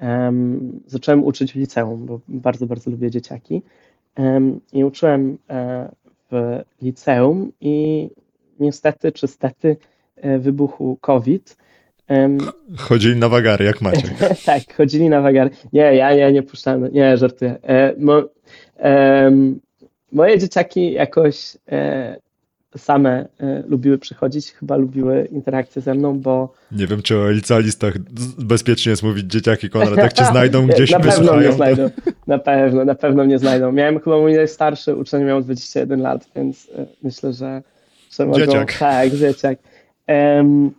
Um, 0.00 0.80
zacząłem 0.86 1.24
uczyć 1.24 1.52
w 1.52 1.56
liceum, 1.56 2.06
bo 2.06 2.20
bardzo, 2.28 2.66
bardzo 2.66 2.90
lubię 2.90 3.10
dzieciaki. 3.10 3.62
I 4.72 4.84
uczyłem 4.84 5.38
e, 5.50 5.90
w 6.30 6.60
liceum 6.82 7.52
i 7.60 8.08
niestety, 8.60 9.12
czy 9.12 9.26
stety 9.26 9.76
wybuchł 10.38 10.96
COVID 11.00 11.56
Chodzili 12.78 13.16
na 13.16 13.28
wagary, 13.28 13.64
jak 13.64 13.80
macie. 13.80 14.08
tak, 14.46 14.74
chodzili 14.76 15.08
na 15.08 15.20
wagary. 15.20 15.50
Nie, 15.72 15.82
ja, 15.82 16.12
ja 16.12 16.30
nie 16.30 16.42
puszczałem, 16.42 16.92
nie, 16.92 17.16
żartuję. 17.16 17.56
E, 17.62 17.94
mo, 17.98 18.22
moje 20.12 20.38
dzieciaki 20.38 20.92
jakoś 20.92 21.56
e, 21.72 22.16
same 22.76 23.28
e, 23.40 23.62
lubiły 23.68 23.98
przychodzić, 23.98 24.52
chyba 24.52 24.76
lubiły 24.76 25.28
interakcję 25.32 25.82
ze 25.82 25.94
mną, 25.94 26.20
bo... 26.20 26.52
Nie 26.72 26.86
wiem, 26.86 27.02
czy 27.02 27.18
o 27.18 27.30
licealistach 27.30 27.98
bezpiecznie 28.38 28.90
jest 28.90 29.02
mówić 29.02 29.26
dzieciaki, 29.26 29.70
Konrad, 29.70 29.96
jak 29.96 30.12
cię 30.12 30.24
znajdą 30.32 30.66
gdzieś, 30.66 30.90
Na 30.90 31.00
pewno 31.00 31.36
mnie 31.36 31.52
znajdą, 31.52 31.90
na 32.26 32.38
pewno, 32.38 32.84
na 32.84 32.94
pewno 32.94 33.24
mnie 33.24 33.38
znajdą. 33.38 33.72
Miałem 33.72 34.00
chyba 34.00 34.18
mój 34.18 34.34
najstarszy 34.34 34.96
uczeń 34.96 35.24
miał 35.24 35.42
21 35.42 36.00
lat, 36.00 36.26
więc 36.36 36.68
e, 36.78 36.86
myślę, 37.02 37.32
że, 37.32 37.62
że 38.16 38.26
mogą... 38.26 38.38
Dzieciak. 38.38 38.78
Tak, 38.78 39.10
dzieciak. 39.10 39.58
Um, 40.08 40.70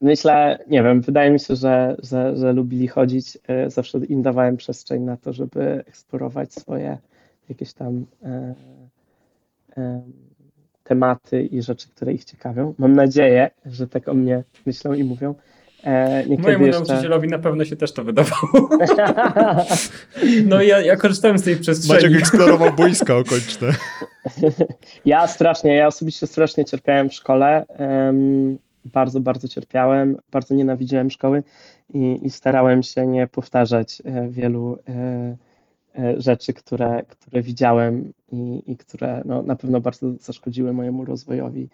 Myślę, 0.00 0.58
nie 0.68 0.82
wiem, 0.82 1.00
wydaje 1.00 1.30
mi 1.30 1.40
się, 1.40 1.56
że, 1.56 1.96
że, 2.02 2.36
że 2.36 2.52
lubili 2.52 2.88
chodzić. 2.88 3.38
E, 3.48 3.70
zawsze 3.70 3.98
im 3.98 4.22
dawałem 4.22 4.56
przestrzeń 4.56 5.02
na 5.02 5.16
to, 5.16 5.32
żeby 5.32 5.84
eksplorować 5.86 6.54
swoje 6.54 6.98
jakieś 7.48 7.72
tam 7.72 8.06
e, 8.22 8.54
e, 9.76 10.02
tematy 10.84 11.42
i 11.42 11.62
rzeczy, 11.62 11.88
które 11.88 12.12
ich 12.12 12.24
ciekawią. 12.24 12.74
Mam 12.78 12.92
nadzieję, 12.92 13.50
że 13.66 13.88
tak 13.88 14.08
o 14.08 14.14
mnie 14.14 14.44
myślą 14.66 14.92
i 14.92 15.04
mówią. 15.04 15.34
E, 15.84 16.24
Mojemu 16.38 16.66
jeszcze... 16.66 16.84
nauczycielowi 16.84 17.28
na 17.28 17.38
pewno 17.38 17.64
się 17.64 17.76
też 17.76 17.92
to 17.92 18.04
wydawało. 18.04 18.68
no 20.50 20.62
ja, 20.62 20.80
ja 20.80 20.96
korzystałem 20.96 21.38
z 21.38 21.42
tej 21.42 21.56
przestrzeni. 21.56 22.02
Maciek 22.02 22.18
eksplorował 22.18 22.72
boiska 22.72 23.16
okoliczne. 23.16 23.68
ja 25.04 25.26
strasznie, 25.26 25.74
ja 25.74 25.86
osobiście 25.86 26.26
strasznie 26.26 26.64
cierpiałem 26.64 27.08
w 27.08 27.14
szkole. 27.14 27.64
Um, 27.78 28.58
bardzo, 28.84 29.20
bardzo 29.20 29.48
cierpiałem, 29.48 30.16
bardzo 30.30 30.54
nienawidziłem 30.54 31.10
szkoły 31.10 31.42
i, 31.94 32.20
i 32.22 32.30
starałem 32.30 32.82
się 32.82 33.06
nie 33.06 33.26
powtarzać 33.26 34.02
e, 34.04 34.28
wielu 34.28 34.78
e, 34.88 35.36
e, 35.98 36.20
rzeczy, 36.20 36.52
które, 36.52 37.02
które 37.08 37.42
widziałem 37.42 38.12
i, 38.32 38.62
i 38.66 38.76
które 38.76 39.22
no, 39.24 39.42
na 39.42 39.56
pewno 39.56 39.80
bardzo 39.80 40.12
zaszkodziły 40.20 40.72
mojemu 40.72 41.04
rozwojowi, 41.04 41.68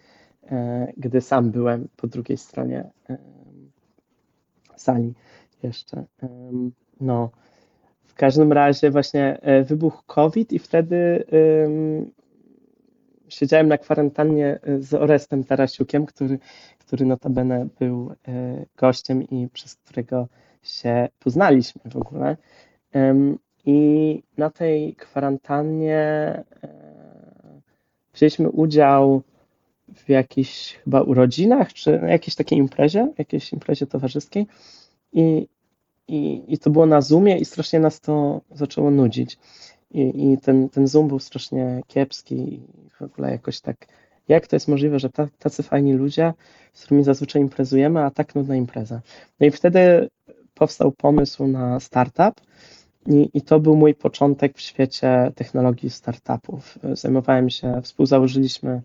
gdy 0.97 1.21
sam 1.21 1.51
byłem 1.51 1.89
po 1.97 2.07
drugiej 2.07 2.39
stronie 2.39 2.91
sali 4.77 5.15
jeszcze. 5.63 6.05
No, 7.01 7.31
w 8.05 8.15
każdym 8.15 8.53
razie 8.53 8.91
właśnie 8.91 9.39
wybuchł 9.65 10.03
COVID 10.07 10.53
i 10.53 10.59
wtedy 10.59 11.25
siedziałem 13.31 13.69
na 13.69 13.79
kwarantannie 13.79 14.59
z 14.79 14.95
Orestem 14.95 15.45
Tarasiukiem, 15.45 16.07
który 16.07 16.39
który 16.91 17.07
notabene 17.07 17.69
był 17.79 18.13
e, 18.29 18.67
gościem 18.77 19.23
i 19.23 19.49
przez 19.53 19.75
którego 19.75 20.29
się 20.63 21.09
poznaliśmy 21.19 21.81
w 21.85 21.97
ogóle. 21.97 22.37
I 23.67 24.23
na 24.37 24.51
tej 24.51 24.95
kwarantannie 24.95 25.99
e, 25.99 26.45
wzięliśmy 28.15 28.51
udział 28.51 29.23
w 29.95 30.09
jakichś 30.09 30.75
chyba 30.75 31.03
urodzinach, 31.03 31.73
czy 31.73 32.01
jakiejś 32.09 32.35
takiej 32.35 32.59
imprezie, 32.59 33.13
jakiejś 33.19 33.53
imprezie 33.53 33.87
towarzyskiej. 33.87 34.47
I, 35.13 35.49
i, 36.09 36.43
i 36.49 36.59
to 36.59 36.71
było 36.71 36.87
na 36.87 37.01
Zoomie 37.01 37.39
i 37.39 37.45
strasznie 37.45 37.81
nas 37.81 38.01
to 38.01 38.41
zaczęło 38.51 38.91
nudzić. 38.91 39.39
I, 39.91 40.33
i 40.33 40.39
ten, 40.39 40.69
ten 40.69 40.87
Zoom 40.87 41.09
był 41.09 41.19
strasznie 41.19 41.83
kiepski 41.87 42.35
i 42.35 42.90
w 43.01 43.13
ogóle 43.13 43.31
jakoś 43.31 43.61
tak 43.61 43.87
jak 44.29 44.47
to 44.47 44.57
jest 44.57 44.69
możliwe, 44.69 44.99
że 44.99 45.11
tacy 45.39 45.63
fajni 45.63 45.93
ludzie, 45.93 46.33
z 46.73 46.85
którymi 46.85 47.05
zazwyczaj 47.05 47.43
imprezujemy, 47.43 48.01
a 48.01 48.11
tak 48.11 48.35
nudna 48.35 48.57
impreza. 48.57 49.01
No 49.41 49.47
i 49.47 49.51
wtedy 49.51 50.09
powstał 50.55 50.93
pomysł 50.93 51.47
na 51.47 51.81
startup 51.81 52.41
i, 53.07 53.31
i 53.35 53.43
to 53.43 53.61
był 53.61 53.77
mój 53.77 53.95
początek 53.95 54.57
w 54.57 54.61
świecie 54.61 55.33
technologii 55.35 55.91
startupów. 55.91 56.79
Zajmowałem 56.93 57.51
się, 57.51 57.81
współzałożyliśmy 57.83 58.83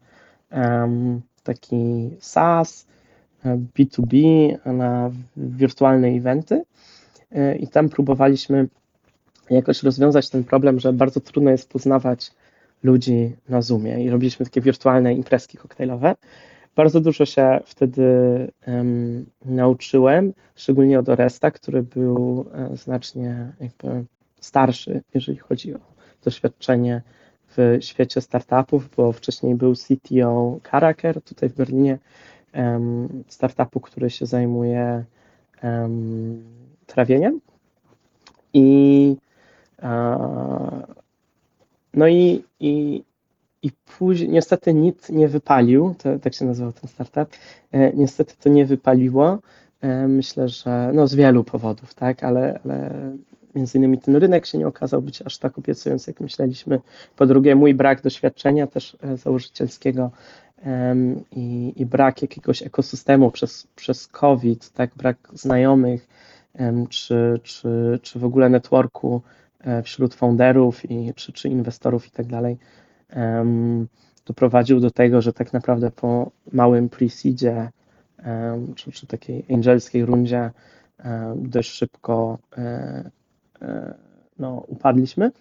um, 0.52 1.22
taki 1.44 2.10
SaaS, 2.20 2.88
B2B 3.46 4.16
na 4.66 5.12
wirtualne 5.38 6.08
eventy 6.08 6.64
e, 7.32 7.56
i 7.56 7.68
tam 7.68 7.90
próbowaliśmy 7.90 8.68
jakoś 9.50 9.84
rozwiązać 9.84 10.30
ten 10.30 10.44
problem, 10.44 10.80
że 10.80 10.94
bardzo 10.94 11.20
trudno 11.20 11.52
jest 11.52 11.70
poznawać 11.70 12.32
ludzi 12.86 13.36
na 13.50 13.62
Zoomie 13.62 14.04
i 14.04 14.10
robiliśmy 14.10 14.46
takie 14.46 14.62
wirtualne 14.62 15.14
imprezki 15.14 15.58
koktajlowe. 15.58 16.16
bardzo 16.76 17.02
dużo 17.02 17.26
się 17.26 17.60
wtedy 17.66 18.04
um, 18.68 19.26
nauczyłem, 19.46 20.34
szczególnie 20.56 21.00
od 21.00 21.10
Oresta, 21.10 21.52
który 21.52 21.84
był 21.84 22.46
e, 22.54 22.78
znacznie 22.78 23.52
jakby 23.60 24.06
starszy, 24.40 25.02
jeżeli 25.14 25.38
chodzi 25.38 25.74
o 25.74 25.80
doświadczenie 26.24 27.02
w 27.58 27.78
świecie 27.80 28.22
startupów, 28.22 28.90
bo 28.98 29.12
wcześniej 29.12 29.56
był 29.56 29.74
CTO 29.76 30.60
Caraker 30.72 31.22
tutaj 31.22 31.50
w 31.50 31.56
Berlinie, 31.56 31.98
um, 32.54 33.24
startupu, 33.28 33.80
który 33.80 34.10
się 34.10 34.26
zajmuje 34.26 35.04
um, 35.64 36.44
trawieniem. 36.86 37.42
I 38.54 39.18
no 41.96 42.08
i, 42.08 42.44
i, 42.60 43.04
i 43.64 43.72
później, 43.98 44.30
niestety 44.30 44.74
nic 44.74 45.10
nie 45.10 45.28
wypalił, 45.28 45.96
to, 45.98 46.20
tak 46.20 46.34
się 46.34 46.46
nazywał 46.46 46.74
ten 46.74 46.90
startup, 46.90 47.36
e, 47.72 47.94
niestety 47.94 48.34
to 48.40 48.50
nie 48.50 48.66
wypaliło, 48.66 49.40
e, 49.82 50.08
myślę, 50.08 50.50
że 50.50 50.92
no 50.94 51.08
z 51.08 51.16
wielu 51.16 51.44
powodów, 51.44 51.94
tak, 51.94 52.24
ale, 52.24 52.60
ale 52.66 52.92
między 53.56 53.78
innymi 53.78 53.98
ten 53.98 54.16
rynek 54.16 54.46
się 54.46 54.58
nie 54.58 54.68
okazał 54.68 55.02
być 55.02 55.22
aż 55.22 55.38
tak 55.38 55.58
obiecujący, 55.58 56.12
jak 56.12 56.20
myśleliśmy. 56.20 56.80
Po 57.16 57.26
drugie, 57.26 57.56
mój 57.56 57.74
brak 57.74 58.02
doświadczenia 58.02 58.68
też 58.68 58.98
e, 59.02 59.18
założycielskiego 59.18 60.12
i, 61.32 61.74
i 61.76 61.86
brak 61.86 62.22
jakiegoś 62.22 62.64
ekosystemu 62.64 63.32
przez, 63.32 63.68
przez 63.76 64.08
COVID, 64.08 64.70
tak, 64.70 64.92
brak 64.96 65.18
znajomych, 65.34 66.08
czy, 66.90 67.40
czy, 67.44 68.00
czy 68.02 68.20
w 68.20 68.26
ogóle 68.26 68.50
networku 68.50 69.22
wśród 69.84 70.14
founderów 70.14 70.92
i, 70.92 71.14
czy, 71.16 71.34
czy 71.34 71.50
inwestorów 71.50 72.08
i 72.08 72.12
tak 72.12 72.26
dalej, 72.26 72.58
doprowadził 74.26 74.80
do 74.80 74.92
tego, 74.92 75.22
że 75.22 75.34
tak 75.34 75.54
naprawdę 75.54 75.92
po 75.92 76.32
małym 76.52 76.90
pre-seedzie 76.90 77.70
czy, 78.76 78.92
czy 78.92 79.08
takiej 79.08 79.46
angelskiej 79.54 80.06
rundzie 80.06 80.52
dość 81.36 81.72
szybko 81.72 82.38
e, 82.58 82.62
e, 83.62 83.94
no, 84.40 84.64
upadliśmy. 84.68 85.32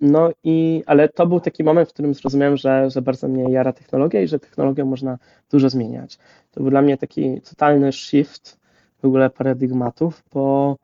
No 0.00 0.30
i, 0.44 0.82
ale 0.86 1.08
to 1.08 1.26
był 1.26 1.40
taki 1.40 1.64
moment, 1.64 1.88
w 1.88 1.92
którym 1.92 2.14
zrozumiałem, 2.14 2.56
że, 2.56 2.90
że 2.90 3.02
bardzo 3.02 3.28
mnie 3.28 3.52
jara 3.52 3.72
technologia 3.72 4.22
i 4.22 4.28
że 4.28 4.38
technologią 4.38 4.86
można 4.86 5.18
dużo 5.50 5.70
zmieniać. 5.70 6.18
To 6.50 6.60
był 6.60 6.70
dla 6.70 6.82
mnie 6.82 6.98
taki 6.98 7.40
totalny 7.40 7.92
shift 7.92 8.60
w 9.02 9.04
ogóle 9.04 9.30
paradygmatów, 9.30 10.24
bo 10.32 10.76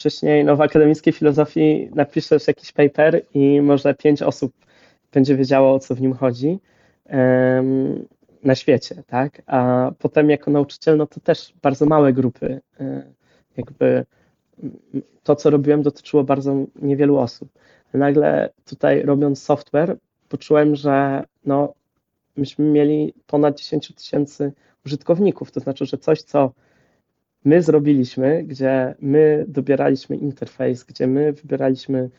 wcześniej 0.00 0.44
no, 0.44 0.56
w 0.56 0.60
akademickiej 0.60 1.12
filozofii 1.12 1.90
napiszesz 1.94 2.48
jakiś 2.48 2.72
paper 2.72 3.22
i 3.34 3.60
może 3.60 3.94
pięć 3.94 4.22
osób 4.22 4.52
będzie 5.12 5.36
wiedziało, 5.36 5.74
o 5.74 5.78
co 5.78 5.94
w 5.94 6.00
nim 6.00 6.14
chodzi 6.14 6.58
um, 7.04 8.06
na 8.44 8.54
świecie, 8.54 9.02
tak? 9.06 9.42
A 9.46 9.90
potem 9.98 10.30
jako 10.30 10.50
nauczyciel, 10.50 10.96
no 10.96 11.06
to 11.06 11.20
też 11.20 11.54
bardzo 11.62 11.86
małe 11.86 12.12
grupy, 12.12 12.60
y, 12.80 13.02
jakby 13.56 14.04
to, 15.22 15.36
co 15.36 15.50
robiłem, 15.50 15.82
dotyczyło 15.82 16.24
bardzo 16.24 16.54
niewielu 16.82 17.18
osób. 17.18 17.48
Nagle 17.94 18.50
tutaj 18.64 19.02
robiąc 19.02 19.42
software, 19.42 19.96
poczułem, 20.28 20.76
że 20.76 21.24
no, 21.44 21.74
myśmy 22.36 22.64
mieli 22.64 23.14
ponad 23.26 23.58
10 23.58 23.94
tysięcy 23.94 24.52
użytkowników, 24.86 25.50
to 25.50 25.60
znaczy, 25.60 25.86
że 25.86 25.98
coś, 25.98 26.22
co 26.22 26.52
my 27.44 27.62
zrobiliśmy, 27.62 28.44
gdzie 28.44 28.94
my 29.00 29.44
dobieraliśmy 29.48 30.16
interfejs, 30.16 30.84
gdzie 30.84 31.06
my 31.06 31.32
wybieraliśmy 31.32 32.10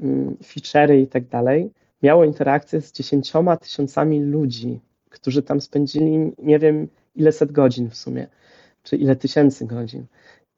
mm, 0.00 0.36
feature'y 0.36 1.02
i 1.02 1.06
tak 1.06 1.26
dalej, 1.26 1.70
miało 2.02 2.24
interakcję 2.24 2.80
z 2.80 2.92
dziesięcioma 2.92 3.56
tysiącami 3.56 4.20
ludzi, 4.20 4.80
którzy 5.10 5.42
tam 5.42 5.60
spędzili 5.60 6.32
nie 6.38 6.58
wiem 6.58 6.88
ile 7.14 7.32
set 7.32 7.52
godzin 7.52 7.90
w 7.90 7.96
sumie, 7.96 8.26
czy 8.82 8.96
ile 8.96 9.16
tysięcy 9.16 9.66
godzin. 9.66 10.06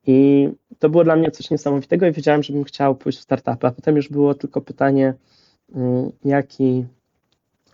I 0.07 0.49
to 0.79 0.89
było 0.89 1.05
dla 1.05 1.17
mnie 1.17 1.31
coś 1.31 1.51
niesamowitego 1.51 2.07
i 2.07 2.13
wiedziałem, 2.13 2.43
że 2.43 2.53
bym 2.53 2.65
chciał 2.65 2.95
pójść 2.95 3.19
w 3.19 3.23
startupy, 3.23 3.67
a 3.67 3.71
potem 3.71 3.97
już 3.97 4.09
było 4.09 4.35
tylko 4.35 4.61
pytanie, 4.61 5.15
mm, 5.75 6.11
jaki, 6.25 6.87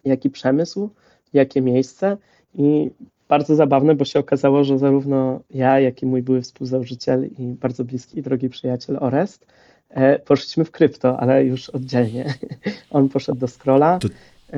jaki 0.04 0.30
przemysł, 0.30 0.90
jakie 1.32 1.62
miejsce 1.62 2.16
i 2.54 2.90
bardzo 3.28 3.54
zabawne, 3.54 3.94
bo 3.94 4.04
się 4.04 4.18
okazało, 4.18 4.64
że 4.64 4.78
zarówno 4.78 5.40
ja, 5.50 5.80
jak 5.80 6.02
i 6.02 6.06
mój 6.06 6.22
były 6.22 6.42
współzałożyciel 6.42 7.28
i 7.38 7.42
bardzo 7.42 7.84
bliski 7.84 8.18
i 8.18 8.22
drogi 8.22 8.48
przyjaciel 8.48 8.96
Orest 9.00 9.46
e, 9.90 10.18
poszliśmy 10.18 10.64
w 10.64 10.70
krypto, 10.70 11.20
ale 11.20 11.44
już 11.44 11.70
oddzielnie. 11.70 12.34
On 12.90 13.08
poszedł 13.08 13.38
do 13.38 13.48
Scrolla. 13.48 13.98
To 13.98 14.08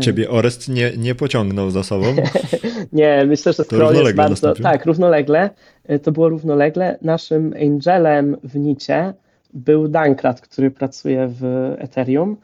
ciebie 0.00 0.30
Orest 0.30 0.68
nie, 0.68 0.92
nie 0.96 1.14
pociągnął 1.14 1.70
za 1.70 1.82
sobą? 1.82 2.06
nie, 2.92 3.24
myślę, 3.26 3.52
że 3.52 3.64
Scroll 3.64 3.94
jest 3.94 4.14
bardzo... 4.14 4.30
Nastąpił. 4.30 4.62
Tak, 4.62 4.86
równolegle. 4.86 5.50
E, 5.84 5.98
to 5.98 6.12
było 6.12 6.28
równolegle. 6.28 6.98
Naszym 7.02 7.54
angelem 7.62 8.36
w 8.44 8.56
Nicie 8.56 9.14
był 9.54 9.88
Dankrat, 9.88 10.40
który 10.40 10.70
pracuje 10.70 11.28
w 11.28 11.74
Ethereum 11.78 12.36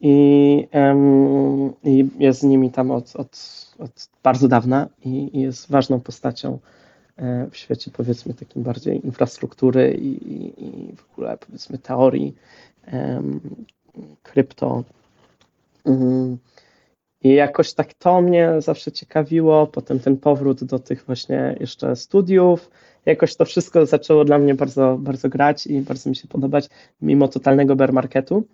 i, 0.00 0.66
um, 0.72 1.72
i 1.84 2.08
jest 2.18 2.40
z 2.40 2.42
nimi 2.42 2.70
tam 2.70 2.90
od, 2.90 3.16
od 3.16 3.63
od 3.78 4.08
bardzo 4.22 4.48
dawna 4.48 4.88
i, 5.04 5.40
jest 5.40 5.70
ważną 5.70 6.00
postacią 6.00 6.58
e, 7.16 7.46
w 7.50 7.56
świecie 7.56 7.90
powiedzmy 7.90 8.34
takim 8.34 8.62
bardziej 8.62 9.06
infrastruktury 9.06 9.94
i, 9.94 10.32
i, 10.32 10.64
i 10.64 10.96
w 10.96 11.12
ogóle 11.12 11.38
powiedzmy 11.38 11.78
teorii 11.78 12.34
um, 12.92 13.40
krypto. 14.22 14.84
Um, 15.84 16.38
I 17.22 17.34
jakoś 17.34 17.72
tak 17.72 17.94
to 17.94 18.20
mnie 18.20 18.52
zawsze 18.58 18.92
ciekawiło, 18.92 19.66
potem 19.66 20.00
ten 20.00 20.16
powrót 20.16 20.64
do 20.64 20.78
tych 20.78 21.04
właśnie 21.06 21.56
jeszcze 21.60 21.96
studiów, 21.96 22.70
jakoś 23.06 23.36
to 23.36 23.44
wszystko 23.44 23.86
zaczęło 23.86 24.24
dla 24.24 24.38
mnie 24.38 24.54
bardzo, 24.54 24.96
bardzo 25.00 25.28
grać 25.28 25.66
i 25.66 25.80
bardzo 25.80 26.10
mi 26.10 26.16
się 26.16 26.28
podobać, 26.28 26.68
mimo 27.02 27.28
totalnego 27.28 27.76
bear 27.76 27.92
marketu, 27.92 28.44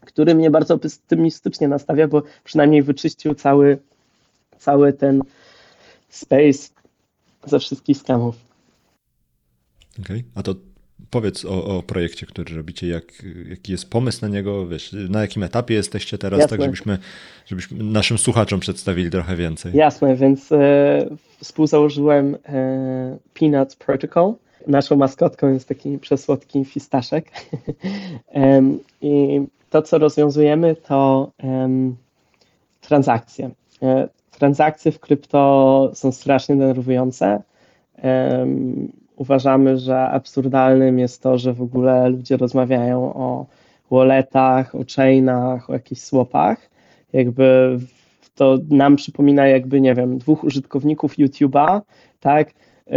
który 0.00 0.34
mnie 0.34 0.50
bardzo 0.50 0.74
optymistycznie 0.74 1.68
nastawia, 1.68 2.08
bo 2.08 2.22
przynajmniej 2.44 2.82
wyczyścił 2.82 3.34
cały 3.34 3.78
cały 4.58 4.92
ten 4.92 5.22
space 6.08 6.68
ze 7.46 7.58
wszystkich 7.58 7.96
skamów. 7.98 8.36
Okej, 10.00 10.16
okay. 10.16 10.30
a 10.34 10.42
to 10.42 10.54
powiedz 11.10 11.44
o, 11.44 11.64
o, 11.64 11.82
projekcie, 11.82 12.26
który 12.26 12.56
robicie, 12.56 12.88
jak, 12.88 13.04
jaki 13.48 13.72
jest 13.72 13.90
pomysł 13.90 14.18
na 14.22 14.28
niego, 14.28 14.66
wiesz, 14.66 14.96
na 15.08 15.20
jakim 15.20 15.42
etapie 15.42 15.74
jesteście 15.74 16.18
teraz, 16.18 16.40
Jasne. 16.40 16.56
tak 16.56 16.64
żebyśmy, 16.64 16.98
żebyśmy 17.46 17.84
naszym 17.84 18.18
słuchaczom 18.18 18.60
przedstawili 18.60 19.10
trochę 19.10 19.36
więcej. 19.36 19.72
Jasne, 19.74 20.16
więc 20.16 20.52
e, 20.52 21.06
współzałożyłem 21.40 22.36
e, 22.48 23.18
Peanut 23.34 23.76
Protocol. 23.76 24.34
Naszą 24.66 24.96
maskotką 24.96 25.52
jest 25.52 25.68
taki 25.68 25.98
przesłodki 25.98 26.64
fistaszek. 26.64 27.30
e, 28.34 28.62
I 29.00 29.40
to, 29.70 29.82
co 29.82 29.98
rozwiązujemy, 29.98 30.76
to 30.76 31.32
transakcje. 32.80 33.50
Transakcje 34.38 34.92
w 34.92 35.00
krypto 35.00 35.90
są 35.94 36.12
strasznie 36.12 36.56
denerwujące. 36.56 37.42
Um, 38.02 38.92
uważamy, 39.16 39.78
że 39.78 40.00
absurdalnym 40.00 40.98
jest 40.98 41.22
to, 41.22 41.38
że 41.38 41.52
w 41.52 41.62
ogóle 41.62 42.08
ludzie 42.08 42.36
rozmawiają 42.36 43.14
o 43.14 43.46
walletach, 43.90 44.74
o 44.74 44.78
chainach, 44.96 45.70
o 45.70 45.72
jakichś 45.72 46.00
swapach. 46.00 46.70
Jakby 47.12 47.78
to 48.34 48.58
nam 48.70 48.96
przypomina 48.96 49.46
jakby, 49.46 49.80
nie 49.80 49.94
wiem, 49.94 50.18
dwóch 50.18 50.44
użytkowników 50.44 51.18
YouTube'a, 51.18 51.80
tak, 52.20 52.50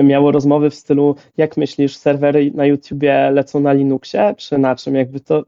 miało 0.03 0.31
rozmowy 0.31 0.69
w 0.69 0.75
stylu, 0.75 1.15
jak 1.37 1.57
myślisz, 1.57 1.95
serwery 1.95 2.51
na 2.55 2.65
YouTubie 2.65 3.31
lecą 3.31 3.59
na 3.59 3.73
Linuxie, 3.73 4.35
czy 4.37 4.57
na 4.57 4.75
czym? 4.75 4.95
Jakby 4.95 5.19
to, 5.19 5.43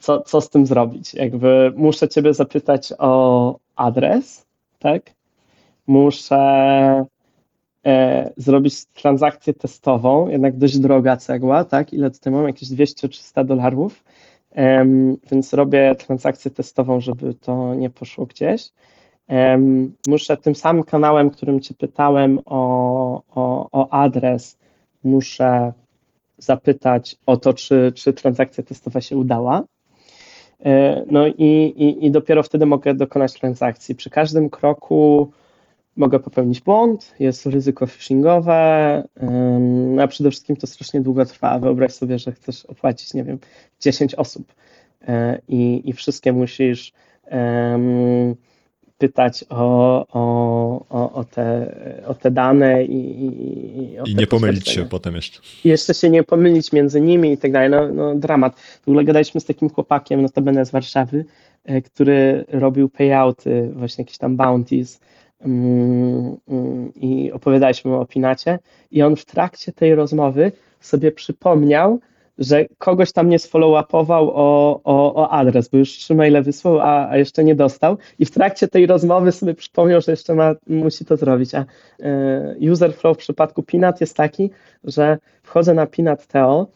co, 0.00 0.20
co 0.20 0.40
z 0.40 0.50
tym 0.50 0.66
zrobić? 0.66 1.14
Jakby 1.14 1.72
muszę 1.76 2.08
ciebie 2.08 2.34
zapytać 2.34 2.92
o 2.98 3.58
adres, 3.76 4.46
tak? 4.78 5.02
Muszę 5.86 6.36
e, 7.86 8.30
zrobić 8.36 8.86
transakcję 8.86 9.54
testową, 9.54 10.28
jednak 10.28 10.56
dość 10.56 10.78
droga 10.78 11.16
cegła, 11.16 11.64
tak? 11.64 11.92
Ile 11.92 12.10
tutaj 12.10 12.32
mam? 12.32 12.46
Jakieś 12.46 12.68
200-300 12.68 13.44
dolarów. 13.44 14.04
Um, 14.56 15.16
więc 15.30 15.52
robię 15.52 15.94
transakcję 15.94 16.50
testową, 16.50 17.00
żeby 17.00 17.34
to 17.34 17.74
nie 17.74 17.90
poszło 17.90 18.26
gdzieś. 18.26 18.70
Um, 19.28 19.94
muszę 20.08 20.36
tym 20.36 20.54
samym 20.54 20.82
kanałem, 20.82 21.30
którym 21.30 21.60
Cię 21.60 21.74
pytałem 21.74 22.40
o, 22.44 23.22
o, 23.34 23.68
o 23.72 23.92
adres, 23.92 24.58
muszę 25.04 25.72
zapytać 26.38 27.16
o 27.26 27.36
to, 27.36 27.54
czy, 27.54 27.92
czy 27.94 28.12
transakcja 28.12 28.64
testowa 28.64 29.00
się 29.00 29.16
udała. 29.16 29.64
E, 30.64 31.04
no 31.10 31.26
i, 31.26 31.74
i, 31.76 32.06
i 32.06 32.10
dopiero 32.10 32.42
wtedy 32.42 32.66
mogę 32.66 32.94
dokonać 32.94 33.32
transakcji. 33.32 33.94
Przy 33.94 34.10
każdym 34.10 34.50
kroku 34.50 35.30
mogę 35.96 36.20
popełnić 36.20 36.60
błąd, 36.60 37.14
jest 37.18 37.46
ryzyko 37.46 37.86
phishingowe, 37.86 39.02
no 39.96 40.02
a 40.02 40.08
przede 40.08 40.30
wszystkim 40.30 40.56
to 40.56 40.66
strasznie 40.66 41.00
długo 41.00 41.24
trwa. 41.24 41.58
Wyobraź 41.58 41.92
sobie, 41.92 42.18
że 42.18 42.32
chcesz 42.32 42.66
opłacić, 42.66 43.14
nie 43.14 43.24
wiem, 43.24 43.38
10 43.80 44.14
osób 44.14 44.54
e, 45.08 45.40
i, 45.48 45.82
i 45.84 45.92
wszystkie 45.92 46.32
musisz 46.32 46.92
um, 47.30 48.34
pytać 49.04 49.44
o, 49.48 50.06
o, 50.12 51.12
o, 51.12 51.24
te, 51.24 51.76
o 52.06 52.14
te 52.14 52.30
dane 52.30 52.84
i, 52.84 53.24
i, 53.24 54.10
I 54.10 54.14
nie 54.14 54.26
pomylić 54.26 54.68
się 54.68 54.84
potem 54.84 55.14
jeszcze. 55.14 55.40
I 55.64 55.68
jeszcze 55.68 55.94
się 55.94 56.10
nie 56.10 56.22
pomylić 56.22 56.72
między 56.72 57.00
nimi 57.00 57.32
i 57.32 57.38
tak 57.38 57.52
dalej. 57.52 57.70
No, 57.70 57.88
no 57.88 58.14
dramat. 58.14 58.60
W 58.60 58.88
ogóle 58.88 59.04
gadaliśmy 59.04 59.40
z 59.40 59.44
takim 59.44 59.70
chłopakiem, 59.70 60.22
notabene 60.22 60.66
z 60.66 60.70
Warszawy, 60.70 61.24
e, 61.64 61.82
który 61.82 62.44
robił 62.48 62.88
payouty, 62.88 63.70
właśnie 63.72 64.02
jakieś 64.02 64.18
tam 64.18 64.36
bounties 64.36 65.00
mm, 65.40 66.36
mm, 66.48 66.94
i 66.94 67.32
opowiadaliśmy 67.32 67.96
o 67.96 68.06
Pinacie 68.06 68.58
i 68.90 69.02
on 69.02 69.16
w 69.16 69.24
trakcie 69.24 69.72
tej 69.72 69.94
rozmowy 69.94 70.52
sobie 70.80 71.12
przypomniał, 71.12 72.00
że 72.38 72.64
kogoś 72.78 73.12
tam 73.12 73.28
nie 73.28 73.38
sfollow-upował 73.38 74.30
o, 74.34 74.80
o, 74.84 75.14
o 75.14 75.30
adres, 75.30 75.68
bo 75.68 75.78
już 75.78 75.90
trzy 75.90 76.14
maile 76.14 76.42
wysłał, 76.42 76.80
a, 76.80 77.08
a 77.08 77.16
jeszcze 77.16 77.44
nie 77.44 77.54
dostał. 77.54 77.98
I 78.18 78.26
w 78.26 78.30
trakcie 78.30 78.68
tej 78.68 78.86
rozmowy 78.86 79.32
sobie 79.32 79.54
przypomniał, 79.54 80.00
że 80.00 80.12
jeszcze 80.12 80.34
ma, 80.34 80.54
musi 80.66 81.04
to 81.04 81.16
zrobić, 81.16 81.54
a 81.54 81.64
e, 82.00 82.56
user 82.72 82.94
flow 82.94 83.16
w 83.16 83.20
przypadku 83.20 83.62
Pinat 83.62 84.00
jest 84.00 84.16
taki, 84.16 84.50
że 84.84 85.18
wchodzę 85.42 85.74
na 85.74 85.86
Pinat.to, 85.86 86.66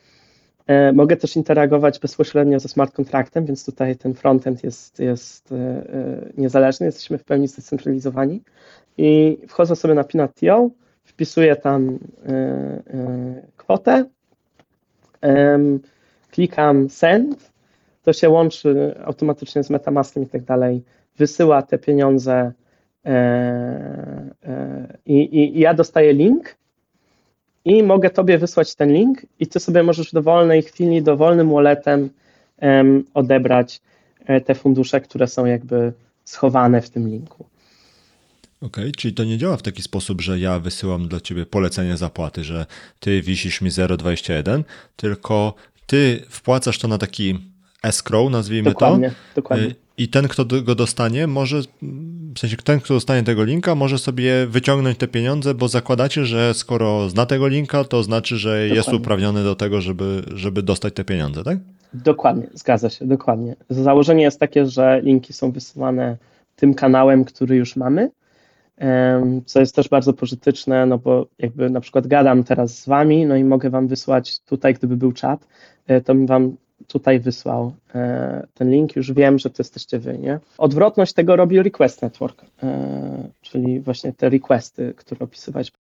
e, 0.66 0.92
mogę 0.92 1.16
też 1.16 1.36
interagować 1.36 1.98
bezpośrednio 1.98 2.60
ze 2.60 2.68
smart 2.68 2.94
kontraktem, 2.94 3.46
więc 3.46 3.64
tutaj 3.64 3.96
ten 3.96 4.14
frontend 4.14 4.64
jest, 4.64 5.00
jest 5.00 5.52
e, 5.52 5.84
niezależny, 6.36 6.86
jesteśmy 6.86 7.18
w 7.18 7.24
pełni 7.24 7.48
zdecentralizowani. 7.48 8.42
I 8.98 9.38
wchodzę 9.48 9.76
sobie 9.76 9.94
na 9.94 10.04
Pinat.to, 10.04 10.70
wpisuję 11.04 11.56
tam 11.56 11.98
kwotę, 13.56 14.04
klikam 16.30 16.90
send, 16.90 17.52
to 18.02 18.12
się 18.12 18.28
łączy 18.28 18.94
automatycznie 19.04 19.64
z 19.64 19.70
Metamaskiem 19.70 20.22
i 20.22 20.26
tak 20.26 20.44
dalej, 20.44 20.82
wysyła 21.16 21.62
te 21.62 21.78
pieniądze 21.78 22.52
e, 23.04 23.10
e, 24.44 24.98
i, 25.06 25.38
i, 25.38 25.60
ja 25.60 25.74
dostaję 25.74 26.12
link 26.12 26.56
i 27.64 27.82
mogę 27.82 28.10
tobie 28.10 28.38
wysłać 28.38 28.74
ten 28.74 28.92
link 28.92 29.26
i 29.40 29.46
ty 29.46 29.60
sobie 29.60 29.82
możesz 29.82 30.10
w 30.10 30.14
dowolnej 30.14 30.62
chwili, 30.62 31.02
dowolnym 31.02 31.50
walletem 31.50 32.10
odebrać 33.14 33.80
e, 34.26 34.40
te 34.40 34.54
fundusze, 34.54 35.00
które 35.00 35.26
są 35.26 35.46
jakby 35.46 35.92
schowane 36.24 36.82
w 36.82 36.90
tym 36.90 37.08
linku. 37.08 37.47
Okej, 38.60 38.84
okay, 38.84 38.92
czyli 38.92 39.14
to 39.14 39.24
nie 39.24 39.38
działa 39.38 39.56
w 39.56 39.62
taki 39.62 39.82
sposób, 39.82 40.20
że 40.20 40.38
ja 40.38 40.58
wysyłam 40.58 41.08
dla 41.08 41.20
ciebie 41.20 41.46
polecenie 41.46 41.96
zapłaty, 41.96 42.44
że 42.44 42.66
ty 43.00 43.22
wisisz 43.22 43.60
mi 43.60 43.70
0,21, 43.70 44.62
tylko 44.96 45.54
ty 45.86 46.24
wpłacasz 46.28 46.78
to 46.78 46.88
na 46.88 46.98
taki 46.98 47.38
escrow, 47.82 48.30
nazwijmy 48.30 48.70
dokładnie, 48.70 49.08
to. 49.08 49.14
Dokładnie. 49.34 49.74
I 49.98 50.08
ten, 50.08 50.28
kto 50.28 50.44
go 50.62 50.74
dostanie, 50.74 51.26
może, 51.26 51.60
w 52.34 52.38
sensie 52.38 52.56
ten, 52.56 52.80
kto 52.80 52.94
dostanie 52.94 53.22
tego 53.22 53.44
linka, 53.44 53.74
może 53.74 53.98
sobie 53.98 54.46
wyciągnąć 54.46 54.98
te 54.98 55.08
pieniądze, 55.08 55.54
bo 55.54 55.68
zakładacie, 55.68 56.24
że 56.24 56.54
skoro 56.54 57.10
zna 57.10 57.26
tego 57.26 57.48
linka, 57.48 57.84
to 57.84 58.02
znaczy, 58.02 58.36
że 58.36 58.48
dokładnie. 58.48 58.76
jest 58.76 58.92
uprawniony 58.92 59.44
do 59.44 59.56
tego, 59.56 59.80
żeby, 59.80 60.22
żeby 60.34 60.62
dostać 60.62 60.94
te 60.94 61.04
pieniądze, 61.04 61.44
tak? 61.44 61.58
Dokładnie, 61.94 62.46
zgadza 62.54 62.90
się, 62.90 63.06
dokładnie. 63.06 63.56
Założenie 63.70 64.22
jest 64.22 64.40
takie, 64.40 64.66
że 64.66 65.00
linki 65.04 65.32
są 65.32 65.52
wysyłane 65.52 66.16
tym 66.56 66.74
kanałem, 66.74 67.24
który 67.24 67.56
już 67.56 67.76
mamy, 67.76 68.10
co 69.46 69.60
jest 69.60 69.74
też 69.74 69.88
bardzo 69.88 70.12
pożyteczne, 70.12 70.86
no 70.86 70.98
bo 70.98 71.26
jakby 71.38 71.70
na 71.70 71.80
przykład 71.80 72.06
gadam 72.06 72.44
teraz 72.44 72.78
z 72.78 72.86
wami, 72.86 73.26
no 73.26 73.36
i 73.36 73.44
mogę 73.44 73.70
wam 73.70 73.88
wysłać 73.88 74.40
tutaj, 74.40 74.74
gdyby 74.74 74.96
był 74.96 75.12
czat, 75.12 75.46
e, 75.86 76.00
to 76.00 76.14
bym 76.14 76.26
wam 76.26 76.56
tutaj 76.86 77.20
wysłał 77.20 77.72
e, 77.94 78.46
ten 78.54 78.70
link, 78.70 78.96
już 78.96 79.12
wiem, 79.12 79.38
że 79.38 79.50
to 79.50 79.54
jesteście 79.58 79.98
wy, 79.98 80.18
nie? 80.18 80.40
Odwrotność 80.58 81.12
tego 81.12 81.36
robi 81.36 81.62
Request 81.62 82.02
Network, 82.02 82.44
e, 82.62 83.28
czyli 83.42 83.80
właśnie 83.80 84.12
te 84.12 84.28
requesty, 84.28 84.94
które 84.96 85.20
opisywać. 85.20 85.72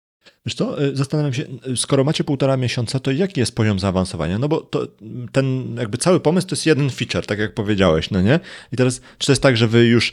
Wiesz 0.46 0.54
co, 0.54 0.76
zastanawiam 0.92 1.32
się, 1.32 1.44
skoro 1.76 2.04
macie 2.04 2.24
półtora 2.24 2.56
miesiąca, 2.56 3.00
to 3.00 3.10
jaki 3.10 3.40
jest 3.40 3.54
poziom 3.54 3.78
zaawansowania? 3.78 4.38
No 4.38 4.48
bo 4.48 4.60
to, 4.60 4.86
ten 5.32 5.76
jakby 5.78 5.98
cały 5.98 6.20
pomysł 6.20 6.46
to 6.46 6.54
jest 6.54 6.66
jeden 6.66 6.90
feature, 6.90 7.26
tak 7.26 7.38
jak 7.38 7.54
powiedziałeś, 7.54 8.10
no 8.10 8.22
nie? 8.22 8.40
I 8.72 8.76
teraz, 8.76 9.00
czy 9.18 9.26
to 9.26 9.32
jest 9.32 9.42
tak, 9.42 9.56
że 9.56 9.68
wy 9.68 9.86
już 9.86 10.12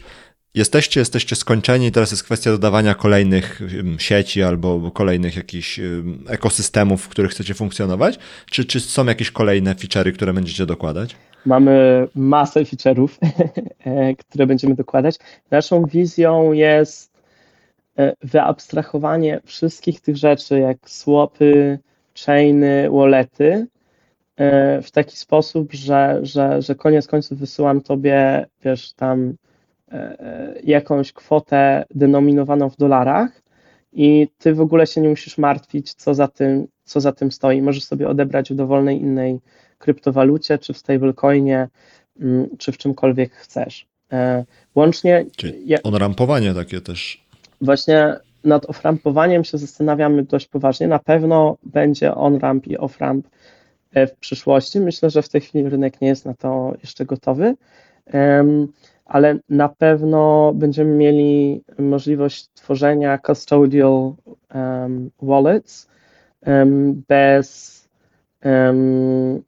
jesteście, 0.56 1.00
jesteście 1.00 1.36
skończeni, 1.36 1.92
teraz 1.92 2.12
jest 2.12 2.24
kwestia 2.24 2.52
dodawania 2.52 2.96
kolejnych 2.96 3.62
sieci 3.98 4.44
albo 4.44 4.92
kolejnych 4.92 5.36
jakichś 5.36 5.80
ekosystemów, 6.28 7.02
w 7.04 7.10
których 7.10 7.32
chcecie 7.32 7.54
funkcjonować? 7.54 8.20
Czy, 8.46 8.66
czy 8.66 8.80
są 8.80 9.06
jakieś 9.06 9.32
kolejne 9.32 9.76
feature'y, 9.76 10.14
które 10.14 10.34
będziecie 10.34 10.66
dokładać? 10.66 11.16
Mamy 11.46 12.08
masę 12.16 12.64
feature'ów, 12.64 13.10
e, 13.86 14.16
które 14.16 14.48
będziemy 14.48 14.76
dokładać. 14.76 15.16
Naszą 15.52 15.86
wizją 15.86 16.54
jest 16.54 17.12
e, 17.98 18.14
wyabstrahowanie 18.22 19.40
wszystkich 19.46 20.02
tych 20.02 20.18
rzeczy, 20.18 20.60
jak 20.60 20.78
swapy, 20.86 21.80
chainy, 22.26 22.90
wallety, 22.92 23.68
e, 24.36 24.82
w 24.82 24.92
taki 24.92 25.18
sposób, 25.18 25.74
że, 25.74 26.20
że, 26.22 26.62
że 26.62 26.76
koniec 26.76 27.08
końców 27.08 27.40
wysyłam 27.40 27.82
tobie, 27.82 28.46
wiesz, 28.64 28.94
tam 28.94 29.34
jakąś 30.64 31.14
kwotę 31.14 31.86
denominowaną 31.96 32.70
w 32.70 32.78
dolarach 32.78 33.44
i 33.94 34.28
ty 34.38 34.54
w 34.54 34.62
ogóle 34.62 34.88
się 34.88 35.02
nie 35.02 35.10
musisz 35.10 35.38
martwić, 35.38 35.94
co 35.94 36.14
za 36.14 36.28
tym, 36.28 36.68
co 36.84 37.02
za 37.02 37.12
tym 37.12 37.32
stoi. 37.32 37.62
Możesz 37.62 37.84
sobie 37.84 38.10
odebrać 38.10 38.54
w 38.54 38.56
dowolnej 38.56 39.02
innej 39.02 39.40
kryptowalucie, 39.78 40.58
czy 40.58 40.74
w 40.74 40.78
stablecoinie, 40.78 41.68
mm, 42.20 42.50
czy 42.58 42.72
w 42.72 42.78
czymkolwiek 42.78 43.34
chcesz. 43.34 43.88
E, 44.12 44.46
łącznie. 44.76 45.26
Czyli 45.36 45.84
onrampowanie 45.84 46.54
takie 46.54 46.82
też. 46.82 47.26
Właśnie 47.62 48.16
nad 48.44 48.70
offrampowaniem 48.70 49.44
się 49.44 49.58
zastanawiamy 49.58 50.24
dość 50.24 50.48
poważnie. 50.48 50.88
Na 50.88 51.00
pewno 51.00 51.58
będzie 51.64 52.16
on-ramp 52.16 52.68
i 52.68 52.78
off-ramp 52.78 53.22
w 53.96 54.12
przyszłości. 54.20 54.80
Myślę, 54.80 55.10
że 55.10 55.22
w 55.22 55.30
tej 55.30 55.42
chwili 55.42 55.70
rynek 55.70 56.02
nie 56.02 56.08
jest 56.08 56.26
na 56.26 56.34
to 56.34 56.74
jeszcze 56.82 57.06
gotowy 57.06 57.56
ale 59.14 59.40
na 59.50 59.70
pewno 59.70 60.54
będziemy 60.56 60.96
mieli 60.96 61.62
możliwość 61.80 62.50
tworzenia 62.54 63.18
custodial 63.18 64.14
um, 64.56 65.12
wallets 65.22 65.88
um, 66.46 67.04
bez 67.08 67.90
um, 68.46 69.44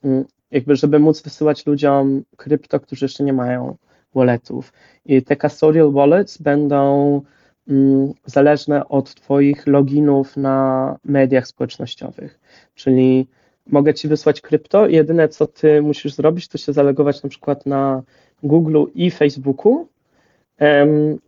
jakby 0.51 0.75
żeby 0.75 0.99
móc 0.99 1.21
wysyłać 1.21 1.65
ludziom 1.65 2.23
krypto, 2.37 2.79
którzy 2.79 3.05
jeszcze 3.05 3.23
nie 3.23 3.33
mają 3.33 3.75
walletów. 4.15 4.73
I 5.05 5.23
te 5.23 5.35
custodial 5.35 5.91
wallets 5.91 6.37
będą 6.37 7.21
mm, 7.67 8.13
zależne 8.25 8.87
od 8.87 9.15
Twoich 9.15 9.67
loginów 9.67 10.37
na 10.37 10.97
mediach 11.03 11.47
społecznościowych. 11.47 12.39
Czyli 12.75 13.27
mogę 13.67 13.93
Ci 13.93 14.07
wysłać 14.07 14.41
krypto 14.41 14.87
jedyne 14.87 15.29
co 15.29 15.47
Ty 15.47 15.81
musisz 15.81 16.13
zrobić, 16.13 16.47
to 16.47 16.57
się 16.57 16.73
zalogować 16.73 17.23
na 17.23 17.29
przykład 17.29 17.65
na 17.65 18.03
Google 18.43 18.83
i 18.95 19.11
Facebooku 19.11 19.87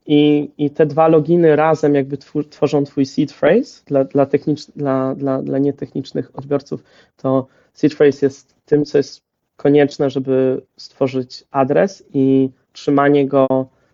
i, 0.05 0.51
I 0.57 0.69
te 0.69 0.85
dwa 0.85 1.07
loginy 1.07 1.55
razem 1.55 1.95
jakby 1.95 2.17
tworzą 2.49 2.83
twój 2.83 3.05
seed 3.05 3.33
phrase 3.33 3.83
dla, 3.85 4.03
dla, 4.03 4.25
technicz, 4.25 4.71
dla, 4.75 5.15
dla, 5.15 5.41
dla 5.41 5.57
nietechnicznych 5.57 6.31
odbiorców, 6.33 6.83
to 7.17 7.47
seed 7.73 7.93
phrase 7.93 8.25
jest 8.25 8.55
tym, 8.65 8.85
co 8.85 8.97
jest 8.97 9.21
konieczne, 9.55 10.09
żeby 10.09 10.61
stworzyć 10.77 11.43
adres 11.51 12.03
i 12.13 12.49
trzymanie 12.73 13.27
go, 13.27 13.47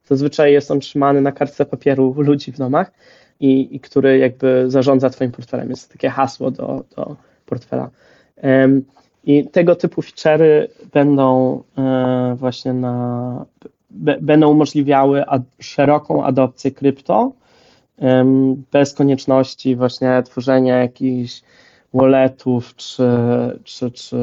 zazwyczaj 0.06 0.54
jest 0.54 0.72
on 0.72 0.80
trzymany 0.80 1.22
na 1.22 1.32
kartce 1.32 1.66
papieru 1.66 2.16
ludzi 2.18 2.52
w 2.52 2.58
domach 2.58 2.92
i, 3.40 3.76
i 3.76 3.80
który 3.80 4.18
jakby 4.18 4.66
zarządza 4.68 5.10
twoim 5.10 5.32
portfelem. 5.32 5.70
Jest 5.70 5.92
takie 5.92 6.10
hasło 6.10 6.52
do, 6.52 6.84
do 6.96 7.16
portfela. 7.46 7.90
I 9.24 9.48
tego 9.48 9.76
typu 9.76 10.02
feature'y 10.02 10.68
będą 10.94 11.64
e, 11.78 12.36
właśnie 12.38 12.74
na 12.74 13.46
będą 14.22 14.52
umożliwiały 14.52 15.24
szeroką 15.60 16.24
adopcję 16.24 16.72
krypto 16.72 17.32
bez 18.72 18.94
konieczności 18.94 19.76
właśnie 19.76 20.24
tworzenia 20.26 20.78
jakichś 20.78 21.42
walletów 21.94 22.76
czy, 22.76 23.04
czy, 23.64 23.92
czy 23.92 24.18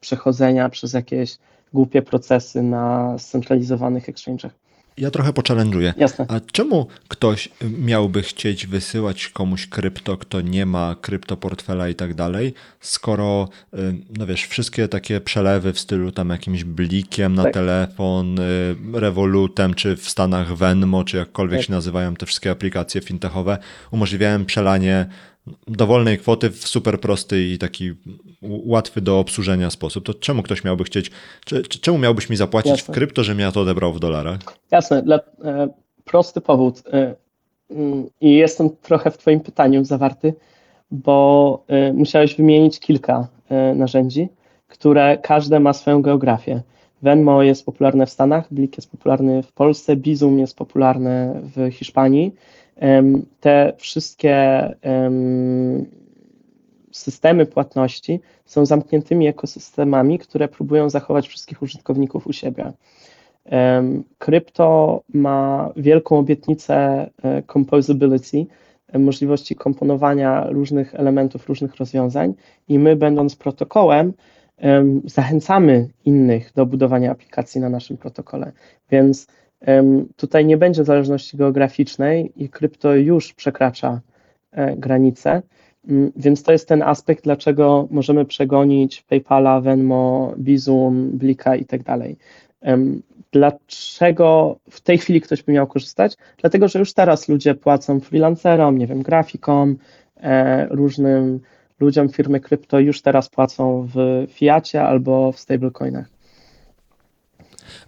przechodzenia 0.00 0.68
przez 0.68 0.92
jakieś 0.92 1.38
głupie 1.72 2.02
procesy 2.02 2.62
na 2.62 3.18
scentralizowanych 3.18 4.08
exchange'ach. 4.08 4.50
Ja 4.96 5.10
trochę 5.10 5.32
pochallenge'uję. 5.32 5.92
Jasne. 5.96 6.26
A 6.28 6.40
czemu 6.52 6.86
ktoś 7.08 7.48
miałby 7.78 8.22
chcieć 8.22 8.66
wysyłać 8.66 9.28
komuś 9.28 9.66
krypto, 9.66 10.16
kto 10.16 10.40
nie 10.40 10.66
ma 10.66 10.96
kryptoportfela 11.00 11.88
i 11.88 11.94
tak 11.94 12.14
dalej, 12.14 12.54
skoro, 12.80 13.48
y, 13.74 13.78
no 14.18 14.26
wiesz, 14.26 14.46
wszystkie 14.46 14.88
takie 14.88 15.20
przelewy 15.20 15.72
w 15.72 15.78
stylu 15.78 16.12
tam 16.12 16.30
jakimś 16.30 16.64
blikiem 16.64 17.34
na 17.34 17.42
tak. 17.42 17.54
telefon, 17.54 18.38
y, 18.38 18.76
Revolutem, 18.92 19.74
czy 19.74 19.96
w 19.96 20.08
Stanach 20.10 20.56
Venmo, 20.56 21.04
czy 21.04 21.16
jakkolwiek 21.16 21.60
tak. 21.60 21.66
się 21.66 21.72
nazywają 21.72 22.16
te 22.16 22.26
wszystkie 22.26 22.50
aplikacje 22.50 23.00
fintechowe, 23.00 23.58
umożliwiają 23.90 24.44
przelanie 24.44 25.06
dowolnej 25.66 26.18
kwoty 26.18 26.50
w 26.50 26.68
super 26.68 27.00
prosty 27.00 27.44
i 27.44 27.58
taki 27.58 27.94
łatwy 28.42 29.00
do 29.00 29.18
obsłużenia 29.18 29.70
sposób, 29.70 30.04
to 30.04 30.14
czemu 30.14 30.42
ktoś 30.42 30.64
miałby 30.64 30.84
chcieć, 30.84 31.10
czemu 31.80 31.98
miałbyś 31.98 32.30
mi 32.30 32.36
zapłacić 32.36 32.72
Jasne. 32.72 32.94
w 32.94 32.94
krypto, 32.94 33.24
że 33.24 33.34
ja 33.34 33.52
to 33.52 33.60
odebrał 33.60 33.92
w 33.92 34.00
dolarach? 34.00 34.38
Jasne, 34.70 35.02
dla, 35.02 35.16
e, 35.44 35.68
prosty 36.04 36.40
powód 36.40 36.82
e, 36.92 37.14
mm, 37.70 38.06
i 38.20 38.34
jestem 38.34 38.70
trochę 38.82 39.10
w 39.10 39.18
twoim 39.18 39.40
pytaniu 39.40 39.84
zawarty, 39.84 40.34
bo 40.90 41.64
e, 41.68 41.92
musiałeś 41.92 42.34
wymienić 42.34 42.80
kilka 42.80 43.28
e, 43.48 43.74
narzędzi, 43.74 44.28
które 44.68 45.18
każde 45.22 45.60
ma 45.60 45.72
swoją 45.72 46.02
geografię. 46.02 46.62
Venmo 47.02 47.42
jest 47.42 47.66
popularne 47.66 48.06
w 48.06 48.10
Stanach, 48.10 48.46
Blik 48.50 48.76
jest 48.76 48.90
popularny 48.90 49.42
w 49.42 49.52
Polsce, 49.52 49.96
Bizum 49.96 50.38
jest 50.38 50.56
popularny 50.56 51.40
w 51.56 51.72
Hiszpanii, 51.72 52.34
te 53.40 53.72
wszystkie 53.76 54.68
systemy 56.92 57.46
płatności 57.46 58.20
są 58.44 58.66
zamkniętymi 58.66 59.26
ekosystemami, 59.26 60.18
które 60.18 60.48
próbują 60.48 60.90
zachować 60.90 61.28
wszystkich 61.28 61.62
użytkowników 61.62 62.26
u 62.26 62.32
siebie. 62.32 62.72
Krypto 64.18 65.02
ma 65.14 65.72
wielką 65.76 66.18
obietnicę 66.18 66.74
e, 67.22 67.42
composability, 67.42 68.46
e, 68.88 68.98
możliwości 68.98 69.54
komponowania 69.56 70.46
różnych 70.50 70.94
elementów, 70.94 71.48
różnych 71.48 71.76
rozwiązań, 71.76 72.34
i 72.68 72.78
my, 72.78 72.96
będąc 72.96 73.36
protokołem, 73.36 74.12
zachęcamy 75.04 75.88
innych 76.04 76.52
do 76.52 76.66
budowania 76.66 77.10
aplikacji 77.10 77.60
na 77.60 77.68
naszym 77.68 77.96
protokole. 77.96 78.52
Więc 78.90 79.26
Tutaj 80.16 80.46
nie 80.46 80.56
będzie 80.56 80.84
zależności 80.84 81.36
geograficznej 81.36 82.32
i 82.36 82.48
krypto 82.48 82.94
już 82.94 83.32
przekracza 83.32 84.00
e, 84.52 84.76
granice, 84.76 85.42
mm, 85.88 86.12
więc 86.16 86.42
to 86.42 86.52
jest 86.52 86.68
ten 86.68 86.82
aspekt, 86.82 87.24
dlaczego 87.24 87.88
możemy 87.90 88.24
przegonić 88.24 89.02
PayPala, 89.02 89.60
Venmo, 89.60 90.34
Bizum, 90.38 91.10
Blika 91.18 91.56
i 91.56 91.64
tak 91.64 91.82
dalej. 91.82 92.16
Dlaczego 93.34 94.56
w 94.70 94.80
tej 94.80 94.98
chwili 94.98 95.20
ktoś 95.20 95.42
by 95.42 95.52
miał 95.52 95.66
korzystać? 95.66 96.16
Dlatego, 96.38 96.68
że 96.68 96.78
już 96.78 96.92
teraz 96.92 97.28
ludzie 97.28 97.54
płacą 97.54 98.00
freelancerom, 98.00 98.78
nie 98.78 98.86
wiem, 98.86 99.02
grafikom, 99.02 99.76
e, 100.16 100.66
różnym 100.66 101.40
ludziom 101.80 102.08
firmy 102.08 102.40
krypto 102.40 102.80
już 102.80 103.02
teraz 103.02 103.28
płacą 103.28 103.88
w 103.94 104.26
fiacie 104.28 104.82
albo 104.82 105.32
w 105.32 105.40
stablecoinach. 105.40 106.13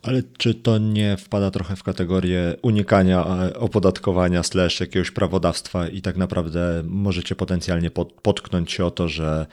Ale 0.02 0.22
czy 0.38 0.54
to 0.54 0.78
nie 0.78 1.16
wpada 1.16 1.50
trochę 1.50 1.76
w 1.76 1.82
kategorię 1.82 2.56
unikania 2.62 3.26
e, 3.26 3.58
opodatkowania 3.58 4.42
slash 4.42 4.80
jakiegoś 4.80 5.10
prawodawstwa 5.10 5.88
i 5.88 6.00
tak 6.00 6.16
naprawdę 6.16 6.82
możecie 6.84 7.34
potencjalnie 7.34 7.90
pod, 7.90 8.12
potknąć 8.12 8.72
się 8.72 8.84
o 8.84 8.90
to, 8.90 9.08
że 9.08 9.46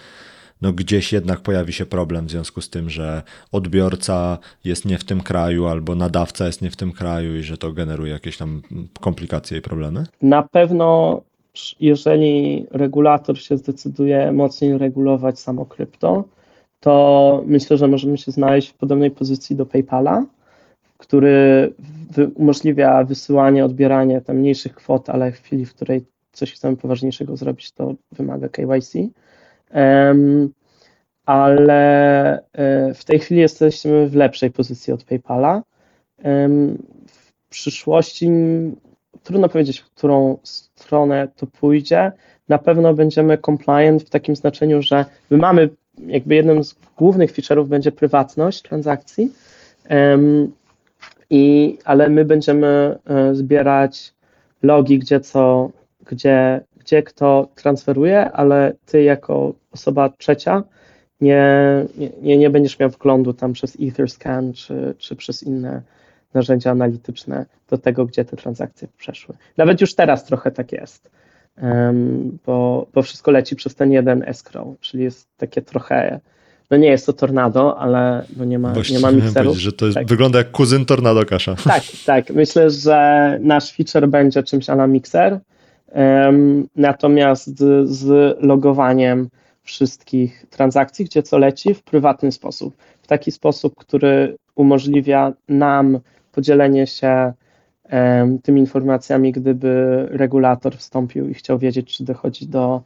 no 0.62 0.74
gdzieś 0.74 1.14
jednak 1.14 1.40
pojawi 1.40 1.74
się 1.74 1.86
problem 1.86 2.28
w 2.28 2.32
związku 2.32 2.62
z 2.62 2.70
tym, 2.70 2.90
że 2.90 3.22
odbiorca 3.52 4.38
jest 4.64 4.86
nie 4.86 4.98
w 4.98 5.04
tym 5.04 5.22
kraju 5.22 5.66
albo 5.68 5.96
nadawca 5.96 6.46
jest 6.46 6.62
nie 6.62 6.72
w 6.72 6.76
tym 6.76 6.92
kraju 6.92 7.36
i 7.36 7.44
że 7.44 7.58
to 7.58 7.72
generuje 7.72 8.12
jakieś 8.14 8.38
tam 8.38 8.62
komplikacje 9.00 9.58
i 9.58 9.62
problemy? 9.62 10.06
Na 10.22 10.44
pewno 10.44 11.22
jeżeli 11.80 12.66
regulator 12.72 13.40
się 13.40 13.58
zdecyduje 13.58 14.32
mocniej 14.32 14.78
regulować 14.78 15.40
samo 15.40 15.66
krypto, 15.66 16.24
to 16.84 17.44
myślę, 17.46 17.78
że 17.78 17.88
możemy 17.88 18.18
się 18.18 18.32
znaleźć 18.32 18.70
w 18.70 18.74
podobnej 18.74 19.12
pozycji 19.12 19.56
do 19.56 19.66
PayPala, 19.66 20.26
który 20.98 21.74
umożliwia 22.36 23.04
wysyłanie, 23.04 23.66
odbieranie 23.66 24.22
tam 24.22 24.38
mniejszych 24.38 24.76
kwot, 24.76 25.10
ale 25.10 25.32
w 25.32 25.40
chwili, 25.40 25.66
w 25.66 25.74
której 25.74 26.06
coś 26.32 26.54
chcemy 26.54 26.78
poważniejszego 26.78 27.38
zrobić, 27.38 27.72
to 27.72 27.94
wymaga 28.12 28.50
KYC. 28.50 28.94
Um, 29.74 30.54
ale 31.26 32.38
e, 32.54 32.94
w 32.94 33.06
tej 33.06 33.20
chwili 33.20 33.42
jesteśmy 33.42 34.10
w 34.10 34.16
lepszej 34.16 34.52
pozycji 34.52 34.94
od 34.94 35.04
PayPala. 35.04 35.64
Um, 36.24 36.78
w 37.08 37.50
przyszłości 37.50 38.30
trudno 39.24 39.50
powiedzieć, 39.50 39.80
w 39.80 39.90
którą 39.90 40.38
stronę 40.44 41.28
to 41.36 41.48
pójdzie. 41.48 42.12
Na 42.50 42.58
pewno 42.58 42.94
będziemy 42.94 43.38
compliant 43.38 44.04
w 44.04 44.10
takim 44.10 44.36
znaczeniu, 44.36 44.82
że 44.82 45.06
my 45.30 45.38
mamy 45.38 45.70
jakby 45.98 46.36
jednym 46.36 46.64
z 46.64 46.76
głównych 46.98 47.34
feature'ów 47.34 47.68
będzie 47.68 47.92
prywatność 47.92 48.62
transakcji, 48.62 49.32
i, 51.30 51.78
ale 51.86 52.10
my 52.10 52.26
będziemy 52.26 53.00
e, 53.06 53.36
zbierać 53.36 54.14
logi, 54.64 55.00
gdzie 55.00 55.20
co, 55.20 55.70
gdzie, 56.06 56.62
gdzie 56.80 57.04
kto 57.04 57.48
transferuje, 57.56 58.32
ale 58.32 58.74
ty 58.86 59.04
jako 59.04 59.54
osoba 59.72 60.10
trzecia 60.10 60.64
nie, 61.22 61.46
nie, 62.22 62.38
nie 62.38 62.50
będziesz 62.50 62.80
miał 62.80 62.90
wglądu 62.90 63.34
tam 63.34 63.54
przez 63.54 63.78
Etherscan 63.82 64.54
czy, 64.54 64.96
czy 64.98 65.16
przez 65.16 65.44
inne 65.44 65.82
narzędzia 66.34 66.72
analityczne 66.72 67.46
do 67.70 67.78
tego, 67.78 68.06
gdzie 68.06 68.26
te 68.26 68.38
transakcje 68.38 68.88
przeszły. 68.98 69.36
Nawet 69.58 69.82
już 69.82 69.96
teraz 69.96 70.26
trochę 70.26 70.52
tak 70.52 70.72
jest, 70.72 71.12
bo, 72.46 72.88
bo 72.94 73.02
wszystko 73.02 73.32
leci 73.32 73.56
przez 73.56 73.76
ten 73.76 73.92
jeden 73.92 74.24
escrow, 74.24 74.68
czyli 74.80 75.04
jest 75.04 75.28
takie 75.38 75.62
trochę 75.62 76.20
no 76.72 76.78
nie 76.78 76.88
jest 76.88 77.06
to 77.06 77.14
tornado, 77.14 77.80
ale 77.80 78.26
no 78.38 78.46
nie 78.46 78.60
ma, 78.60 78.74
nie 78.92 79.00
ma 79.00 79.12
mikserów. 79.12 79.58
że 79.58 79.72
to 79.72 79.86
jest, 79.86 79.96
tak. 79.96 80.08
wygląda 80.08 80.38
jak 80.38 80.52
kuzyn 80.52 80.86
tornado 80.86 81.26
kasza. 81.26 81.56
Tak, 81.64 81.84
tak. 82.06 82.30
Myślę, 82.30 82.70
że 82.70 83.38
nasz 83.42 83.72
feature 83.72 84.08
będzie 84.08 84.44
czymś 84.44 84.70
ala 84.70 84.88
mikser, 84.88 85.40
um, 85.96 86.68
natomiast 86.76 87.60
z, 87.60 87.90
z 87.90 88.38
logowaniem 88.44 89.30
wszystkich 89.64 90.46
transakcji, 90.50 91.06
gdzie 91.06 91.24
co 91.24 91.38
leci 91.38 91.74
w 91.74 91.84
prywatny 91.84 92.32
sposób. 92.32 92.76
W 93.02 93.08
taki 93.08 93.32
sposób, 93.32 93.76
który 93.76 94.36
umożliwia 94.56 95.34
nam 95.50 96.00
podzielenie 96.32 96.88
się 96.88 97.34
tymi 98.44 98.60
informacjami, 98.62 99.32
gdyby 99.32 100.06
regulator 100.12 100.78
wstąpił 100.78 101.30
i 101.30 101.34
chciał 101.34 101.60
wiedzieć, 101.60 101.98
czy 101.98 102.04
dochodzi 102.04 102.48
do 102.48 102.82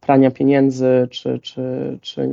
prania 0.00 0.30
pieniędzy, 0.30 1.08
czy, 1.10 1.38
czy, 1.38 1.62
czy 2.00 2.28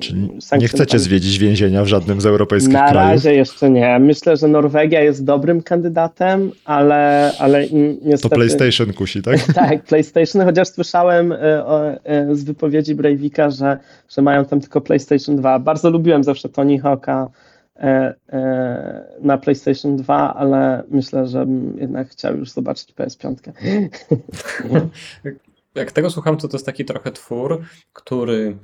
Czyli 0.00 0.28
sankcje 0.28 0.58
nie 0.58 0.68
chcecie 0.68 0.98
zwiedzić 0.98 1.38
więzienia 1.38 1.84
w 1.84 1.86
żadnym 1.86 2.20
z 2.20 2.26
europejskich 2.26 2.72
Na 2.72 2.88
krajów? 2.90 3.10
razie 3.12 3.34
jeszcze 3.34 3.70
nie. 3.70 3.98
Myślę, 3.98 4.36
że 4.36 4.48
Norwegia 4.48 5.00
jest 5.02 5.24
dobrym 5.24 5.62
kandydatem, 5.62 6.50
ale, 6.64 7.32
ale 7.38 7.62
ni- 7.68 7.96
To 7.96 8.08
niestety... 8.08 8.34
PlayStation 8.34 8.92
kusi, 8.92 9.22
tak? 9.22 9.36
Tak, 9.54 9.82
PlayStation, 9.82 10.42
chociaż 10.44 10.68
słyszałem 10.68 11.32
e, 11.32 11.36
e, 12.04 12.34
z 12.34 12.44
wypowiedzi 12.44 12.94
Breivika, 12.94 13.50
że, 13.50 13.78
że 14.08 14.22
mają 14.22 14.44
tam 14.44 14.60
tylko 14.60 14.80
PlayStation 14.80 15.36
2. 15.36 15.58
Bardzo 15.58 15.90
lubiłem 15.90 16.24
zawsze 16.24 16.48
Tony 16.48 16.78
Hawka 16.78 17.28
e, 17.76 18.14
na 19.24 19.38
PlayStation 19.38 19.96
2, 19.96 20.34
ale 20.34 20.84
myślę, 20.90 21.26
że 21.26 21.46
jednak 21.76 22.08
chciał 22.08 22.36
już 22.36 22.50
zobaczyć 22.50 22.94
PS5. 22.94 23.52
Jak 25.74 25.92
tego 25.92 26.10
słucham, 26.10 26.36
to 26.36 26.48
to 26.48 26.56
jest 26.56 26.66
taki 26.66 26.84
trochę 26.84 27.12
twór, 27.12 27.62
który 27.92 28.56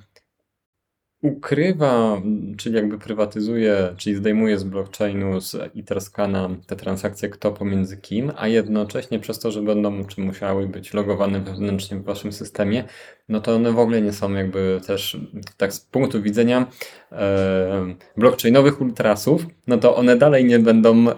ukrywa, 1.22 2.22
czyli 2.56 2.76
jakby 2.76 2.98
prywatyzuje, 2.98 3.94
czyli 3.96 4.16
zdejmuje 4.16 4.58
z 4.58 4.64
blockchainu, 4.64 5.40
z 5.40 5.54
Etherscana 5.54 6.48
te 6.66 6.76
transakcje 6.76 7.28
kto 7.28 7.52
pomiędzy 7.52 7.96
kim, 7.96 8.32
a 8.36 8.48
jednocześnie 8.48 9.18
przez 9.18 9.38
to, 9.38 9.50
że 9.50 9.62
będą 9.62 10.04
czy 10.04 10.20
musiały 10.20 10.68
być 10.68 10.94
logowane 10.94 11.40
wewnętrznie 11.40 11.96
w 11.96 12.04
waszym 12.04 12.32
systemie, 12.32 12.84
no 13.28 13.40
to 13.40 13.54
one 13.54 13.72
w 13.72 13.78
ogóle 13.78 14.02
nie 14.02 14.12
są 14.12 14.32
jakby 14.32 14.80
też 14.86 15.20
tak 15.56 15.72
z 15.72 15.80
punktu 15.80 16.22
widzenia 16.22 16.66
e, 17.12 17.94
blockchainowych 18.16 18.80
ultrasów, 18.80 19.46
no 19.66 19.78
to 19.78 19.96
one 19.96 20.16
dalej 20.16 20.44
nie 20.44 20.58
będą 20.58 21.08
e, 21.08 21.14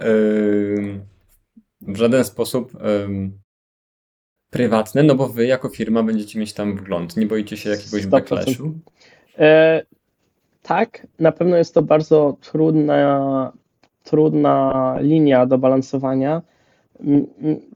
w 1.81 1.97
żaden 1.97 2.25
sposób 2.25 2.75
e, 2.75 3.09
prywatne, 4.51 5.03
no 5.03 5.15
bo 5.15 5.29
wy 5.29 5.47
jako 5.47 5.69
firma 5.69 6.03
będziecie 6.03 6.39
mieć 6.41 6.53
tam 6.53 6.77
wgląd. 6.77 7.17
Nie 7.17 7.27
boicie 7.27 7.57
się 7.57 7.71
jakiegoś 7.71 8.03
100%. 8.03 8.07
backlashu? 8.07 8.79
E, 9.39 9.83
tak, 10.63 11.07
na 11.19 11.33
pewno 11.33 11.57
jest 11.57 11.75
to 11.75 11.83
bardzo 11.83 12.37
trudna, 12.41 13.53
trudna 14.05 14.97
linia 15.01 15.47
do 15.47 15.59
balansowania. 15.59 16.43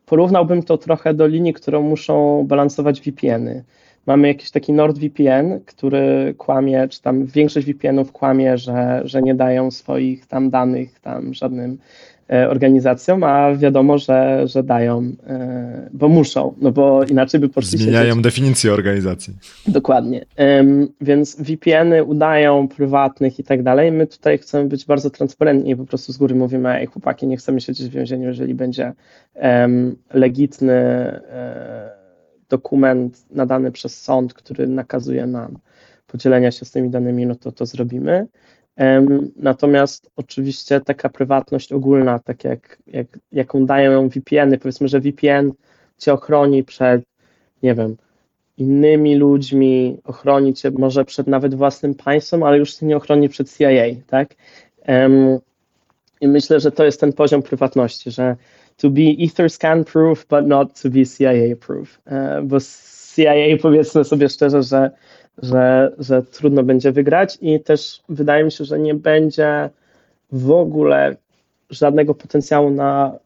Porównałbym 0.06 0.62
to 0.62 0.78
trochę 0.78 1.14
do 1.14 1.26
linii, 1.26 1.52
którą 1.52 1.82
muszą 1.82 2.44
balansować 2.46 3.00
VPN-y. 3.00 3.64
Mamy 4.06 4.28
jakiś 4.28 4.50
taki 4.50 4.72
NordVPN, 4.72 5.60
który 5.66 6.34
kłamie, 6.38 6.88
czy 6.88 7.02
tam 7.02 7.26
większość 7.26 7.66
VPN-ów 7.66 8.12
kłamie, 8.12 8.58
że, 8.58 9.00
że 9.04 9.22
nie 9.22 9.34
dają 9.34 9.70
swoich 9.70 10.26
tam 10.26 10.50
danych 10.50 11.00
tam 11.00 11.34
żadnym 11.34 11.78
organizacjom, 12.28 13.24
a 13.24 13.54
wiadomo, 13.54 13.98
że, 13.98 14.42
że 14.48 14.62
dają, 14.62 15.12
e, 15.26 15.90
bo 15.92 16.08
muszą, 16.08 16.54
no 16.60 16.72
bo 16.72 17.04
inaczej 17.04 17.40
by 17.40 17.48
poszli 17.48 17.70
siedzieć 17.70 17.86
Zmieniają 17.88 18.22
definicję 18.22 18.72
organizacji. 18.72 19.34
Dokładnie. 19.68 20.24
Więc 21.00 21.36
VPN-y 21.36 22.04
udają 22.04 22.68
prywatnych 22.68 23.38
i 23.38 23.44
tak 23.44 23.62
dalej. 23.62 23.92
My 23.92 24.06
tutaj 24.06 24.38
chcemy 24.38 24.68
być 24.68 24.84
bardzo 24.84 25.10
transparentni 25.10 25.70
i 25.70 25.76
po 25.76 25.84
prostu 25.84 26.12
z 26.12 26.16
góry 26.16 26.34
mówimy, 26.34 26.74
ej 26.74 26.86
chłopaki, 26.86 27.26
nie 27.26 27.36
chcemy 27.36 27.60
siedzieć 27.60 27.88
w 27.88 27.92
więzieniu, 27.92 28.28
jeżeli 28.28 28.54
będzie 28.54 28.92
em, 29.34 29.96
legitny 30.14 30.72
e, 30.72 31.90
dokument 32.48 33.26
nadany 33.30 33.72
przez 33.72 34.02
sąd, 34.02 34.34
który 34.34 34.66
nakazuje 34.66 35.26
nam 35.26 35.58
podzielenia 36.06 36.50
się 36.50 36.64
z 36.64 36.70
tymi 36.70 36.90
danymi, 36.90 37.26
no 37.26 37.34
to 37.34 37.52
to 37.52 37.66
zrobimy. 37.66 38.26
Natomiast 39.36 40.10
oczywiście 40.16 40.80
taka 40.80 41.08
prywatność 41.08 41.72
ogólna, 41.72 42.18
tak 42.18 42.44
jak, 42.44 42.78
jak, 42.86 43.06
jaką 43.32 43.66
dają 43.66 44.08
VPN-y, 44.08 44.58
powiedzmy, 44.58 44.88
że 44.88 45.00
VPN 45.00 45.52
cię 45.98 46.12
ochroni 46.12 46.64
przed, 46.64 47.02
nie 47.62 47.74
wiem, 47.74 47.96
innymi 48.56 49.16
ludźmi, 49.16 49.98
ochroni 50.04 50.54
cię 50.54 50.70
może 50.70 51.04
przed 51.04 51.26
nawet 51.26 51.54
własnym 51.54 51.94
państwem, 51.94 52.42
ale 52.42 52.58
już 52.58 52.74
cię 52.74 52.86
nie 52.86 52.96
ochroni 52.96 53.28
przed 53.28 53.56
CIA, 53.56 54.02
tak? 54.06 54.34
I 56.20 56.28
myślę, 56.28 56.60
że 56.60 56.72
to 56.72 56.84
jest 56.84 57.00
ten 57.00 57.12
poziom 57.12 57.42
prywatności, 57.42 58.10
że 58.10 58.36
to 58.76 58.90
be 58.90 59.02
Etherscan 59.20 59.84
proof, 59.84 60.26
but 60.26 60.46
not 60.46 60.82
to 60.82 60.90
be 60.90 61.06
CIA 61.06 61.56
proof. 61.60 62.00
E, 62.06 62.42
Bo 62.42 62.58
CIA 63.16 63.56
powiedzmy 63.62 64.04
sobie 64.04 64.28
szczerze, 64.28 64.62
że, 64.62 64.90
że, 65.38 65.92
że 65.98 66.22
trudno 66.22 66.62
będzie 66.62 66.92
wygrać 66.92 67.38
i 67.40 67.60
też 67.60 68.02
wydaje 68.08 68.44
mi 68.44 68.52
się, 68.52 68.64
że 68.64 68.78
nie 68.78 68.94
będzie 68.94 69.70
w 70.32 70.50
ogóle 70.50 71.16
żadnego 71.70 72.14
potencjału 72.14 72.70
na 72.70 73.18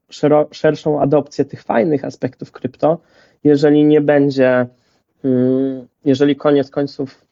szerszą 0.50 1.00
adopcję 1.00 1.44
tych 1.44 1.62
fajnych 1.62 2.04
aspektów 2.04 2.52
krypto, 2.52 2.98
jeżeli 3.44 3.84
nie 3.84 4.00
będzie 4.00 4.66
Mm, 5.24 5.86
jeżeli 6.04 6.36
koniec 6.36 6.70
końców 6.70 7.24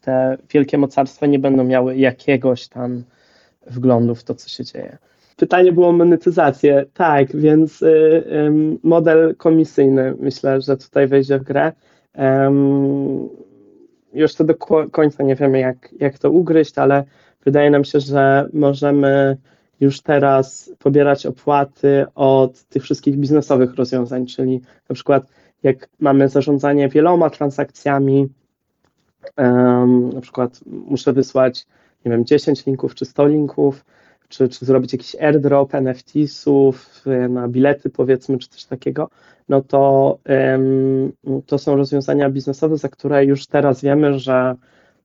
te 0.00 0.38
wielkie 0.50 0.78
mocarstwa 0.78 1.26
nie 1.26 1.38
będą 1.38 1.64
miały 1.64 1.96
jakiegoś 1.96 2.68
tam 2.68 3.02
wglądu 3.66 4.14
w 4.14 4.24
to, 4.24 4.34
co 4.34 4.48
się 4.48 4.64
dzieje. 4.64 4.98
Pytanie 5.36 5.72
było 5.72 5.88
o 5.88 5.92
monetyzację. 5.92 6.84
Tak, 6.94 7.36
więc 7.36 7.82
y, 7.82 8.52
model 8.82 9.36
komisyjny 9.36 10.14
myślę, 10.20 10.60
że 10.60 10.76
tutaj 10.76 11.06
wejdzie 11.06 11.38
w 11.38 11.42
grę. 11.42 11.72
Ym, 14.12 14.18
jeszcze 14.18 14.44
do 14.44 14.54
ko- 14.54 14.90
końca 14.90 15.22
nie 15.22 15.36
wiemy, 15.36 15.58
jak, 15.58 15.94
jak 16.00 16.18
to 16.18 16.30
ugryźć, 16.30 16.78
ale 16.78 17.04
wydaje 17.44 17.70
nam 17.70 17.84
się, 17.84 18.00
że 18.00 18.48
możemy 18.52 19.36
już 19.80 20.00
teraz 20.00 20.72
pobierać 20.78 21.26
opłaty 21.26 22.06
od 22.14 22.62
tych 22.64 22.82
wszystkich 22.82 23.16
biznesowych 23.16 23.74
rozwiązań, 23.74 24.26
czyli 24.26 24.60
na 24.88 24.94
przykład 24.94 25.24
jak 25.62 25.88
mamy 26.00 26.28
zarządzanie 26.28 26.88
wieloma 26.88 27.30
transakcjami, 27.30 28.28
em, 29.36 30.08
na 30.08 30.20
przykład 30.20 30.60
muszę 30.66 31.12
wysłać, 31.12 31.66
nie 32.04 32.10
wiem, 32.12 32.24
10 32.24 32.66
linków 32.66 32.94
czy 32.94 33.04
100 33.04 33.26
linków, 33.26 33.84
czy, 34.32 34.48
czy 34.48 34.64
zrobić 34.66 34.92
jakiś 34.92 35.14
airdrop 35.14 35.74
NFT-sów 35.74 37.04
e, 37.06 37.28
na 37.28 37.48
bilety, 37.48 37.90
powiedzmy, 37.90 38.38
czy 38.38 38.48
coś 38.48 38.64
takiego, 38.64 39.10
no 39.48 39.62
to 39.62 40.18
to 41.46 41.58
są 41.58 41.76
rozwiązania 41.76 42.30
biznesowe, 42.30 42.76
za 42.76 42.88
które 42.88 43.24
już 43.24 43.46
teraz 43.46 43.82
wiemy, 43.82 44.18
że 44.18 44.54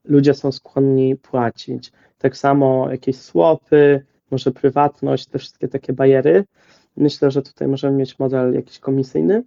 ludzie 0.06 0.34
są 0.34 0.52
skłonni 0.52 1.16
płacić. 1.16 1.92
Tak 2.18 2.38
samo 2.38 2.92
jakieś 2.92 3.16
swapy, 3.16 4.06
może 4.32 4.52
prywatność, 4.52 5.26
te 5.26 5.40
wszystkie 5.40 5.68
takie 5.68 5.94
bariery. 5.94 6.46
Myślę, 6.98 7.32
że 7.32 7.42
tutaj 7.42 7.68
możemy 7.68 7.98
mieć 7.98 8.20
model 8.20 8.54
jakiś 8.54 8.80
komisyjny. 8.80 9.44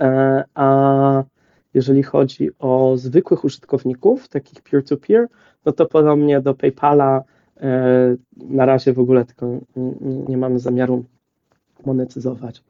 E, 0.00 0.44
A 0.54 1.24
jeżeli 1.74 2.02
chodzi 2.02 2.50
o 2.58 2.96
zwykłych 2.96 3.44
użytkowników, 3.44 4.28
takich 4.28 4.62
peer-to-peer, 4.62 5.26
no 5.64 5.72
to 5.72 5.86
podobnie 5.86 6.40
do 6.40 6.54
PayPala 6.54 7.24
na 8.36 8.66
razie 8.66 8.92
w 8.92 8.98
ogóle 8.98 9.24
tylko 9.24 9.60
nie, 9.76 10.16
nie 10.28 10.36
mamy 10.36 10.58
zamiaru 10.58 11.04
monetyzować. 11.86 12.62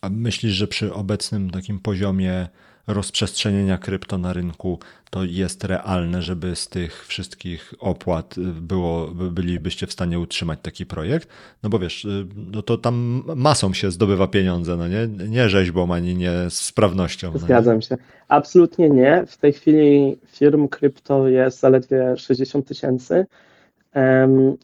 A 0.00 0.08
myślisz, 0.08 0.52
że 0.52 0.66
przy 0.66 0.94
obecnym 0.94 1.50
takim 1.50 1.80
poziomie 1.80 2.48
rozprzestrzenienia 2.86 3.78
krypto 3.78 4.18
na 4.18 4.32
rynku 4.32 4.78
to 5.10 5.24
jest 5.24 5.64
realne, 5.64 6.22
żeby 6.22 6.56
z 6.56 6.68
tych 6.68 7.06
wszystkich 7.06 7.74
opłat 7.78 8.34
było, 8.60 9.06
by- 9.08 9.30
bylibyście 9.30 9.86
w 9.86 9.92
stanie 9.92 10.18
utrzymać 10.20 10.58
taki 10.62 10.86
projekt? 10.86 11.28
No 11.62 11.68
bo 11.70 11.78
wiesz, 11.78 12.04
y, 12.04 12.26
no 12.52 12.62
to 12.62 12.78
tam 12.78 13.22
masą 13.36 13.72
się 13.74 13.90
zdobywa 13.90 14.26
pieniądze, 14.28 14.76
no 14.76 14.88
nie? 14.88 15.08
Nie 15.28 15.48
rzeźbą 15.48 15.94
ani 15.94 16.14
nie 16.14 16.32
sprawnością. 16.48 17.30
no? 17.32 17.38
Zgadzam 17.38 17.82
się. 17.82 17.96
Absolutnie 18.28 18.90
nie. 18.90 19.24
W 19.26 19.36
tej 19.36 19.52
chwili 19.52 20.16
firm 20.26 20.68
krypto 20.68 21.28
jest 21.28 21.60
zaledwie 21.60 22.16
60 22.16 22.68
tysięcy. 22.68 23.26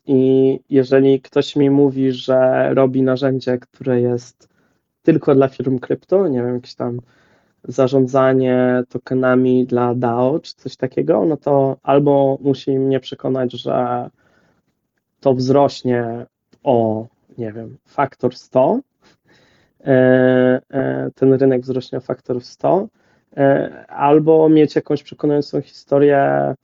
I 0.07 0.61
jeżeli 0.71 1.21
ktoś 1.21 1.57
mi 1.57 1.71
mówi, 1.71 2.13
że 2.13 2.69
robi 2.75 3.03
narzędzie, 3.03 3.59
które 3.59 4.01
jest 4.01 4.49
tylko 5.03 5.35
dla 5.35 5.49
firm 5.49 5.79
krypto, 5.79 6.29
nie 6.29 6.43
wiem, 6.43 6.55
jakieś 6.55 6.75
tam 6.75 7.01
zarządzanie 7.65 8.83
tokenami 8.89 9.67
dla 9.67 9.95
DAO 9.95 10.41
czy 10.41 10.55
coś 10.55 10.77
takiego, 10.77 11.25
no 11.25 11.37
to 11.37 11.77
albo 11.83 12.39
musi 12.41 12.79
mnie 12.79 13.01
przekonać, 13.01 13.53
że 13.53 14.11
to 15.21 15.35
wzrośnie 15.35 16.27
o, 16.63 17.07
nie 17.39 17.53
wiem, 17.53 17.77
faktor 17.87 18.37
100, 18.37 18.81
e, 19.81 19.93
e, 20.71 21.11
ten 21.15 21.33
rynek 21.33 21.63
wzrośnie 21.63 21.99
o 21.99 22.01
faktor 22.01 22.45
100, 22.45 22.89
e, 23.37 23.87
albo 23.89 24.49
mieć 24.49 24.77
jakąś 24.77 25.03
przekonującą 25.03 25.61
historię, 25.61 26.55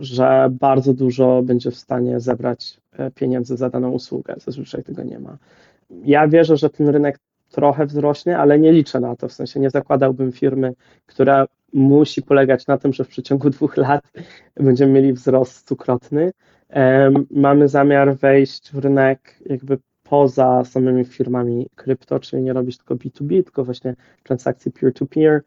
że 0.00 0.48
bardzo 0.50 0.94
dużo 0.94 1.42
będzie 1.42 1.70
w 1.70 1.76
stanie 1.76 2.20
zebrać 2.20 2.80
pieniędzy 3.14 3.56
za 3.56 3.70
daną 3.70 3.90
usługę. 3.90 4.34
Zazwyczaj 4.38 4.82
tego 4.82 5.02
nie 5.02 5.18
ma. 5.18 5.36
Ja 6.04 6.28
wierzę, 6.28 6.56
że 6.56 6.70
ten 6.70 6.88
rynek 6.88 7.18
trochę 7.56 7.86
wzrośnie, 7.86 8.38
ale 8.38 8.58
nie 8.58 8.72
liczę 8.72 9.00
na 9.00 9.16
to. 9.16 9.28
W 9.28 9.32
sensie 9.32 9.60
nie 9.60 9.70
zakładałbym 9.70 10.32
firmy, 10.32 10.74
która 11.06 11.46
musi 11.72 12.22
polegać 12.22 12.66
na 12.66 12.78
tym, 12.78 12.92
że 12.92 13.04
w 13.04 13.08
przeciągu 13.08 13.50
dwóch 13.50 13.76
lat 13.76 14.12
będziemy 14.56 14.92
mieli 14.92 15.12
wzrost 15.12 15.56
stukrotny. 15.56 16.32
Mamy 17.30 17.68
zamiar 17.68 18.16
wejść 18.16 18.72
w 18.72 18.78
rynek 18.78 19.38
jakby 19.46 19.78
poza 20.02 20.64
samymi 20.64 21.04
firmami 21.04 21.68
krypto, 21.74 22.20
czyli 22.20 22.42
nie 22.42 22.52
robić 22.52 22.78
tylko 22.78 22.94
B2B, 22.94 23.44
tylko 23.44 23.64
właśnie 23.64 23.94
transakcji 24.22 24.72
peer-to-peer 24.72 25.42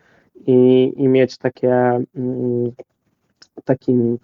i, 0.48 0.92
i 0.98 1.08
mieć 1.08 1.38
takie 1.38 1.74
mm, 2.16 2.72
takim, 3.66 4.18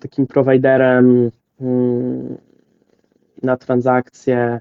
takim 0.00 0.26
prowajderem 0.26 1.30
mm, 1.60 2.36
na 3.42 3.56
transakcje, 3.56 4.60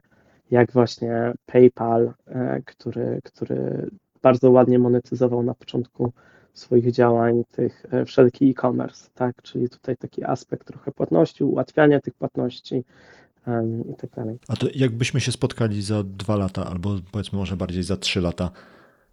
jak 0.54 0.72
właśnie 0.72 1.34
PayPal, 1.46 2.14
e, 2.28 2.62
który, 2.66 3.20
który 3.24 3.90
bardzo 4.22 4.52
ładnie 4.52 4.80
monetyzował 4.80 5.44
na 5.44 5.54
początku 5.54 6.12
swoich 6.54 6.92
działań 6.92 7.44
tych 7.52 7.86
e, 7.92 8.06
wszelki 8.06 8.50
e-commerce, 8.50 9.10
tak? 9.14 9.42
Czyli 9.42 9.70
tutaj 9.70 9.98
taki 9.98 10.24
aspekt 10.24 10.68
trochę 10.68 10.92
płatności, 10.92 11.44
ułatwiania 11.44 12.00
tych 12.00 12.14
płatności 12.14 12.84
um, 13.48 13.92
i 13.92 13.96
tak 13.96 14.10
dalej. 14.10 14.38
A 14.48 14.56
to 14.56 14.68
jakbyśmy 14.76 15.22
się 15.22 15.32
spotkali 15.32 15.82
za 15.82 16.04
dwa 16.04 16.36
lata, 16.36 16.66
albo 16.66 16.90
powiedzmy 17.12 17.40
może 17.40 17.58
bardziej 17.58 17.84
za 17.84 17.98
trzy 17.98 18.22
lata, 18.22 18.52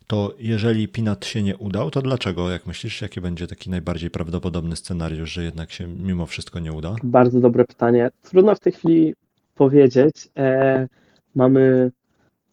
to 0.07 0.35
jeżeli 0.39 0.89
Pinat 0.89 1.27
się 1.27 1.43
nie 1.43 1.57
udał, 1.57 1.91
to 1.91 2.03
dlaczego? 2.03 2.51
Jak 2.51 2.67
myślisz, 2.67 3.03
jaki 3.03 3.21
będzie 3.21 3.47
taki 3.47 3.71
najbardziej 3.71 4.11
prawdopodobny 4.11 4.77
scenariusz, 4.77 5.33
że 5.33 5.45
jednak 5.45 5.71
się 5.71 5.87
mimo 5.87 6.27
wszystko 6.27 6.59
nie 6.59 6.73
uda? 6.73 6.97
Bardzo 7.03 7.41
dobre 7.41 7.65
pytanie. 7.65 8.11
Trudno 8.23 8.55
w 8.55 8.61
tej 8.61 8.73
chwili 8.73 9.15
powiedzieć. 9.55 10.29
E, 10.37 10.89
mamy, 11.35 11.91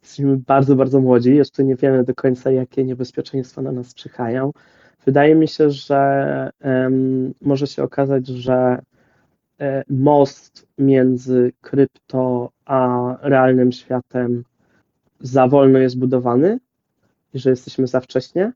jesteśmy 0.01 0.37
bardzo, 0.37 0.75
bardzo 0.75 0.99
młodzi, 0.99 1.35
jeszcze 1.35 1.63
nie 1.63 1.75
wiemy 1.75 2.03
do 2.03 2.15
końca, 2.15 2.51
jakie 2.51 2.83
niebezpieczeństwa 2.83 3.61
na 3.61 3.71
nas 3.71 3.93
czyhają. 3.93 4.51
Wydaje 5.05 5.35
mi 5.35 5.47
się, 5.47 5.69
że 5.69 6.51
może 7.41 7.67
się 7.67 7.83
okazać, 7.83 8.27
że 8.27 8.81
e, 9.59 9.83
most 9.89 10.67
między 10.77 11.51
krypto 11.61 12.51
a 12.65 13.17
realnym 13.21 13.71
światem 13.71 14.43
za 15.19 15.47
wolno 15.47 15.79
jest 15.79 15.99
budowany 15.99 16.59
i 17.33 17.39
że 17.39 17.49
jesteśmy 17.49 17.87
za 17.87 17.99
wcześnie. 17.99 18.53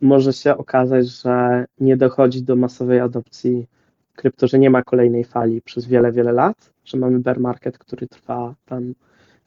Może 0.00 0.32
się 0.32 0.56
okazać, 0.56 1.08
że 1.08 1.64
nie 1.80 1.96
dochodzi 1.96 2.42
do 2.42 2.56
masowej 2.56 3.00
adopcji 3.00 3.66
krypto, 4.14 4.46
że 4.46 4.58
nie 4.58 4.70
ma 4.70 4.82
kolejnej 4.82 5.24
fali 5.24 5.62
przez 5.62 5.86
wiele, 5.86 6.12
wiele 6.12 6.32
lat, 6.32 6.72
że 6.84 6.98
mamy 6.98 7.18
bear 7.18 7.40
market, 7.40 7.78
który 7.78 8.08
trwa 8.08 8.54
tam 8.64 8.94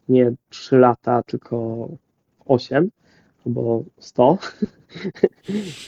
nie 0.10 0.34
3 0.50 0.78
lata, 0.78 1.24
tylko 1.24 1.88
8 2.46 2.90
albo 3.46 3.84
100. 4.00 4.38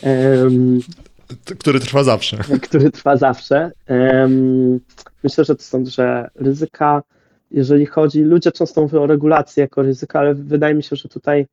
um, 0.04 0.80
który 1.60 1.80
trwa 1.80 2.04
zawsze. 2.04 2.38
Który 2.62 2.92
trwa 2.92 3.18
zawsze. 3.18 3.72
Um, 3.90 4.80
myślę, 5.24 5.46
że 5.46 5.56
to 5.56 5.64
są 5.64 5.84
duże 5.84 6.30
ryzyka. 6.36 7.04
Jeżeli 7.52 7.86
chodzi, 7.86 8.22
ludzie 8.22 8.52
często 8.52 8.82
mówią 8.82 9.02
o 9.02 9.08
regulacji 9.08 9.62
jako 9.62 9.82
ryzyka, 9.82 10.20
ale 10.20 10.36
wydaje 10.36 10.76
mi 10.76 10.84
się, 10.84 10.96
że 10.96 11.10
tutaj 11.10 11.48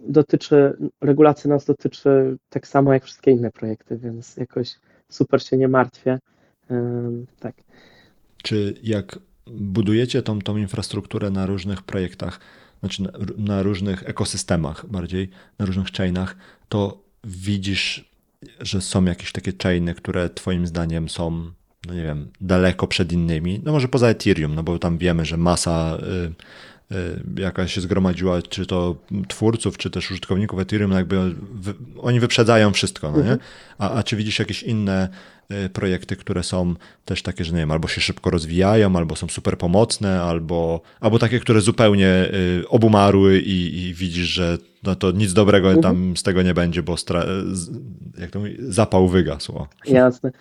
dotyczy, 0.00 0.76
regulacja 1.00 1.50
nas 1.50 1.64
dotyczy 1.64 2.36
tak 2.48 2.66
samo 2.66 2.92
jak 2.92 3.04
wszystkie 3.04 3.30
inne 3.30 3.50
projekty, 3.50 3.96
więc 3.96 4.36
jakoś 4.36 4.74
super 5.08 5.42
się 5.42 5.56
nie 5.56 5.68
martwię. 5.68 6.18
Um, 6.70 7.26
tak. 7.40 7.54
Czy 8.42 8.74
jak 8.82 9.18
budujecie 9.46 10.22
tą, 10.22 10.40
tą 10.40 10.56
infrastrukturę 10.56 11.30
na 11.30 11.46
różnych 11.46 11.82
projektach, 11.82 12.40
znaczy 12.80 13.02
na, 13.02 13.10
na 13.36 13.62
różnych 13.62 14.08
ekosystemach 14.08 14.86
bardziej, 14.86 15.30
na 15.58 15.66
różnych 15.66 15.88
chainach, 15.88 16.36
to 16.68 17.02
widzisz, 17.24 18.10
że 18.60 18.80
są 18.80 19.04
jakieś 19.04 19.32
takie 19.32 19.52
chainy, 19.62 19.94
które 19.94 20.30
twoim 20.30 20.66
zdaniem 20.66 21.08
są, 21.08 21.30
no 21.86 21.94
nie 21.94 22.02
wiem, 22.02 22.28
daleko 22.40 22.86
przed 22.86 23.12
innymi, 23.12 23.60
no 23.64 23.72
może 23.72 23.88
poza 23.88 24.08
Ethereum, 24.08 24.54
no 24.54 24.62
bo 24.62 24.78
tam 24.78 24.98
wiemy, 24.98 25.24
że 25.24 25.36
masa 25.36 25.98
y, 26.90 26.94
y, 26.96 27.40
jakaś 27.40 27.74
się 27.74 27.80
zgromadziła, 27.80 28.42
czy 28.42 28.66
to 28.66 28.96
twórców, 29.28 29.78
czy 29.78 29.90
też 29.90 30.10
użytkowników 30.10 30.60
Ethereum, 30.60 30.90
no 30.90 30.96
jakby 30.96 31.34
wy, 31.52 31.74
oni 31.98 32.20
wyprzedzają 32.20 32.72
wszystko, 32.72 33.10
no 33.10 33.16
nie? 33.16 33.22
Mhm. 33.22 33.38
A, 33.78 33.90
a 33.90 34.02
czy 34.02 34.16
widzisz 34.16 34.38
jakieś 34.38 34.62
inne 34.62 35.08
projekty, 35.72 36.16
które 36.16 36.42
są 36.42 36.74
też 37.04 37.22
takie, 37.22 37.44
że 37.44 37.52
nie 37.52 37.58
wiem, 37.58 37.70
albo 37.70 37.88
się 37.88 38.00
szybko 38.00 38.30
rozwijają, 38.30 38.96
albo 38.96 39.16
są 39.16 39.28
super 39.28 39.58
pomocne, 39.58 40.22
albo, 40.22 40.80
albo 41.00 41.18
takie, 41.18 41.40
które 41.40 41.60
zupełnie 41.60 42.28
y, 42.60 42.68
obumarły 42.68 43.38
i, 43.38 43.82
i 43.82 43.94
widzisz, 43.94 44.26
że 44.26 44.58
no 44.82 44.94
to 44.94 45.10
nic 45.10 45.32
dobrego 45.32 45.68
mhm. 45.68 45.82
tam 45.82 46.16
z 46.16 46.22
tego 46.22 46.42
nie 46.42 46.54
będzie, 46.54 46.82
bo 46.82 46.94
stra- 46.94 47.26
jak 48.18 48.30
to 48.30 48.38
mówi, 48.38 48.56
zapał 48.60 49.08
wygasł. 49.08 49.66
Jasne. 49.86 50.32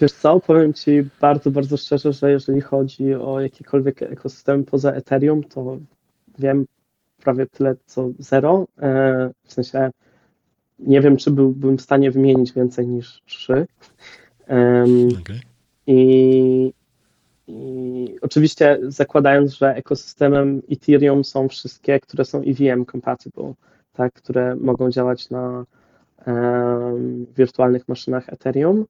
Wiesz 0.00 0.12
co, 0.12 0.40
powiem 0.40 0.74
Ci 0.74 1.04
bardzo, 1.20 1.50
bardzo 1.50 1.76
szczerze, 1.76 2.12
że 2.12 2.30
jeżeli 2.30 2.60
chodzi 2.60 3.14
o 3.14 3.40
jakiekolwiek 3.40 4.02
ekosystemy 4.02 4.64
poza 4.64 4.92
Ethereum, 4.92 5.44
to 5.44 5.78
wiem 6.38 6.66
prawie 7.22 7.46
tyle 7.46 7.76
co 7.86 8.10
zero. 8.18 8.66
E, 8.82 9.30
w 9.44 9.52
sensie 9.52 9.90
nie 10.78 11.00
wiem, 11.00 11.16
czy 11.16 11.30
byłbym 11.30 11.78
w 11.78 11.82
stanie 11.82 12.10
wymienić 12.10 12.52
więcej 12.52 12.86
niż 12.86 13.22
trzy. 13.26 13.66
Okay. 14.46 15.40
I, 15.86 16.72
I 17.48 18.18
oczywiście 18.20 18.78
zakładając, 18.82 19.54
że 19.54 19.74
ekosystemem 19.74 20.62
Ethereum 20.70 21.24
są 21.24 21.48
wszystkie, 21.48 22.00
które 22.00 22.24
są 22.24 22.42
EVM 22.42 22.86
compatible, 22.86 23.54
tak, 23.92 24.12
które 24.12 24.56
mogą 24.56 24.90
działać 24.90 25.30
na 25.30 25.64
um, 26.26 27.26
wirtualnych 27.36 27.88
maszynach 27.88 28.28
Ethereum, 28.28 28.84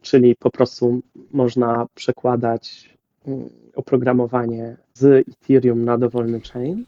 czyli 0.00 0.36
po 0.36 0.50
prostu 0.50 1.00
można 1.30 1.86
przekładać 1.94 2.96
um, 3.24 3.48
oprogramowanie 3.74 4.76
z 4.94 5.28
Ethereum 5.28 5.84
na 5.84 5.98
dowolny 5.98 6.40
chain, 6.40 6.84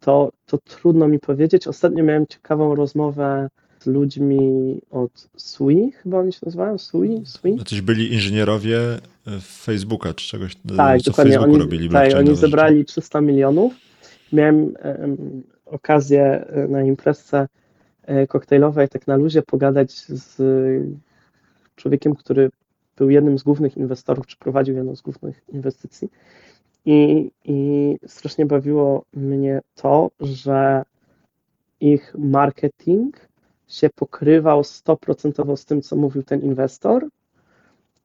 to, 0.00 0.32
to 0.46 0.58
trudno 0.58 1.08
mi 1.08 1.18
powiedzieć. 1.18 1.66
Ostatnio 1.66 2.04
miałem 2.04 2.26
ciekawą 2.26 2.74
rozmowę 2.74 3.48
ludźmi 3.86 4.80
od 4.90 5.28
SUI, 5.36 5.92
chyba 5.92 6.18
oni 6.18 6.32
się 6.32 6.40
nazywają? 6.46 6.78
SUI? 6.78 7.22
SUI? 7.24 7.56
Jacyś 7.56 7.80
byli 7.80 8.12
inżynierowie 8.12 8.78
Facebooka 9.40 10.14
czy 10.14 10.28
czegoś, 10.28 10.56
tak, 10.76 11.02
co 11.02 11.10
dokładnie. 11.10 11.40
oni, 11.40 11.58
robili. 11.58 11.88
Tak, 11.88 12.14
oni 12.14 12.36
zebrali 12.36 12.84
300 12.84 13.20
milionów. 13.20 13.74
Miałem 14.32 14.74
um, 14.84 15.42
okazję 15.66 16.46
e, 16.46 16.68
na 16.68 16.82
imprezce 16.82 17.48
e, 18.02 18.26
koktajlowej, 18.26 18.88
tak 18.88 19.06
na 19.06 19.16
luzie, 19.16 19.42
pogadać 19.42 19.92
z 19.92 20.42
człowiekiem, 21.76 22.14
który 22.14 22.50
był 22.96 23.10
jednym 23.10 23.38
z 23.38 23.42
głównych 23.42 23.76
inwestorów, 23.76 24.26
czy 24.26 24.36
prowadził 24.36 24.76
jedną 24.76 24.96
z 24.96 25.00
głównych 25.00 25.42
inwestycji. 25.52 26.08
I, 26.84 27.30
I 27.44 27.96
strasznie 28.06 28.46
bawiło 28.46 29.04
mnie 29.14 29.60
to, 29.74 30.10
że 30.20 30.82
ich 31.80 32.14
marketing 32.18 33.16
się 33.74 33.90
pokrywał 33.90 34.60
100% 34.60 35.56
z 35.56 35.64
tym, 35.64 35.82
co 35.82 35.96
mówił 35.96 36.22
ten 36.22 36.40
inwestor, 36.40 37.08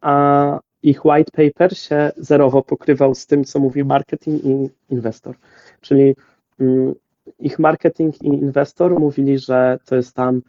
a 0.02 0.60
ich 0.84 1.06
white 1.06 1.32
paper 1.32 1.78
się 1.78 2.12
zerowo 2.18 2.62
pokrywał 2.62 3.16
z 3.16 3.26
tym, 3.26 3.44
co 3.44 3.60
mówił 3.60 3.86
marketing 3.86 4.46
i 4.46 4.70
inwestor. 4.90 5.36
Czyli 5.82 6.16
mm, 6.60 6.94
ich 7.40 7.60
marketing 7.60 8.22
i 8.22 8.28
inwestor 8.28 9.00
mówili, 9.00 9.40
że 9.40 9.80
to 9.86 9.96
jest 9.96 10.16
tam, 10.16 10.42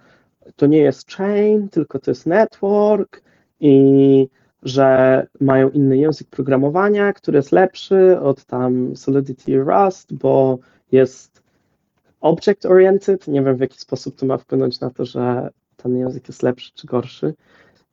to 0.56 0.66
nie 0.66 0.78
jest 0.78 1.10
chain, 1.10 1.68
tylko 1.68 1.98
to 1.98 2.10
jest 2.10 2.26
network 2.26 3.22
i 3.60 4.28
że 4.62 5.26
mają 5.40 5.70
inny 5.70 5.96
język 5.96 6.28
programowania, 6.28 7.12
który 7.12 7.36
jest 7.36 7.52
lepszy 7.52 8.20
od 8.20 8.44
tam 8.44 8.96
Solidity 8.96 9.58
Rust, 9.58 10.14
bo 10.14 10.58
jest 10.92 11.39
object-oriented. 12.20 13.28
Nie 13.28 13.42
wiem, 13.42 13.56
w 13.56 13.60
jaki 13.60 13.78
sposób 13.78 14.16
to 14.16 14.26
ma 14.26 14.38
wpłynąć 14.38 14.80
na 14.80 14.90
to, 14.90 15.04
że 15.04 15.50
ten 15.76 15.96
język 15.96 16.28
jest 16.28 16.42
lepszy 16.42 16.72
czy 16.74 16.86
gorszy. 16.86 17.34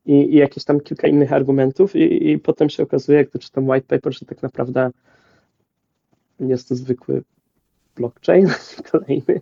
I, 0.06 0.14
i 0.14 0.36
jakieś 0.36 0.64
tam 0.64 0.80
kilka 0.80 1.08
innych 1.08 1.34
argumentów, 1.34 1.96
i, 1.96 2.30
i 2.30 2.40
potem 2.40 2.70
się 2.70 2.84
okazuje, 2.84 3.26
gdy 3.26 3.40
czytam 3.40 3.70
white 3.70 3.88
paper, 3.88 4.14
że 4.14 4.26
tak 4.26 4.44
naprawdę 4.44 4.92
jest 6.40 6.70
to 6.70 6.76
zwykły 6.76 7.24
blockchain 7.96 8.48
kolejny. 8.92 9.42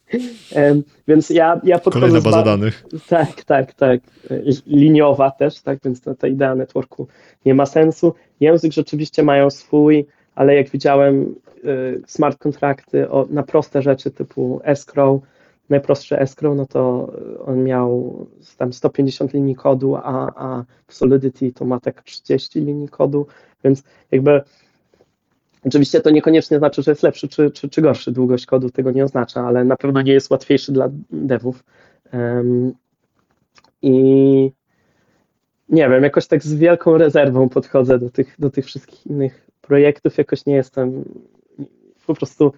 Um, 0.56 0.84
więc 1.08 1.30
ja, 1.30 1.62
ja 1.64 1.80
podchodzę. 1.80 2.08
Kolejna 2.08 2.22
baza 2.22 2.44
danych. 2.44 2.84
Tak, 3.08 3.44
tak, 3.44 3.74
tak. 3.74 4.02
Liniowa 4.68 5.32
też, 5.32 5.62
tak, 5.62 5.80
więc 5.86 6.02
ta, 6.02 6.16
ta 6.16 6.28
idea 6.28 6.56
networku 6.56 7.08
nie 7.46 7.54
ma 7.54 7.66
sensu. 7.66 8.14
Język 8.40 8.74
rzeczywiście 8.74 9.24
mają 9.24 9.50
swój, 9.50 10.06
ale 10.36 10.56
jak 10.56 10.70
widziałem 10.70 11.36
y, 11.66 12.02
smart 12.08 12.38
kontrakty 12.38 13.08
na 13.30 13.44
proste 13.44 13.82
rzeczy 13.82 14.12
typu 14.12 14.62
escrow, 14.64 15.22
najprostszy 15.70 16.20
escrow, 16.20 16.58
no 16.58 16.66
to 16.66 17.14
on 17.46 17.64
miał 17.64 18.26
tam 18.58 18.74
150 18.74 19.34
linii 19.34 19.56
kodu, 19.56 19.96
a, 19.96 20.34
a 20.36 20.64
w 20.88 20.94
Solidity 20.94 21.52
to 21.52 21.66
ma 21.66 21.80
tak 21.80 22.02
30 22.02 22.62
linii 22.62 22.90
kodu, 22.90 23.28
więc 23.64 23.84
jakby 24.12 24.42
oczywiście 25.66 26.02
to 26.02 26.10
niekoniecznie 26.10 26.58
znaczy, 26.58 26.84
że 26.84 26.92
jest 26.92 27.04
lepszy 27.04 27.28
czy, 27.28 27.52
czy, 27.52 27.70
czy 27.70 27.82
gorszy, 27.82 28.12
długość 28.12 28.46
kodu 28.46 28.70
tego 28.70 28.92
nie 28.92 29.04
oznacza, 29.04 29.42
ale 29.42 29.66
na 29.66 29.76
pewno 29.76 30.02
nie 30.02 30.14
jest 30.14 30.32
łatwiejszy 30.32 30.72
dla 30.72 30.90
devów. 31.12 31.64
Um, 32.14 32.74
I 33.82 34.52
nie 35.70 35.90
wiem, 35.90 36.04
jakoś 36.04 36.28
tak 36.28 36.44
z 36.44 36.54
wielką 36.54 36.98
rezerwą 36.98 37.50
podchodzę 37.50 38.00
do 38.00 38.10
tych, 38.10 38.36
do 38.40 38.50
tych 38.50 38.66
wszystkich 38.66 39.08
innych 39.08 39.46
projektów 39.68 40.18
jakoś 40.18 40.46
nie 40.46 40.56
jestem 40.56 41.04
po 42.08 42.14
prostu 42.14 42.52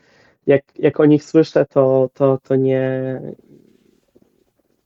jak, 0.48 0.64
jak 0.80 1.00
o 1.00 1.06
nich 1.06 1.24
słyszę, 1.24 1.66
to, 1.66 2.10
to, 2.14 2.40
to 2.44 2.56
nie 2.56 3.22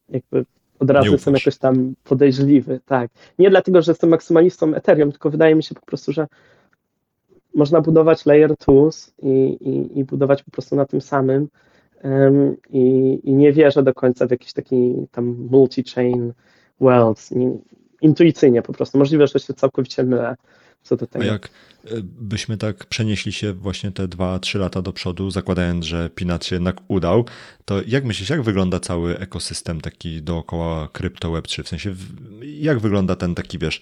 jakby 0.10 0.46
od 0.80 0.90
razu 0.90 1.12
jestem 1.12 1.34
jakoś 1.34 1.58
tam 1.58 1.94
podejrzliwy, 2.04 2.80
tak. 2.86 3.12
Nie 3.40 3.50
dlatego, 3.50 3.82
że 3.82 3.92
jestem 3.92 4.10
maksymalistą 4.10 4.76
Ethereum, 4.76 5.12
tylko 5.12 5.30
wydaje 5.30 5.56
mi 5.56 5.64
się 5.64 5.76
po 5.76 5.86
prostu, 5.86 6.12
że 6.12 6.28
można 7.56 7.82
budować 7.82 8.26
layer 8.26 8.58
tools 8.58 9.14
i, 9.22 9.58
i, 9.62 10.00
i 10.00 10.04
budować 10.04 10.44
po 10.44 10.52
prostu 10.52 10.76
na 10.76 10.86
tym 10.86 11.02
samym 11.02 11.48
um, 12.04 12.58
i, 12.70 13.20
i, 13.24 13.34
nie 13.34 13.54
wierzę 13.54 13.84
do 13.84 13.94
końca 13.94 14.28
w 14.28 14.32
jakiś 14.32 14.54
taki 14.54 15.08
tam 15.12 15.48
multi-chain 15.52 16.32
world. 16.80 17.30
Intuicyjnie 18.02 18.62
po 18.62 18.74
prostu. 18.74 18.98
Możliwe, 18.98 19.28
że 19.28 19.40
się 19.40 19.54
całkowicie 19.54 20.04
mylę 20.04 20.36
co 20.84 20.98
do 20.98 21.08
tego. 21.08 21.26
A 21.26 21.28
jak 21.28 21.50
e, 21.86 21.90
byśmy 22.04 22.58
tak 22.58 22.86
przenieśli 22.86 23.32
się 23.32 23.54
właśnie 23.54 23.92
te 23.92 24.08
2-3 24.08 24.60
lata 24.60 24.82
do 24.82 24.94
przodu, 24.94 25.32
zakładając, 25.32 25.86
że 25.86 26.10
Pinat 26.10 26.46
się 26.46 26.56
jednak 26.56 26.78
udał, 26.88 27.26
to 27.66 27.82
jak 27.88 28.06
myślisz, 28.06 28.30
jak 28.30 28.42
wygląda 28.42 28.80
cały 28.80 29.18
ekosystem 29.18 29.82
taki 29.82 30.22
dookoła 30.22 30.90
krypto 30.92 31.30
Web3? 31.32 31.64
W 31.64 31.68
sensie, 31.68 31.96
jak 32.42 32.80
wygląda 32.80 33.16
ten 33.16 33.36
taki, 33.36 33.60
wiesz, 33.60 33.82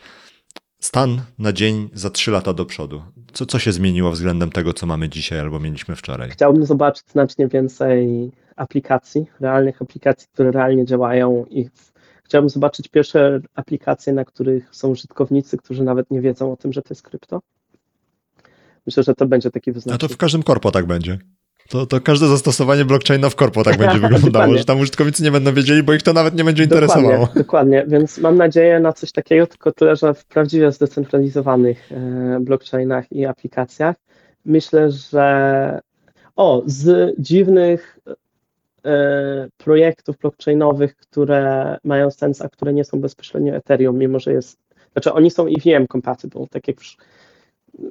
stan 0.79 1.21
na 1.39 1.53
dzień 1.53 1.89
za 1.93 2.09
3 2.09 2.31
lata 2.31 2.53
do 2.53 2.65
przodu? 2.65 3.01
Co, 3.33 3.45
co 3.45 3.59
się 3.59 3.71
zmieniło 3.71 4.11
względem 4.11 4.51
tego, 4.51 4.73
co 4.73 4.85
mamy 4.85 5.09
dzisiaj 5.09 5.39
albo 5.39 5.59
mieliśmy 5.59 5.95
wczoraj? 5.95 6.29
Chciałbym 6.29 6.65
zobaczyć 6.65 7.03
znacznie 7.11 7.47
więcej 7.47 8.31
aplikacji, 8.55 9.25
realnych 9.39 9.81
aplikacji, 9.81 10.27
które 10.33 10.51
realnie 10.51 10.85
działają 10.85 11.45
i 11.49 11.69
Chciałbym 12.29 12.49
zobaczyć 12.49 12.87
pierwsze 12.87 13.39
aplikacje, 13.55 14.13
na 14.13 14.25
których 14.25 14.67
są 14.71 14.89
użytkownicy, 14.89 15.57
którzy 15.57 15.83
nawet 15.83 16.11
nie 16.11 16.21
wiedzą 16.21 16.51
o 16.51 16.57
tym, 16.57 16.73
że 16.73 16.81
to 16.81 16.87
jest 16.89 17.01
krypto. 17.01 17.41
Myślę, 18.85 19.03
że 19.03 19.15
to 19.15 19.25
będzie 19.25 19.51
taki 19.51 19.71
wyznacznik. 19.71 20.03
A 20.03 20.07
to 20.07 20.13
w 20.13 20.17
każdym 20.17 20.43
korpo 20.43 20.71
tak 20.71 20.85
będzie. 20.85 21.17
To, 21.69 21.85
to 21.85 22.01
każde 22.01 22.27
zastosowanie 22.27 22.85
blockchaina 22.85 23.29
w 23.29 23.35
korpo 23.35 23.63
tak 23.63 23.77
będzie 23.77 23.99
wyglądało, 24.09 24.57
że 24.57 24.65
tam 24.65 24.79
użytkownicy 24.79 25.23
nie 25.23 25.31
będą 25.31 25.53
wiedzieli, 25.53 25.83
bo 25.83 25.93
ich 25.93 26.03
to 26.03 26.13
nawet 26.13 26.35
nie 26.35 26.43
będzie 26.43 26.63
interesowało. 26.63 27.11
Dokładnie, 27.11 27.41
dokładnie. 27.41 27.85
więc 27.87 28.17
mam 28.17 28.37
nadzieję 28.37 28.79
na 28.79 28.93
coś 28.93 29.11
takiego, 29.11 29.47
tylko 29.47 29.71
tyle, 29.71 29.95
że 29.95 30.13
w 30.13 30.25
prawdziwie 30.25 30.71
zdecentralizowanych 30.71 31.91
e, 31.91 32.39
blockchainach 32.41 33.11
i 33.11 33.25
aplikacjach. 33.25 33.95
Myślę, 34.45 34.91
że 34.91 35.81
o, 36.35 36.63
z 36.65 37.15
dziwnych 37.19 37.99
projektów 39.57 40.17
blockchainowych, 40.17 40.95
które 40.95 41.77
mają 41.83 42.11
sens, 42.11 42.41
a 42.41 42.49
które 42.49 42.73
nie 42.73 42.83
są 42.83 43.01
bezpośrednio 43.01 43.55
Ethereum, 43.55 43.97
mimo 43.97 44.19
że 44.19 44.33
jest, 44.33 44.59
znaczy 44.93 45.13
oni 45.13 45.31
są 45.31 45.45
EVM 45.45 45.87
compatible, 45.87 46.47
tak 46.51 46.67
jak 46.67 46.77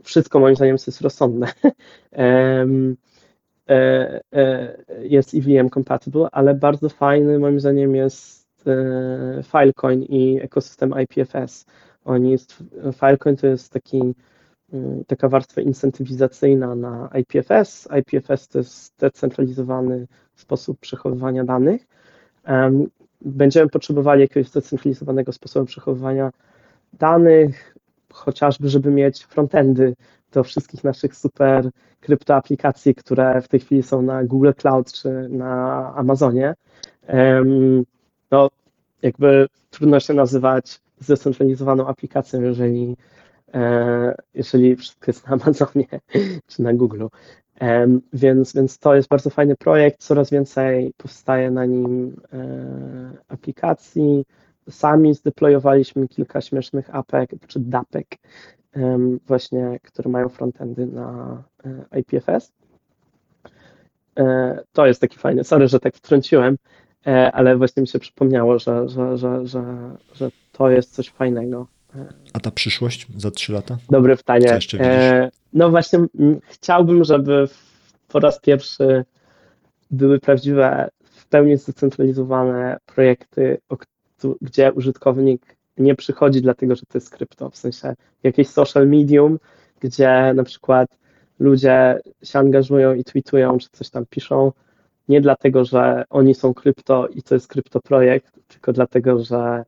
wszystko 0.02 0.40
moim 0.40 0.56
zdaniem 0.56 0.77
jest 0.86 1.01
rozsądne. 1.01 1.47
E, 3.70 4.20
e, 4.32 4.77
jest 5.02 5.35
EVM 5.35 5.70
compatible, 5.70 6.28
ale 6.32 6.55
bardzo 6.55 6.89
fajny 6.89 7.39
moim 7.39 7.60
zdaniem 7.60 7.94
jest 7.94 8.65
Filecoin 9.43 10.02
i 10.02 10.40
ekosystem 10.43 10.94
IPFS. 11.02 11.66
Oni 12.05 12.31
jest, 12.31 12.65
Filecoin 13.01 13.36
to 13.36 13.47
jest 13.47 13.73
taki 13.73 14.15
taka 15.06 15.28
warstwa 15.28 15.60
incentywizacyjna 15.60 16.74
na 16.74 17.10
IPFS. 17.20 17.89
IPFS 18.01 18.48
to 18.48 18.59
jest 18.59 18.85
zdecentralizowany 18.85 20.06
sposób 20.40 20.78
przechowywania 20.78 21.44
danych. 21.44 21.86
Będziemy 23.20 23.69
potrzebowali 23.69 24.20
jakiegoś 24.20 24.48
zdecentralizowanego 24.48 25.32
sposobu 25.32 25.66
przechowywania 25.66 26.31
danych, 26.93 27.74
chociażby, 28.12 28.69
żeby 28.69 28.90
mieć 28.90 29.24
frontendy 29.24 29.94
do 30.32 30.44
wszystkich 30.44 30.85
naszych 30.85 31.16
super 31.16 31.70
kryptoaplikacji, 32.01 32.94
które 32.94 33.43
w 33.43 33.48
tej 33.48 33.60
chwili 33.60 33.82
są 33.82 34.02
na 34.02 34.24
Google 34.24 34.51
Cloud 34.56 34.93
czy 34.93 35.28
na 35.31 35.94
Amazonie. 35.94 36.55
No, 38.31 38.48
jakby 39.02 39.47
trudno 39.70 40.01
się 40.01 40.15
nazywać 40.15 40.81
zdecentralizowaną 40.98 41.86
aplikacją, 41.86 42.43
jeżeli, 42.43 42.97
e, 43.55 44.15
jeżeli 44.35 44.77
wszystko 44.77 45.05
jest 45.06 45.27
na 45.27 45.32
Amazonie 45.32 45.86
czy 46.48 46.62
na 46.62 46.74
Google. 46.74 47.06
Więc, 48.13 48.55
więc 48.55 48.79
to 48.79 48.95
jest 48.95 49.09
bardzo 49.09 49.31
fajny 49.31 49.57
projekt, 49.57 50.01
coraz 50.01 50.31
więcej 50.31 50.93
powstaje 50.97 51.51
na 51.51 51.65
nim 51.65 52.17
e, 52.33 53.11
aplikacji. 53.29 54.25
Sami 54.71 55.15
zdeployowaliśmy 55.15 56.09
kilka 56.09 56.41
śmiesznych 56.41 56.95
apek, 56.95 57.31
czy 57.47 57.61
dapek, 57.61 58.07
właśnie, 59.27 59.79
które 59.83 60.11
mają 60.11 60.29
frontendy 60.29 60.87
na 60.87 61.43
e, 61.93 62.01
IPFS. 62.01 62.53
E, 64.19 64.59
to 64.73 64.87
jest 64.87 65.01
taki 65.01 65.19
fajny, 65.19 65.45
sorry, 65.45 65.69
że 65.69 65.81
tak 65.81 65.95
wtrąciłem, 65.95 66.57
ale 67.33 67.57
właśnie 67.57 67.81
mi 67.81 67.89
się 67.89 67.99
przypomniało, 67.99 68.59
że, 68.59 68.89
że, 68.89 69.19
że, 69.19 69.47
że, 69.47 69.97
że 70.15 70.31
to 70.53 70.71
jest 70.71 70.95
coś 70.95 71.11
fajnego. 71.11 71.67
A 72.32 72.40
ta 72.40 72.51
przyszłość 72.51 73.06
za 73.16 73.31
trzy 73.31 73.52
lata? 73.52 73.78
Dobre 73.90 74.16
pytanie. 74.16 74.59
E, 74.81 75.31
no 75.52 75.70
właśnie, 75.70 75.98
chciałbym, 76.48 77.05
żeby 77.05 77.48
po 78.09 78.20
raz 78.20 78.40
pierwszy 78.40 79.05
były 79.90 80.20
prawdziwe, 80.20 80.89
w 81.05 81.27
pełni 81.27 81.56
zdecentralizowane 81.56 82.77
projekty, 82.86 83.59
gdzie 84.43 84.73
użytkownik 84.73 85.56
nie 85.78 85.94
przychodzi 85.94 86.43
dlatego, 86.43 86.77
że 86.77 86.82
to 86.82 86.98
jest 86.98 87.10
krypto, 87.10 87.51
w 87.51 87.56
sensie 87.56 87.94
jakieś 88.23 88.48
social 88.48 88.89
medium, 88.89 89.39
gdzie 89.81 90.32
na 90.35 90.44
przykład 90.44 90.89
ludzie 91.39 92.01
się 92.23 92.39
angażują 92.39 92.94
i 92.94 93.05
tweetują, 93.05 93.59
czy 93.59 93.69
coś 93.73 93.90
tam 93.90 94.06
piszą, 94.06 94.52
nie 95.09 95.20
dlatego, 95.20 95.65
że 95.65 96.05
oni 96.10 96.35
są 96.35 96.55
krypto 96.55 97.09
i 97.09 97.23
to 97.23 97.35
jest 97.35 97.48
kryptoprojekt, 97.48 98.39
tylko 98.48 98.73
dlatego, 98.73 99.24
że 99.24 99.65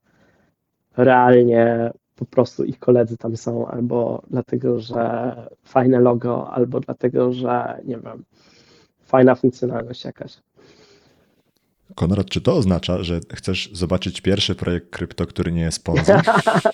realnie 0.96 1.90
po 2.20 2.26
prostu 2.26 2.64
ich 2.64 2.78
koledzy 2.78 3.16
tam 3.16 3.36
są, 3.36 3.66
albo 3.66 4.22
dlatego, 4.30 4.80
że 4.80 5.34
fajne 5.64 6.00
logo, 6.00 6.50
albo 6.50 6.80
dlatego, 6.80 7.32
że 7.32 7.80
nie 7.84 7.98
wiem, 7.98 8.24
fajna 9.04 9.34
funkcjonalność 9.34 10.04
jakaś. 10.04 10.36
Konrad, 11.94 12.26
czy 12.26 12.40
to 12.40 12.56
oznacza, 12.56 13.02
że 13.02 13.20
chcesz 13.32 13.70
zobaczyć 13.72 14.20
pierwszy 14.20 14.54
projekt 14.54 14.90
krypto, 14.90 15.26
który 15.26 15.52
nie 15.52 15.62
jest 15.62 15.76
sponsor? 15.76 16.20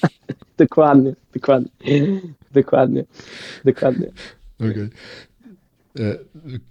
dokładnie, 0.58 1.14
dokładnie, 1.34 1.70
dokładnie, 2.52 3.04
dokładnie. 3.64 4.06
Okay. 4.60 4.90
E, 6.00 6.18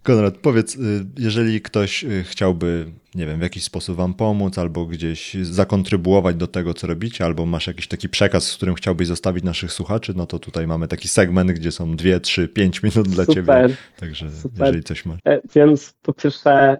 Konrad, 0.03 0.37
powiedz, 0.37 0.75
e, 0.75 0.79
jeżeli 1.17 1.61
ktoś 1.61 2.03
e, 2.03 2.23
chciałby, 2.23 2.85
nie 3.15 3.25
wiem, 3.25 3.39
w 3.39 3.41
jakiś 3.41 3.63
sposób 3.63 3.97
Wam 3.97 4.13
pomóc, 4.13 4.57
albo 4.57 4.85
gdzieś 4.85 5.33
zakontrybuować 5.33 6.35
do 6.35 6.47
tego, 6.47 6.73
co 6.73 6.87
robicie, 6.87 7.25
albo 7.25 7.45
masz 7.45 7.67
jakiś 7.67 7.87
taki 7.87 8.09
przekaz, 8.09 8.43
z 8.43 8.55
którym 8.55 8.75
chciałbyś 8.75 9.07
zostawić 9.07 9.43
naszych 9.43 9.71
słuchaczy, 9.71 10.13
no 10.15 10.25
to 10.27 10.39
tutaj 10.39 10.67
mamy 10.67 10.87
taki 10.87 11.07
segment, 11.07 11.51
gdzie 11.51 11.71
są 11.71 11.95
dwie, 11.95 12.19
trzy, 12.19 12.47
pięć 12.47 12.83
minut 12.83 13.07
dla 13.07 13.25
Super. 13.25 13.35
Ciebie. 13.35 13.75
Także 13.99 14.31
Super. 14.31 14.59
jeżeli 14.59 14.83
coś 14.83 15.05
masz. 15.05 15.19
Więc 15.55 15.93
po 16.01 16.13
pierwsze, 16.13 16.77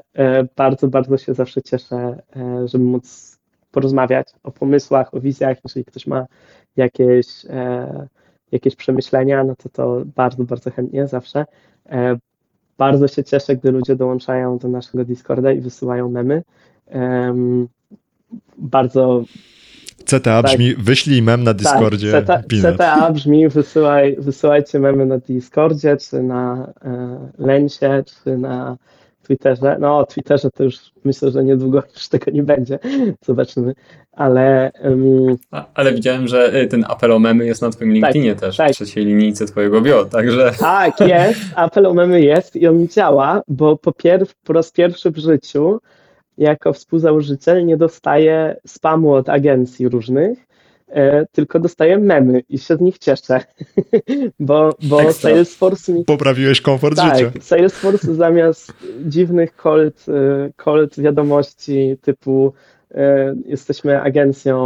bardzo, 0.55 0.87
bardzo 0.87 1.17
się 1.17 1.33
zawsze 1.33 1.61
cieszę, 1.61 2.21
żeby 2.65 2.83
móc 2.83 3.37
porozmawiać 3.71 4.27
o 4.43 4.51
pomysłach, 4.51 5.13
o 5.13 5.19
wizjach. 5.19 5.57
Jeżeli 5.63 5.85
ktoś 5.85 6.07
ma 6.07 6.25
jakieś, 6.75 7.27
jakieś 8.51 8.75
przemyślenia, 8.75 9.43
no 9.43 9.55
to 9.55 9.69
to 9.69 10.01
bardzo, 10.15 10.43
bardzo 10.43 10.71
chętnie 10.71 11.07
zawsze. 11.07 11.45
Bardzo 12.77 13.07
się 13.07 13.23
cieszę, 13.23 13.55
gdy 13.55 13.71
ludzie 13.71 13.95
dołączają 13.95 14.57
do 14.57 14.67
naszego 14.67 15.05
Discorda 15.05 15.51
i 15.51 15.61
wysyłają 15.61 16.09
memy. 16.09 16.43
Um, 16.85 17.67
bardzo. 18.57 19.23
CTA 20.05 20.19
tak, 20.19 20.45
brzmi, 20.45 20.75
wyślij 20.75 21.21
mem 21.21 21.43
na 21.43 21.53
Discordzie. 21.53 22.21
Tak, 22.21 22.45
CTA, 22.45 22.73
CTA 22.73 23.11
brzmi, 23.11 23.49
wysyłaj, 23.49 24.15
wysyłajcie 24.19 24.79
memy 24.79 25.05
na 25.05 25.17
Discordzie, 25.17 25.97
czy 25.97 26.23
na 26.23 26.73
e, 26.85 27.31
Lensie, 27.37 28.03
czy 28.05 28.37
na 28.37 28.77
Twitterze. 29.27 29.77
No, 29.79 29.97
o 29.97 30.05
Twitterze 30.05 30.49
to 30.51 30.63
już 30.63 30.77
myślę, 31.03 31.31
że 31.31 31.43
niedługo 31.43 31.83
już 31.95 32.07
tego 32.07 32.31
nie 32.31 32.43
będzie. 32.43 32.79
Zobaczymy. 33.25 33.73
Ale. 34.11 34.71
Um... 34.83 35.37
A, 35.51 35.65
ale 35.73 35.93
widziałem, 35.93 36.27
że 36.27 36.61
y, 36.61 36.67
ten 36.67 36.85
apel 36.87 37.11
o 37.11 37.19
memy 37.19 37.45
jest 37.45 37.61
na 37.61 37.69
Twoim 37.69 37.89
tak, 37.89 37.95
LinkedInie 37.95 38.31
tak, 38.31 38.41
też, 38.41 38.57
tak. 38.57 38.71
w 38.71 38.73
trzeciej 38.73 39.05
linijce 39.05 39.45
Twojego 39.45 39.81
bio, 39.81 40.05
także. 40.05 40.51
Tak, 40.59 40.99
jest. 40.99 41.41
Apel 41.55 41.85
o 41.85 41.93
memy 41.93 42.21
jest 42.21 42.55
i 42.55 42.67
on 42.67 42.87
działa, 42.87 43.41
bo 43.47 43.77
po, 43.77 43.91
pier- 43.91 44.33
po 44.43 44.53
raz 44.53 44.71
pierwszy 44.71 45.11
w 45.11 45.17
życiu, 45.17 45.79
jako 46.37 46.73
współzałożyciel, 46.73 47.65
nie 47.65 47.77
dostaję 47.77 48.55
spamu 48.67 49.13
od 49.13 49.29
agencji 49.29 49.89
różnych 49.89 50.45
tylko 51.31 51.59
dostaję 51.59 51.97
memy 51.97 52.41
i 52.49 52.57
się 52.57 52.75
z 52.75 52.81
nich 52.81 52.97
cieszę, 52.97 53.39
bo, 54.39 54.75
bo 54.83 55.13
Salesforce 55.13 55.93
mi... 55.93 56.05
Poprawiłeś 56.05 56.61
komfort 56.61 56.95
tak, 56.95 57.17
życia. 57.17 57.31
Salesforce 57.41 58.15
zamiast 58.25 58.73
dziwnych 59.05 59.55
cold, 59.55 60.05
e, 60.07 60.51
cold 60.55 60.99
wiadomości 60.99 61.97
typu 62.01 62.53
e, 62.91 63.35
jesteśmy 63.45 64.01
agencją 64.01 64.65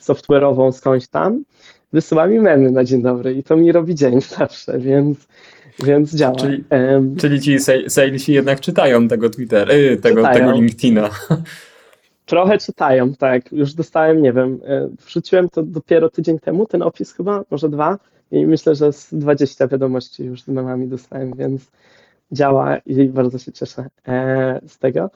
software'ową 0.00 0.72
skądś 0.72 1.06
tam, 1.06 1.44
wysyła 1.92 2.26
mi 2.26 2.40
memy 2.40 2.70
na 2.70 2.84
dzień 2.84 3.02
dobry 3.02 3.34
i 3.34 3.42
to 3.42 3.56
mi 3.56 3.72
robi 3.72 3.94
dzień 3.94 4.20
zawsze, 4.38 4.78
więc 4.78 5.18
więc 5.84 6.14
działa. 6.14 6.36
Czyli- 6.36 6.64
Em, 6.70 7.16
Czyli 7.16 7.40
ci 7.40 7.58
salesi 7.88 8.32
jednak 8.32 8.60
czytają 8.60 9.08
tego 9.08 9.30
Twittera, 9.30 9.74
y, 9.74 9.96
tego, 9.96 10.16
Czytają. 10.16 10.38
tego 10.38 10.52
LinkedIna. 10.52 11.10
Trochę 12.26 12.58
czytają, 12.58 13.14
tak. 13.14 13.52
Już 13.52 13.74
dostałem, 13.74 14.22
nie 14.22 14.32
wiem, 14.32 14.60
e, 14.64 14.88
wrzuciłem 15.06 15.48
to 15.48 15.62
dopiero 15.62 16.10
tydzień 16.10 16.38
temu, 16.38 16.66
ten 16.66 16.82
opis 16.82 17.12
chyba, 17.12 17.44
może 17.50 17.68
dwa. 17.68 17.98
I 18.30 18.46
myślę, 18.46 18.74
że 18.74 18.92
z 18.92 19.14
20 19.14 19.68
wiadomości 19.68 20.24
już 20.24 20.42
z 20.42 20.48
memami 20.48 20.88
dostałem, 20.88 21.32
więc 21.36 21.70
działa 22.32 22.78
i 22.78 23.08
bardzo 23.08 23.38
się 23.38 23.52
cieszę 23.52 23.88
e, 24.08 24.60
z 24.66 24.78
tego. 24.78 25.10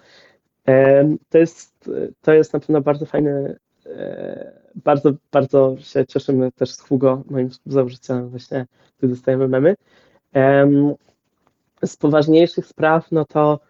E, 0.68 1.08
to, 1.28 1.38
jest, 1.38 1.90
to 2.22 2.32
jest 2.32 2.52
na 2.52 2.60
pewno 2.60 2.80
bardzo 2.80 3.06
fajny, 3.06 3.56
bardzo, 4.74 5.12
bardzo 5.32 5.76
się 5.80 6.06
cieszymy 6.06 6.52
też 6.52 6.72
z 6.72 6.80
Hugo, 6.80 7.22
moim 7.30 7.50
współzałożycielem 7.50 8.28
właśnie, 8.28 8.66
gdy 8.98 9.08
dostajemy 9.08 9.48
memy. 9.48 9.74
Em, 10.32 10.94
z 11.84 11.96
poważniejszych 11.96 12.66
spraw, 12.66 13.12
no 13.12 13.24
to 13.24 13.60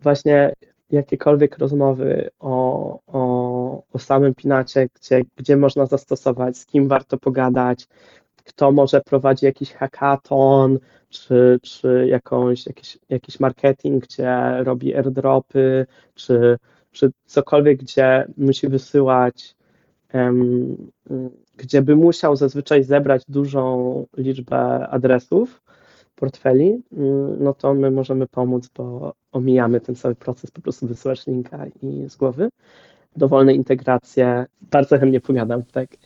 właśnie 0.00 0.52
jakiekolwiek 0.92 1.58
rozmowy 1.58 2.30
o, 2.40 2.98
o, 3.06 3.82
o 3.92 3.98
samym 3.98 4.34
Pinacie, 4.34 4.88
gdzie, 4.94 5.22
gdzie 5.36 5.56
można 5.56 5.86
zastosować, 5.86 6.58
z 6.58 6.66
kim 6.66 6.88
warto 6.88 7.18
pogadać, 7.18 7.88
kto 8.44 8.72
może 8.72 9.00
prowadzi 9.00 9.46
jakiś 9.46 9.72
hackathon, 9.72 10.78
czy, 11.08 11.58
czy 11.62 12.06
jakąś, 12.08 12.66
jakiś, 12.66 12.98
jakiś 13.08 13.40
marketing, 13.40 14.04
gdzie 14.04 14.38
robi 14.64 14.94
airdropy, 14.94 15.86
czy, 16.14 16.58
czy 16.90 17.10
cokolwiek, 17.24 17.80
gdzie 17.80 18.26
musi 18.36 18.68
wysyłać, 18.68 19.56
em, 20.08 20.76
gdzie 21.56 21.82
by 21.82 21.96
musiał 21.96 22.36
zazwyczaj 22.36 22.84
zebrać 22.84 23.22
dużą 23.28 24.06
liczbę 24.16 24.88
adresów, 24.88 25.62
portfeli, 26.22 26.82
mm, 26.92 27.44
no 27.44 27.54
to 27.54 27.74
my 27.74 27.90
możemy 27.90 28.26
pomóc, 28.26 28.70
bo 28.76 29.14
omijamy 29.32 29.80
ten 29.80 29.94
cały 29.94 30.14
proces, 30.14 30.50
po 30.50 30.60
prostu 30.60 30.86
wysyłasz 30.86 31.26
linka 31.26 31.66
i 31.82 32.04
z 32.08 32.16
głowy. 32.16 32.48
Dowolne 33.16 33.54
integracje, 33.54 34.46
bardzo 34.70 34.98
chętnie 34.98 35.20
pogadam, 35.20 35.62
tak. 35.62 35.96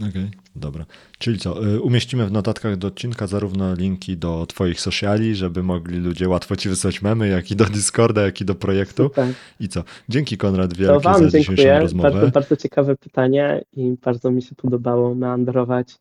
Okej, 0.00 0.30
dobra. 0.56 0.84
Czyli 1.18 1.38
co, 1.38 1.66
y, 1.74 1.80
umieścimy 1.80 2.26
w 2.26 2.32
notatkach 2.32 2.76
do 2.76 2.88
odcinka 2.88 3.26
zarówno 3.26 3.74
linki 3.74 4.16
do 4.16 4.46
twoich 4.46 4.80
sociali, 4.80 5.34
żeby 5.34 5.62
mogli 5.62 5.98
ludzie 5.98 6.28
łatwo 6.28 6.56
ci 6.56 6.68
wysłać 6.68 7.02
memy, 7.02 7.28
jak 7.28 7.50
i 7.50 7.56
do 7.56 7.64
Discorda, 7.64 8.22
jak 8.22 8.40
i 8.40 8.44
do 8.44 8.54
projektu. 8.54 9.02
Super. 9.02 9.28
I 9.60 9.68
co? 9.68 9.84
Dzięki 10.08 10.36
Konrad 10.36 10.70
To 10.70 10.76
wielkie 10.76 11.00
Wam 11.00 11.18
za 11.22 11.26
dzisiejszą 11.26 11.54
dziękuję. 11.54 11.78
rozmowę. 11.80 12.10
Bardzo, 12.10 12.30
bardzo 12.30 12.56
ciekawe 12.56 12.96
pytanie 12.96 13.64
i 13.76 13.96
bardzo 14.04 14.30
mi 14.30 14.42
się 14.42 14.54
podobało 14.54 15.14
meandrować 15.14 15.98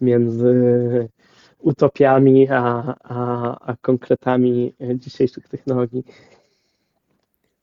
między 0.00 0.54
utopiami 1.64 2.48
a, 2.50 2.94
a, 3.04 3.56
a 3.72 3.76
konkretami 3.82 4.74
dzisiejszych 4.94 5.48
technologii. 5.48 6.04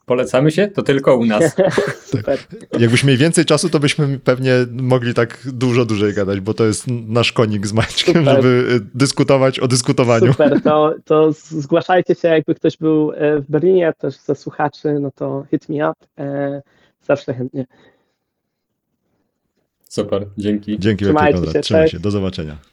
Polecamy 0.05 0.51
się? 0.51 0.67
To 0.67 0.81
tylko 0.81 1.15
u 1.15 1.25
nas. 1.25 1.55
Super. 2.15 2.39
Jakbyśmy 2.79 3.07
mieli 3.07 3.19
więcej 3.19 3.45
czasu, 3.45 3.69
to 3.69 3.79
byśmy 3.79 4.19
pewnie 4.19 4.53
mogli 4.71 5.13
tak 5.13 5.39
dużo 5.53 5.85
dłużej 5.85 6.13
gadać, 6.13 6.39
bo 6.39 6.53
to 6.53 6.65
jest 6.65 6.85
nasz 6.87 7.31
konik 7.31 7.67
z 7.67 7.73
Maćkiem, 7.73 8.13
Super. 8.13 8.35
żeby 8.35 8.47
y, 8.47 8.97
dyskutować 8.97 9.59
o 9.59 9.67
dyskutowaniu. 9.67 10.31
Super, 10.31 10.61
to, 10.61 10.93
to 11.05 11.31
zgłaszajcie 11.31 12.15
się, 12.15 12.27
jakby 12.27 12.55
ktoś 12.55 12.77
był 12.77 13.11
e, 13.11 13.39
w 13.39 13.51
Berlinie, 13.51 13.93
też 13.97 14.17
ze 14.17 14.35
słuchaczy, 14.35 14.99
no 15.01 15.11
to 15.15 15.45
hit 15.51 15.69
me 15.69 15.89
up. 15.89 15.99
E, 16.17 16.61
Zawsze 17.01 17.33
chętnie. 17.33 17.65
Super, 19.89 20.27
dzięki. 20.37 20.79
Dzięki 20.79 20.85
wielkie 20.85 21.05
Trzymajcie 21.05 21.33
Konrad. 21.33 21.53
się, 21.53 21.59
Trzymaj 21.61 21.89
się. 21.89 21.99
Do 21.99 22.11
zobaczenia. 22.11 22.70